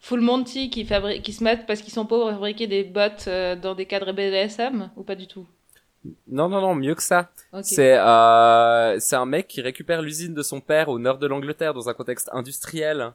Full 0.00 0.20
Monty 0.20 0.70
qui, 0.70 0.84
fabri- 0.84 1.22
qui 1.22 1.32
se 1.32 1.44
mettent 1.44 1.66
parce 1.66 1.80
qu'ils 1.82 1.92
sont 1.92 2.06
pauvres 2.06 2.28
à 2.28 2.32
fabriquer 2.34 2.66
des 2.68 2.84
bottes 2.84 3.26
euh, 3.28 3.56
dans 3.56 3.74
des 3.74 3.86
cadres 3.86 4.12
BDSM 4.12 4.90
ou 4.96 5.02
pas 5.04 5.16
du 5.16 5.26
tout? 5.26 5.46
Non, 6.28 6.48
non, 6.48 6.60
non, 6.60 6.74
mieux 6.74 6.94
que 6.94 7.02
ça. 7.02 7.30
C'est 7.62 7.98
euh, 7.98 9.00
c'est 9.00 9.16
un 9.16 9.26
mec 9.26 9.48
qui 9.48 9.60
récupère 9.60 10.02
l'usine 10.02 10.34
de 10.34 10.42
son 10.42 10.60
père 10.60 10.88
au 10.88 10.98
nord 10.98 11.18
de 11.18 11.26
l'Angleterre 11.26 11.74
dans 11.74 11.88
un 11.88 11.94
contexte 11.94 12.30
industriel. 12.32 13.12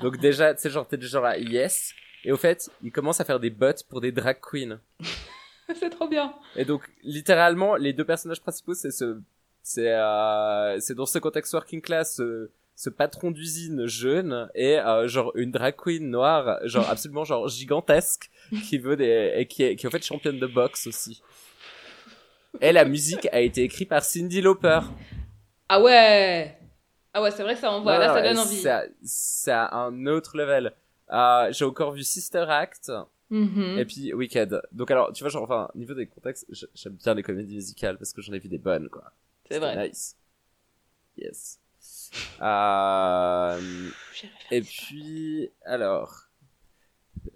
Donc 0.00 0.18
déjà, 0.18 0.54
tu 0.54 0.62
sais, 0.62 0.70
genre, 0.70 0.86
t'es 0.86 0.96
déjà 0.98 1.20
là, 1.20 1.38
yes. 1.38 1.94
Et 2.24 2.32
au 2.32 2.36
fait, 2.36 2.70
il 2.82 2.92
commence 2.92 3.20
à 3.20 3.24
faire 3.24 3.40
des 3.40 3.50
bottes 3.50 3.84
pour 3.84 4.00
des 4.00 4.12
drag 4.12 4.38
queens. 4.40 4.80
c'est 5.74 5.90
trop 5.90 6.08
bien. 6.08 6.34
Et 6.56 6.64
donc, 6.64 6.82
littéralement, 7.02 7.76
les 7.76 7.92
deux 7.92 8.04
personnages 8.04 8.40
principaux, 8.40 8.74
c'est 8.74 8.90
ce, 8.90 9.20
c'est, 9.62 9.92
euh, 9.92 10.78
c'est 10.80 10.94
dans 10.94 11.06
ce 11.06 11.18
contexte 11.18 11.52
working 11.52 11.80
class, 11.80 12.16
ce, 12.16 12.50
ce 12.76 12.90
patron 12.90 13.30
d'usine 13.30 13.86
jeune 13.86 14.48
et 14.54 14.78
euh, 14.78 15.06
genre 15.06 15.32
une 15.34 15.50
drag 15.50 15.76
queen 15.76 16.10
noire, 16.10 16.58
genre 16.64 16.88
absolument 16.90 17.24
genre 17.24 17.48
gigantesque, 17.48 18.30
qui 18.68 18.78
veut 18.78 18.96
des, 18.96 19.32
et 19.36 19.46
qui 19.46 19.62
est, 19.62 19.76
qui 19.76 19.86
est 19.86 19.88
en 19.88 19.92
fait 19.92 20.04
championne 20.04 20.38
de 20.38 20.46
boxe 20.46 20.86
aussi. 20.86 21.22
Et 22.60 22.72
la 22.72 22.84
musique 22.84 23.28
a 23.32 23.40
été 23.40 23.62
écrite 23.62 23.88
par 23.88 24.02
Cindy 24.02 24.40
Lauper. 24.40 24.80
Ah 25.68 25.80
ouais 25.80 26.58
Ah 27.14 27.22
ouais, 27.22 27.30
c'est 27.30 27.44
vrai 27.44 27.54
que 27.54 27.60
ça 27.60 27.70
envoie. 27.70 27.94
Non, 27.94 28.00
Là, 28.00 28.14
ça 28.14 28.22
donne 28.22 28.38
euh, 28.38 28.42
envie. 28.42 28.56
C'est 28.56 28.70
à, 28.70 28.84
c'est 29.04 29.52
à 29.52 29.74
un 29.76 30.06
autre 30.06 30.36
level. 30.36 30.72
Euh, 31.12 31.52
j'ai 31.52 31.64
encore 31.64 31.92
vu 31.92 32.02
Sister 32.04 32.46
Act 32.48 32.90
Mhm. 33.30 33.78
et 33.78 33.84
puis 33.84 34.12
Wicked. 34.12 34.60
Donc 34.72 34.90
alors, 34.90 35.12
tu 35.12 35.22
vois, 35.22 35.30
genre, 35.30 35.42
enfin, 35.44 35.70
niveau 35.74 35.94
des 35.94 36.06
contextes, 36.06 36.46
j'aime 36.74 36.94
bien 36.94 37.14
les 37.14 37.22
comédies 37.22 37.54
musicales 37.54 37.96
parce 37.96 38.12
que 38.12 38.20
j'en 38.22 38.32
ai 38.32 38.38
vu 38.40 38.48
des 38.48 38.58
bonnes, 38.58 38.88
quoi. 38.88 39.12
C'est 39.48 39.58
vrai. 39.58 39.88
Nice. 39.88 40.16
Yes. 41.16 41.58
Euh, 42.42 43.90
et 44.50 44.62
puis, 44.62 45.48
alors, 45.64 46.24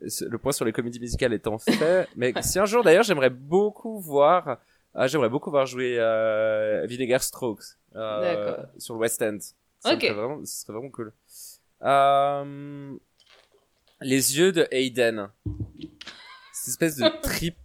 le 0.01 0.37
point 0.37 0.51
sur 0.53 0.65
les 0.65 0.73
comédies 0.73 0.99
musicales 0.99 1.33
étant 1.33 1.59
fait, 1.59 2.09
mais 2.17 2.33
si 2.43 2.59
un 2.59 2.65
jour 2.67 2.83
d'ailleurs 2.83 3.05
j'aimerais 3.05 3.31
beaucoup 3.31 4.01
voir, 4.01 4.59
ah, 4.95 5.07
j'aimerais 5.07 5.29
beaucoup 5.29 5.51
voir 5.51 5.67
jouer 5.67 5.97
euh, 5.99 6.87
Vinegar 6.87 7.23
Strokes 7.23 7.63
euh, 7.95 8.57
sur 8.79 8.95
le 8.95 9.01
West 9.01 9.23
End. 9.23 9.39
Ça 9.81 9.95
Ok. 9.95 10.05
vraiment, 10.11 10.45
ce 10.45 10.63
serait 10.63 10.73
vraiment 10.73 10.91
cool. 10.91 11.13
Euh, 11.83 12.97
les 14.05 14.39
yeux 14.39 14.53
de 14.53 14.69
Hayden. 14.71 15.29
Cette 16.53 16.69
espèce 16.69 16.97
de 16.97 17.09
trip 17.23 17.57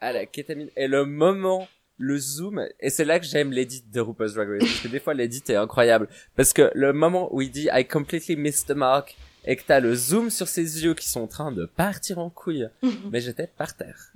à 0.00 0.12
la 0.12 0.26
kétamine. 0.26 0.68
Et 0.76 0.88
le 0.88 1.04
moment, 1.04 1.68
le 1.98 2.18
zoom, 2.18 2.66
et 2.80 2.90
c'est 2.90 3.04
là 3.04 3.18
que 3.18 3.24
j'aime 3.24 3.52
l'édit 3.52 3.82
de 3.82 4.00
RuPaul's 4.00 4.34
Drag 4.34 4.48
Race, 4.48 4.60
parce 4.60 4.80
que 4.80 4.88
des 4.88 5.00
fois 5.00 5.14
l'édit 5.14 5.42
est 5.48 5.56
incroyable. 5.56 6.08
Parce 6.34 6.52
que 6.52 6.70
le 6.74 6.92
moment 6.92 7.34
où 7.34 7.40
il 7.40 7.50
dit 7.50 7.68
I 7.72 7.86
completely 7.86 8.36
missed 8.36 8.68
the 8.68 8.76
mark, 8.76 9.16
et 9.44 9.56
que 9.56 9.62
t'as 9.64 9.80
le 9.80 9.94
zoom 9.94 10.28
sur 10.28 10.48
ses 10.48 10.84
yeux 10.84 10.94
qui 10.94 11.08
sont 11.08 11.20
en 11.20 11.26
train 11.28 11.52
de 11.52 11.66
partir 11.66 12.18
en 12.18 12.30
couille, 12.30 12.68
mais 13.10 13.20
j'étais 13.20 13.46
par 13.46 13.76
terre. 13.76 14.12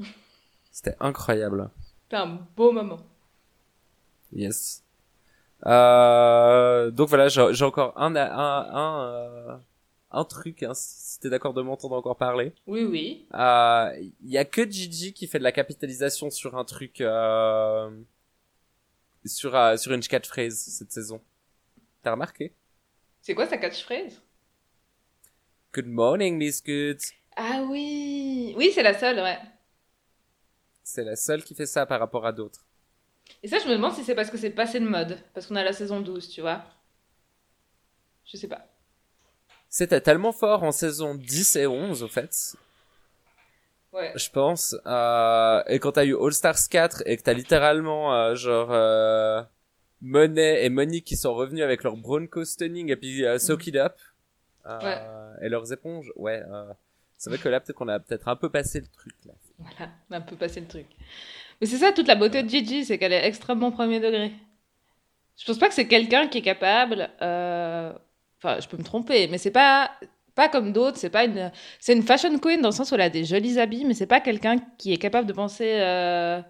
C'était 0.73 0.97
incroyable. 1.01 1.71
C'était 2.03 2.17
un 2.17 2.41
beau 2.57 2.73
moment. 2.73 3.01
Yes. 4.33 4.83
Euh, 5.67 6.91
donc 6.91 7.09
voilà, 7.09 7.29
j'ai 7.29 7.65
encore 7.65 7.93
un, 7.97 8.15
un, 8.17 8.21
un, 8.27 9.05
euh, 9.05 9.57
un 10.11 10.25
truc, 10.25 10.63
hein, 10.63 10.73
si 10.75 11.21
t'es 11.21 11.31
d'accord 11.31 11.55
de 11.55 11.63
m'entendre 11.63 11.97
encore 11.97 12.17
parler. 12.17 12.53
Oui, 12.67 12.85
oui. 12.85 13.27
Euh, 13.35 13.93
Il 14.23 14.31
y 14.31 14.39
a 14.39 14.45
que 14.45 14.69
Gigi 14.69 15.13
qui 15.13 15.27
fait 15.27 15.39
de 15.39 15.45
la 15.45 15.53
capitalisation 15.53 16.31
sur 16.31 16.57
un 16.57 16.65
truc, 16.65 17.01
euh, 17.01 17.91
sur, 19.25 19.55
euh, 19.55 19.77
sur 19.77 19.93
une 19.93 20.01
catchphrase 20.01 20.55
cette 20.57 20.93
saison. 20.93 21.21
T'as 22.03 22.13
remarqué? 22.13 22.53
C'est 23.23 23.35
quoi 23.35 23.47
sa 23.47 23.59
catchphrase? 23.59 24.21
Good 25.73 25.87
morning, 25.87 26.37
Miss 26.37 26.63
Good. 26.63 26.99
Ah 27.37 27.63
oui 27.69 28.55
Oui, 28.57 28.73
c'est 28.75 28.83
la 28.83 28.99
seule, 28.99 29.19
ouais. 29.21 29.39
C'est 30.85 31.05
la 31.05 31.17
seule 31.17 31.45
qui 31.45 31.55
fait 31.55 31.67
ça 31.67 31.87
par 31.87 32.01
rapport 32.01 32.27
à 32.27 32.33
d'autres. 32.33 32.67
Et 33.43 33.49
ça, 33.49 33.59
je 33.59 33.67
me 33.69 33.73
demande 33.73 33.93
si 33.95 34.03
c'est 34.05 34.15
parce 34.15 34.31
que 34.31 34.37
c'est 34.39 34.51
passé 34.51 34.81
de 34.81 34.89
mode. 34.89 35.19
Parce 35.35 35.47
qu'on 35.47 35.57
a 35.57 35.65
la 35.65 35.73
saison 35.73 36.01
12, 36.01 36.29
tu 36.29 36.41
vois. 36.41 36.65
Je 38.25 38.37
sais 38.37 38.49
pas. 38.49 38.70
C'était 39.71 40.01
tellement 40.01 40.33
fort 40.33 40.65
en 40.65 40.73
saison 40.73 41.15
10 41.15 41.57
et 41.57 41.67
11, 41.69 42.03
au 42.03 42.09
fait. 42.09 42.57
Ouais. 43.93 44.13
Je 44.17 44.29
pense. 44.31 44.77
Euh, 44.85 45.63
et 45.69 45.79
quand 45.79 45.93
t'as 45.93 46.05
eu 46.05 46.17
All 46.21 46.33
Stars 46.33 46.69
4 46.69 47.05
et 47.07 47.17
que 47.17 47.23
t'as 47.23 47.33
littéralement 47.33 48.13
euh, 48.15 48.35
genre 48.35 48.73
euh, 48.73 49.43
Monet 50.01 50.65
et 50.65 50.71
Monique 50.71 51.05
qui 51.05 51.17
sont 51.17 51.35
revenus 51.35 51.63
avec 51.63 51.85
leur 51.85 51.97
Bronco 51.97 52.45
stunning 52.45 52.91
et 52.91 52.97
puis 52.97 53.25
euh, 53.25 53.39
Soak 53.39 53.69
It 53.69 53.77
Up 53.77 53.95
euh, 54.67 55.35
et 55.41 55.49
leurs 55.49 55.73
éponges, 55.73 56.13
ouais. 56.17 56.43
Euh, 56.51 56.73
c'est 57.17 57.31
vrai 57.31 57.39
que 57.39 57.49
là 57.49 57.61
peut-être 57.61 57.77
qu'on 57.77 57.89
a 57.89 58.01
peut-être 58.01 58.29
un 58.29 58.37
peu 58.37 58.49
passé 58.49 58.81
le 58.81 58.87
truc 58.87 59.15
là. 59.25 59.33
Voilà, 59.59 59.93
on 60.11 60.15
a 60.15 60.17
un 60.19 60.21
peu 60.21 60.37
passé 60.37 60.61
le 60.61 60.67
truc. 60.67 60.87
Mais 61.61 61.67
c'est 61.67 61.77
ça 61.79 61.93
toute 61.93 62.09
la 62.09 62.17
beauté 62.17 62.43
de 62.43 62.49
Gigi, 62.49 62.85
c'est 62.85 62.99
qu'elle 62.99 63.13
est 63.13 63.27
extrêmement 63.27 63.71
premier 63.71 64.01
degré. 64.01 64.33
Je 65.37 65.45
pense 65.45 65.59
pas 65.59 65.69
que 65.69 65.75
c'est 65.75 65.89
quelqu'un 65.89 66.29
qui 66.29 66.39
est 66.39 66.43
capable. 66.43 67.09
Enfin, 68.43 68.59
je 68.61 68.69
peux 68.69 68.77
me 68.77 68.83
tromper, 68.85 69.29
mais 69.29 69.39
c'est 69.39 69.51
pas 69.51 69.91
pas 70.35 70.49
comme 70.49 70.73
d'autres. 70.73 70.97
C'est 70.97 71.11
pas 71.11 71.25
une. 71.25 71.53
C'est 71.79 71.93
une 71.93 72.03
fashion 72.03 72.39
queen 72.39 72.61
dans 72.63 72.69
le 72.71 72.75
sens 72.75 72.91
où 72.91 72.95
elle 72.95 73.01
a 73.03 73.11
des 73.11 73.25
jolis 73.25 73.59
habits, 73.59 73.85
mais 73.85 73.95
c'est 73.95 74.07
pas 74.07 74.21
quelqu'un 74.21 74.57
qui 74.79 74.93
est 74.93 74.97
capable 74.99 75.27
de 75.27 75.33
penser. 75.33 75.75
euh, 75.81 76.41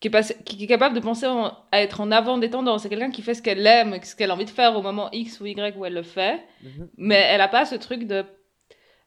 Qui 0.00 0.08
est, 0.08 0.10
passé- 0.10 0.36
qui 0.44 0.62
est 0.64 0.66
capable 0.66 0.94
de 0.94 1.00
penser 1.00 1.26
en- 1.26 1.52
à 1.72 1.82
être 1.82 2.00
en 2.00 2.10
avant 2.10 2.38
des 2.38 2.48
tendances. 2.50 2.82
C'est 2.84 2.88
quelqu'un 2.88 3.10
qui 3.10 3.20
fait 3.22 3.34
ce 3.34 3.42
qu'elle 3.42 3.66
aime, 3.66 3.98
ce 4.02 4.16
qu'elle 4.16 4.30
a 4.30 4.34
envie 4.34 4.46
de 4.46 4.50
faire 4.50 4.74
au 4.76 4.82
moment 4.82 5.10
X 5.12 5.40
ou 5.40 5.46
Y 5.46 5.76
où 5.76 5.84
elle 5.84 5.92
le 5.94 6.02
fait. 6.02 6.42
Mais 6.96 7.16
elle 7.16 7.40
a 7.42 7.48
pas 7.48 7.66
ce 7.66 7.74
truc 7.74 8.06
de. 8.06 8.24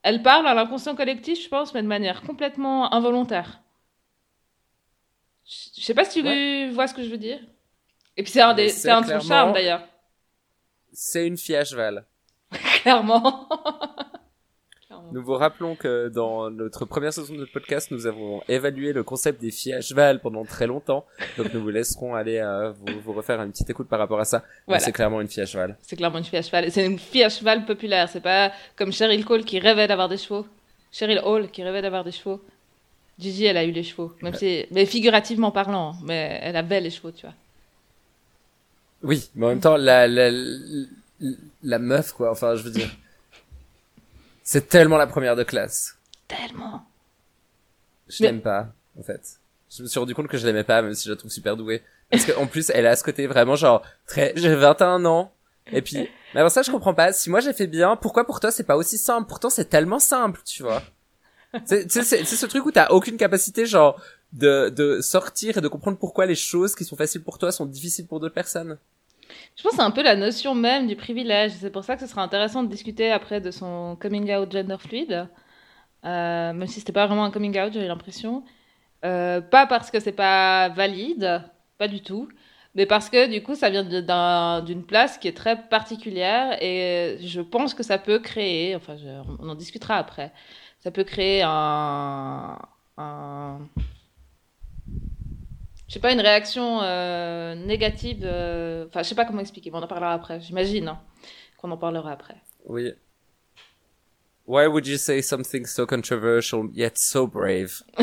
Elle 0.03 0.21
parle 0.21 0.45
à 0.47 0.53
l'inconscient 0.53 0.95
collectif, 0.95 1.41
je 1.41 1.47
pense, 1.49 1.73
mais 1.73 1.81
de 1.81 1.87
manière 1.87 2.21
complètement 2.21 2.93
involontaire. 2.93 3.61
Je 5.45 5.81
sais 5.81 5.93
pas 5.93 6.05
si 6.05 6.21
tu 6.21 6.21
vois 6.73 6.87
ce 6.87 6.93
que 6.93 7.03
je 7.03 7.09
veux 7.09 7.17
dire. 7.17 7.39
Et 8.17 8.23
puis 8.23 8.31
c'est 8.31 8.41
un, 8.41 8.53
des, 8.53 8.69
un 8.89 9.01
de 9.01 9.05
son 9.07 9.27
charme 9.27 9.49
d'ailleurs. 9.53 9.87
C'est 10.93 11.25
une 11.25 11.37
fille 11.37 11.55
à 11.55 11.65
cheval. 11.65 12.05
Clairement. 12.81 13.49
Clairement. 14.85 15.11
Nous 15.11 15.23
vous 15.23 15.33
rappelons 15.33 15.75
que 15.75 16.09
dans 16.09 16.51
notre 16.51 16.85
première 16.85 17.11
saison 17.11 17.33
de 17.33 17.45
podcast, 17.45 17.89
nous 17.89 18.05
avons 18.05 18.43
évalué 18.47 18.93
le 18.93 19.03
concept 19.03 19.41
des 19.41 19.49
filles 19.49 19.73
à 19.73 19.81
cheval 19.81 20.21
pendant 20.21 20.45
très 20.45 20.67
longtemps. 20.67 21.05
Donc 21.37 21.51
nous 21.53 21.61
vous 21.61 21.69
laisserons 21.69 22.13
aller 22.13 22.37
euh, 22.37 22.71
vous, 22.71 22.99
vous, 23.01 23.13
refaire 23.13 23.41
une 23.41 23.51
petite 23.51 23.69
écoute 23.71 23.87
par 23.87 23.97
rapport 23.97 24.19
à 24.19 24.25
ça. 24.25 24.43
Voilà. 24.67 24.79
C'est 24.79 24.91
clairement 24.91 25.19
une 25.19 25.27
fille 25.27 25.41
à 25.41 25.47
cheval. 25.47 25.77
C'est 25.81 25.95
clairement 25.95 26.19
une 26.19 26.25
fille 26.25 26.37
à 26.37 26.43
cheval. 26.43 26.71
C'est 26.71 26.85
une 26.85 26.99
fille 26.99 27.23
à 27.23 27.29
cheval 27.29 27.65
populaire. 27.65 28.07
C'est 28.07 28.21
pas 28.21 28.51
comme 28.75 28.93
Cheryl 28.93 29.25
Cole 29.25 29.45
qui 29.45 29.59
rêvait 29.59 29.87
d'avoir 29.87 30.09
des 30.09 30.17
chevaux. 30.17 30.45
Cheryl 30.91 31.21
Hall 31.25 31.49
qui 31.49 31.63
rêvait 31.63 31.81
d'avoir 31.81 32.03
des 32.03 32.11
chevaux. 32.11 32.39
Gigi, 33.17 33.45
elle 33.45 33.57
a 33.57 33.63
eu 33.63 33.71
les 33.71 33.83
chevaux. 33.83 34.11
Même 34.21 34.33
si, 34.35 34.65
mais 34.71 34.85
figurativement 34.85 35.51
parlant, 35.51 35.95
mais 36.03 36.39
elle 36.41 36.55
avait 36.55 36.81
les 36.81 36.89
chevaux, 36.89 37.11
tu 37.11 37.25
vois. 37.25 37.35
Oui, 39.03 39.29
mais 39.35 39.45
en 39.45 39.49
même 39.49 39.59
temps, 39.59 39.77
la, 39.77 40.07
la, 40.07 40.31
la 41.61 41.79
meuf, 41.79 42.13
quoi. 42.13 42.31
Enfin, 42.31 42.55
je 42.55 42.63
veux 42.63 42.71
dire. 42.71 42.89
C'est 44.43 44.67
tellement 44.67 44.97
la 44.97 45.07
première 45.07 45.35
de 45.35 45.43
classe. 45.43 45.97
Tellement. 46.27 46.85
Je 48.07 48.23
l'aime 48.23 48.41
pas, 48.41 48.67
en 48.99 49.03
fait. 49.03 49.39
Je 49.69 49.83
me 49.83 49.87
suis 49.87 49.99
rendu 49.99 50.13
compte 50.13 50.27
que 50.27 50.37
je 50.37 50.45
l'aimais 50.45 50.63
pas, 50.63 50.81
même 50.81 50.93
si 50.93 51.05
je 51.05 51.11
la 51.11 51.17
trouve 51.17 51.31
super 51.31 51.57
douée. 51.57 51.81
Parce 52.11 52.25
qu'en 52.25 52.45
plus, 52.47 52.69
elle 52.69 52.85
a 52.85 52.95
ce 52.95 53.03
côté 53.03 53.25
vraiment 53.27 53.55
genre, 53.55 53.81
très, 54.05 54.33
j'ai 54.35 54.53
21 54.55 55.05
ans. 55.05 55.31
Et 55.71 55.81
puis, 55.81 56.09
mais 56.33 56.41
avant 56.41 56.49
ça, 56.49 56.61
je 56.61 56.71
comprends 56.71 56.93
pas. 56.93 57.13
Si 57.13 57.29
moi 57.29 57.39
j'ai 57.39 57.53
fait 57.53 57.67
bien, 57.67 57.95
pourquoi 57.95 58.25
pour 58.25 58.39
toi 58.39 58.51
c'est 58.51 58.65
pas 58.65 58.75
aussi 58.75 58.97
simple? 58.97 59.27
Pourtant, 59.27 59.49
c'est 59.49 59.65
tellement 59.65 59.99
simple, 59.99 60.41
tu 60.45 60.61
vois. 60.61 60.83
c'est, 61.65 61.89
c'est, 61.89 62.25
ce 62.25 62.45
truc 62.45 62.65
où 62.65 62.71
t'as 62.71 62.89
aucune 62.89 63.17
capacité, 63.17 63.65
genre, 63.65 63.99
de, 64.33 64.69
de 64.69 64.99
sortir 65.01 65.57
et 65.57 65.61
de 65.61 65.67
comprendre 65.67 65.97
pourquoi 65.97 66.25
les 66.25 66.35
choses 66.35 66.75
qui 66.75 66.83
sont 66.83 66.95
faciles 66.95 67.23
pour 67.23 67.39
toi 67.39 67.51
sont 67.51 67.65
difficiles 67.65 68.05
pour 68.05 68.19
d'autres 68.19 68.33
personnes. 68.35 68.77
Je 69.55 69.63
pense 69.63 69.71
que 69.73 69.77
c'est 69.77 69.83
un 69.83 69.91
peu 69.91 70.03
la 70.03 70.15
notion 70.15 70.55
même 70.55 70.87
du 70.87 70.95
privilège. 70.95 71.51
C'est 71.53 71.71
pour 71.71 71.83
ça 71.83 71.95
que 71.95 72.01
ce 72.01 72.07
sera 72.07 72.23
intéressant 72.23 72.63
de 72.63 72.69
discuter 72.69 73.11
après 73.11 73.41
de 73.41 73.51
son 73.51 73.97
coming 73.99 74.33
out 74.33 74.51
gender 74.51 74.77
fluide. 74.79 75.27
Euh, 76.05 76.53
même 76.53 76.67
si 76.67 76.79
c'était 76.79 76.93
pas 76.93 77.07
vraiment 77.07 77.25
un 77.25 77.31
coming 77.31 77.57
out, 77.59 77.73
j'avais 77.73 77.87
l'impression. 77.87 78.43
Euh, 79.05 79.41
pas 79.41 79.67
parce 79.67 79.91
que 79.91 79.99
c'est 79.99 80.11
pas 80.13 80.69
valide, 80.69 81.43
pas 81.77 81.87
du 81.87 82.01
tout, 82.01 82.29
mais 82.75 82.85
parce 82.85 83.09
que 83.09 83.27
du 83.29 83.43
coup 83.43 83.55
ça 83.55 83.69
vient 83.69 83.83
d'une 83.83 84.85
place 84.85 85.17
qui 85.17 85.27
est 85.27 85.35
très 85.35 85.61
particulière 85.67 86.57
et 86.61 87.17
je 87.21 87.41
pense 87.41 87.73
que 87.73 87.83
ça 87.83 87.97
peut 87.97 88.19
créer, 88.19 88.75
enfin 88.75 88.95
on 89.39 89.49
en 89.49 89.55
discutera 89.55 89.97
après, 89.97 90.31
ça 90.79 90.91
peut 90.91 91.03
créer 91.03 91.41
un 91.43 92.57
je 95.93 95.99
sais 95.99 96.01
pas, 96.01 96.11
une 96.11 96.21
réaction 96.21 96.81
euh, 96.81 97.53
négative. 97.53 98.21
Euh, 98.23 98.87
enfin, 98.87 99.03
je 99.03 99.09
sais 99.09 99.13
pas 99.13 99.25
comment 99.25 99.41
expliquer, 99.41 99.69
mais 99.69 99.77
on 99.77 99.83
en 99.83 99.87
parlera 99.87 100.13
après. 100.13 100.41
J'imagine 100.41 100.87
hein, 100.87 100.99
qu'on 101.55 101.69
en 101.69 101.77
parlera 101.77 102.13
après. 102.13 102.37
Oui. 102.65 102.91
Why 104.47 104.65
would 104.65 104.87
you 104.87 104.97
say 104.97 105.21
something 105.21 105.67
so 105.67 105.85
controversial 105.85 106.63
yet 106.73 106.97
so 106.97 107.27
brave? 107.27 107.83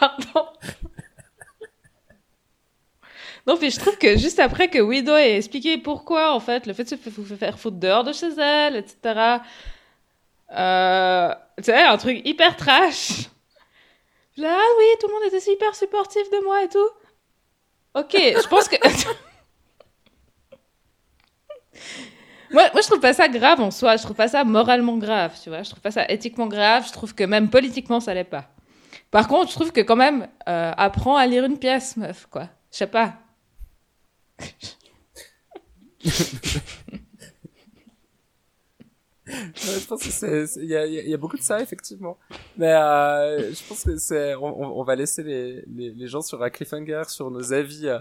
Pardon. 0.00 0.46
non, 3.46 3.58
mais 3.60 3.68
je 3.68 3.78
trouve 3.78 3.98
que 3.98 4.16
juste 4.16 4.38
après 4.38 4.68
que 4.68 4.78
Widow 4.78 5.18
ait 5.18 5.36
expliqué 5.36 5.76
pourquoi, 5.76 6.34
en 6.34 6.40
fait, 6.40 6.66
le 6.66 6.72
fait 6.72 6.84
de 6.84 6.88
se 6.88 7.34
faire 7.36 7.58
foutre 7.58 7.76
dehors 7.76 8.04
de 8.04 8.14
chez 8.14 8.32
elle, 8.38 8.76
etc. 8.76 9.40
Euh, 10.50 11.34
tu 11.58 11.64
sais, 11.64 11.82
un 11.82 11.98
truc 11.98 12.22
hyper 12.24 12.56
trash. 12.56 13.28
Là, 14.36 14.58
ah 14.58 14.74
oui, 14.78 14.84
tout 15.00 15.06
le 15.06 15.14
monde 15.14 15.22
était 15.26 15.40
super 15.40 15.74
supportif 15.74 16.28
de 16.30 16.44
moi 16.44 16.62
et 16.64 16.68
tout. 16.68 16.88
Ok, 17.94 18.12
je 18.12 18.46
pense 18.48 18.68
que. 18.68 18.76
moi, 22.50 22.68
moi, 22.72 22.80
je 22.80 22.86
trouve 22.86 23.00
pas 23.00 23.12
ça 23.12 23.28
grave 23.28 23.60
en 23.60 23.70
soi. 23.70 23.96
Je 23.96 24.02
trouve 24.02 24.16
pas 24.16 24.26
ça 24.26 24.42
moralement 24.42 24.96
grave, 24.96 25.38
tu 25.40 25.50
vois. 25.50 25.62
Je 25.62 25.70
trouve 25.70 25.82
pas 25.82 25.92
ça 25.92 26.04
éthiquement 26.08 26.48
grave. 26.48 26.84
Je 26.86 26.92
trouve 26.92 27.14
que 27.14 27.22
même 27.22 27.48
politiquement, 27.48 28.00
ça 28.00 28.12
l'est 28.12 28.24
pas. 28.24 28.50
Par 29.12 29.28
contre, 29.28 29.50
je 29.50 29.54
trouve 29.54 29.70
que 29.70 29.80
quand 29.80 29.94
même, 29.94 30.26
euh, 30.48 30.72
apprends 30.76 31.16
à 31.16 31.26
lire 31.26 31.44
une 31.44 31.58
pièce, 31.58 31.96
meuf, 31.96 32.26
quoi. 32.26 32.48
Je 32.72 32.78
sais 32.78 32.88
pas. 32.88 33.14
je 39.26 39.86
pense 39.86 40.02
que 40.02 40.60
il 40.60 40.68
y 40.68 40.76
a, 40.76 40.86
y 40.86 41.14
a, 41.14 41.16
beaucoup 41.16 41.36
de 41.36 41.42
ça 41.42 41.60
effectivement. 41.60 42.18
Mais 42.56 42.72
euh, 42.72 43.52
je 43.52 43.68
pense 43.68 43.84
que 43.84 43.96
c'est, 43.96 44.34
on, 44.34 44.78
on, 44.80 44.84
va 44.84 44.94
laisser 44.96 45.22
les, 45.22 45.64
les, 45.74 45.90
les, 45.90 46.06
gens 46.08 46.20
sur 46.20 46.42
un 46.42 46.50
cliffhanger 46.50 47.04
sur 47.08 47.30
nos 47.30 47.52
avis 47.52 47.88
euh, 47.88 47.98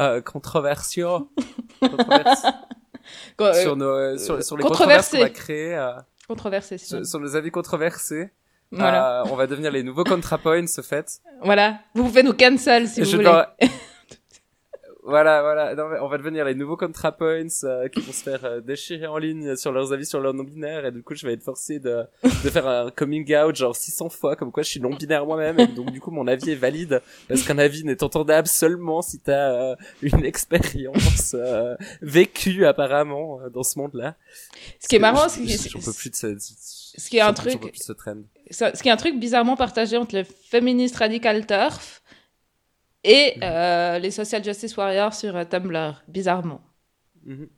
euh 0.00 0.20
controversiaux, 0.20 1.30
sur 3.54 3.76
nos, 3.76 4.18
sur, 4.18 4.42
sur 4.42 4.56
les 4.56 4.64
controverses 4.64 5.10
qu'on 5.10 5.18
va 5.18 5.30
créer. 5.30 5.74
Euh, 5.74 5.92
controversés. 6.26 6.78
Sur, 6.78 7.04
sur, 7.06 7.20
nos 7.20 7.36
avis 7.36 7.50
controversés. 7.50 8.30
Voilà. 8.72 9.20
Euh, 9.20 9.28
on 9.30 9.36
va 9.36 9.46
devenir 9.46 9.70
les 9.70 9.82
nouveaux 9.82 10.04
ContraPoints, 10.04 10.66
ce 10.66 10.80
fait. 10.80 11.20
Voilà. 11.42 11.78
Vous 11.94 12.04
pouvez 12.04 12.22
nous 12.22 12.34
cancel 12.34 12.88
si 12.88 13.02
vous 13.02 13.10
voulez. 13.10 13.44
Voilà, 15.06 15.42
voilà. 15.42 15.74
Non, 15.74 15.84
on 16.00 16.08
va 16.08 16.16
devenir 16.16 16.46
les 16.46 16.54
nouveaux 16.54 16.78
ContraPoints 16.78 17.46
euh, 17.64 17.88
qui 17.88 18.00
vont 18.00 18.12
se 18.12 18.22
faire 18.22 18.42
euh, 18.46 18.60
déchirer 18.62 19.06
en 19.06 19.18
ligne 19.18 19.54
sur 19.54 19.70
leurs 19.70 19.92
avis 19.92 20.06
sur 20.06 20.18
leur 20.18 20.32
non-binaire 20.32 20.86
et 20.86 20.92
du 20.92 21.02
coup 21.02 21.14
je 21.14 21.26
vais 21.26 21.34
être 21.34 21.42
forcé 21.42 21.78
de, 21.78 22.04
de 22.22 22.48
faire 22.48 22.66
un 22.66 22.90
coming 22.90 23.36
out 23.36 23.54
genre 23.54 23.76
600 23.76 24.08
fois 24.08 24.34
comme 24.34 24.50
quoi 24.50 24.62
je 24.62 24.70
suis 24.70 24.80
non-binaire 24.80 25.26
moi-même 25.26 25.60
et 25.60 25.66
donc 25.66 25.90
du 25.90 26.00
coup 26.00 26.10
mon 26.10 26.26
avis 26.26 26.52
est 26.52 26.54
valide 26.54 27.02
parce 27.28 27.42
qu'un 27.42 27.58
avis 27.58 27.84
n'est 27.84 28.02
entendable 28.02 28.48
seulement 28.48 29.02
si 29.02 29.18
t'as 29.18 29.52
euh, 29.52 29.76
une 30.00 30.24
expérience 30.24 31.34
euh, 31.38 31.76
vécue 32.00 32.64
apparemment 32.64 33.40
dans 33.52 33.62
ce 33.62 33.78
monde-là. 33.78 34.14
Ce 34.80 34.88
qui 34.88 34.96
est 34.96 35.00
marrant, 35.00 35.28
c'est 35.28 35.42
que 35.42 35.84
peux 35.84 35.92
plus 35.92 36.10
de 36.10 36.16
ce, 36.16 36.38
ce 36.38 37.10
qui 37.10 37.18
est 37.18 37.20
un 37.20 37.34
truc, 37.34 37.60
ce, 37.74 37.92
ce 38.50 38.82
qui 38.82 38.88
est 38.88 38.92
un 38.92 38.96
truc 38.96 39.18
bizarrement 39.18 39.56
partagé 39.56 39.98
entre 39.98 40.14
les 40.14 40.24
féministes 40.24 40.96
radical 40.96 41.46
turf 41.46 42.02
et 43.04 43.34
euh, 43.42 43.98
les 43.98 44.10
Social 44.10 44.42
Justice 44.42 44.76
Warriors 44.76 45.14
sur 45.14 45.36
euh, 45.36 45.44
Tumblr, 45.44 46.02
bizarrement. 46.08 46.60
Mhm. 47.24 47.48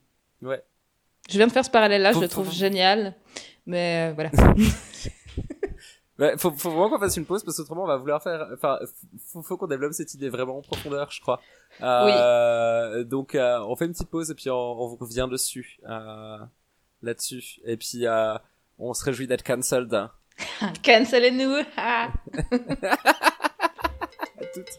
Ouais. 0.43 0.63
Je 1.31 1.39
viens 1.39 1.47
de 1.47 1.53
faire 1.53 1.65
ce 1.65 1.71
parallèle-là, 1.71 2.13
je 2.13 2.21
le 2.21 2.29
trouve 2.29 2.53
génial, 2.53 3.15
mais 3.65 4.11
euh, 4.11 4.15
voilà. 4.15 4.31
Ouais, 6.19 6.35
faut, 6.39 6.51
faut 6.53 6.71
vraiment 6.71 6.89
qu'on 6.89 6.99
fasse 6.99 7.17
une 7.19 7.27
pause 7.27 7.45
parce 7.45 7.59
qu'autrement 7.59 7.83
on 7.85 7.87
va 7.87 7.99
vouloir 7.99 8.23
faire. 8.23 8.49
Enfin, 8.55 8.79
faut, 9.31 9.43
faut 9.43 9.59
qu'on 9.59 9.67
développe 9.67 9.93
cette 9.93 10.15
idée 10.15 10.31
vraiment 10.31 10.57
en 10.57 10.63
profondeur, 10.63 11.11
je 11.11 11.21
crois. 11.21 11.43
Euh, 11.83 13.01
oui. 13.01 13.05
Donc, 13.05 13.35
euh, 13.35 13.59
on 13.61 13.77
fait 13.77 13.85
une 13.85 13.93
petite 13.93 14.09
pause 14.09 14.31
et 14.31 14.35
puis 14.35 14.49
on, 14.49 14.55
on 14.55 14.97
revient 14.97 15.29
dessus, 15.31 15.79
euh, 15.87 16.39
là-dessus. 17.03 17.61
Et 17.67 17.77
puis, 17.77 18.07
euh, 18.07 18.35
on 18.79 18.95
se 18.95 19.05
réjouit 19.05 19.27
d'être 19.27 19.45
cancelled. 19.45 20.09
Cancelez-nous. 20.85 21.57
à 21.77 22.09
toutes. 24.55 24.79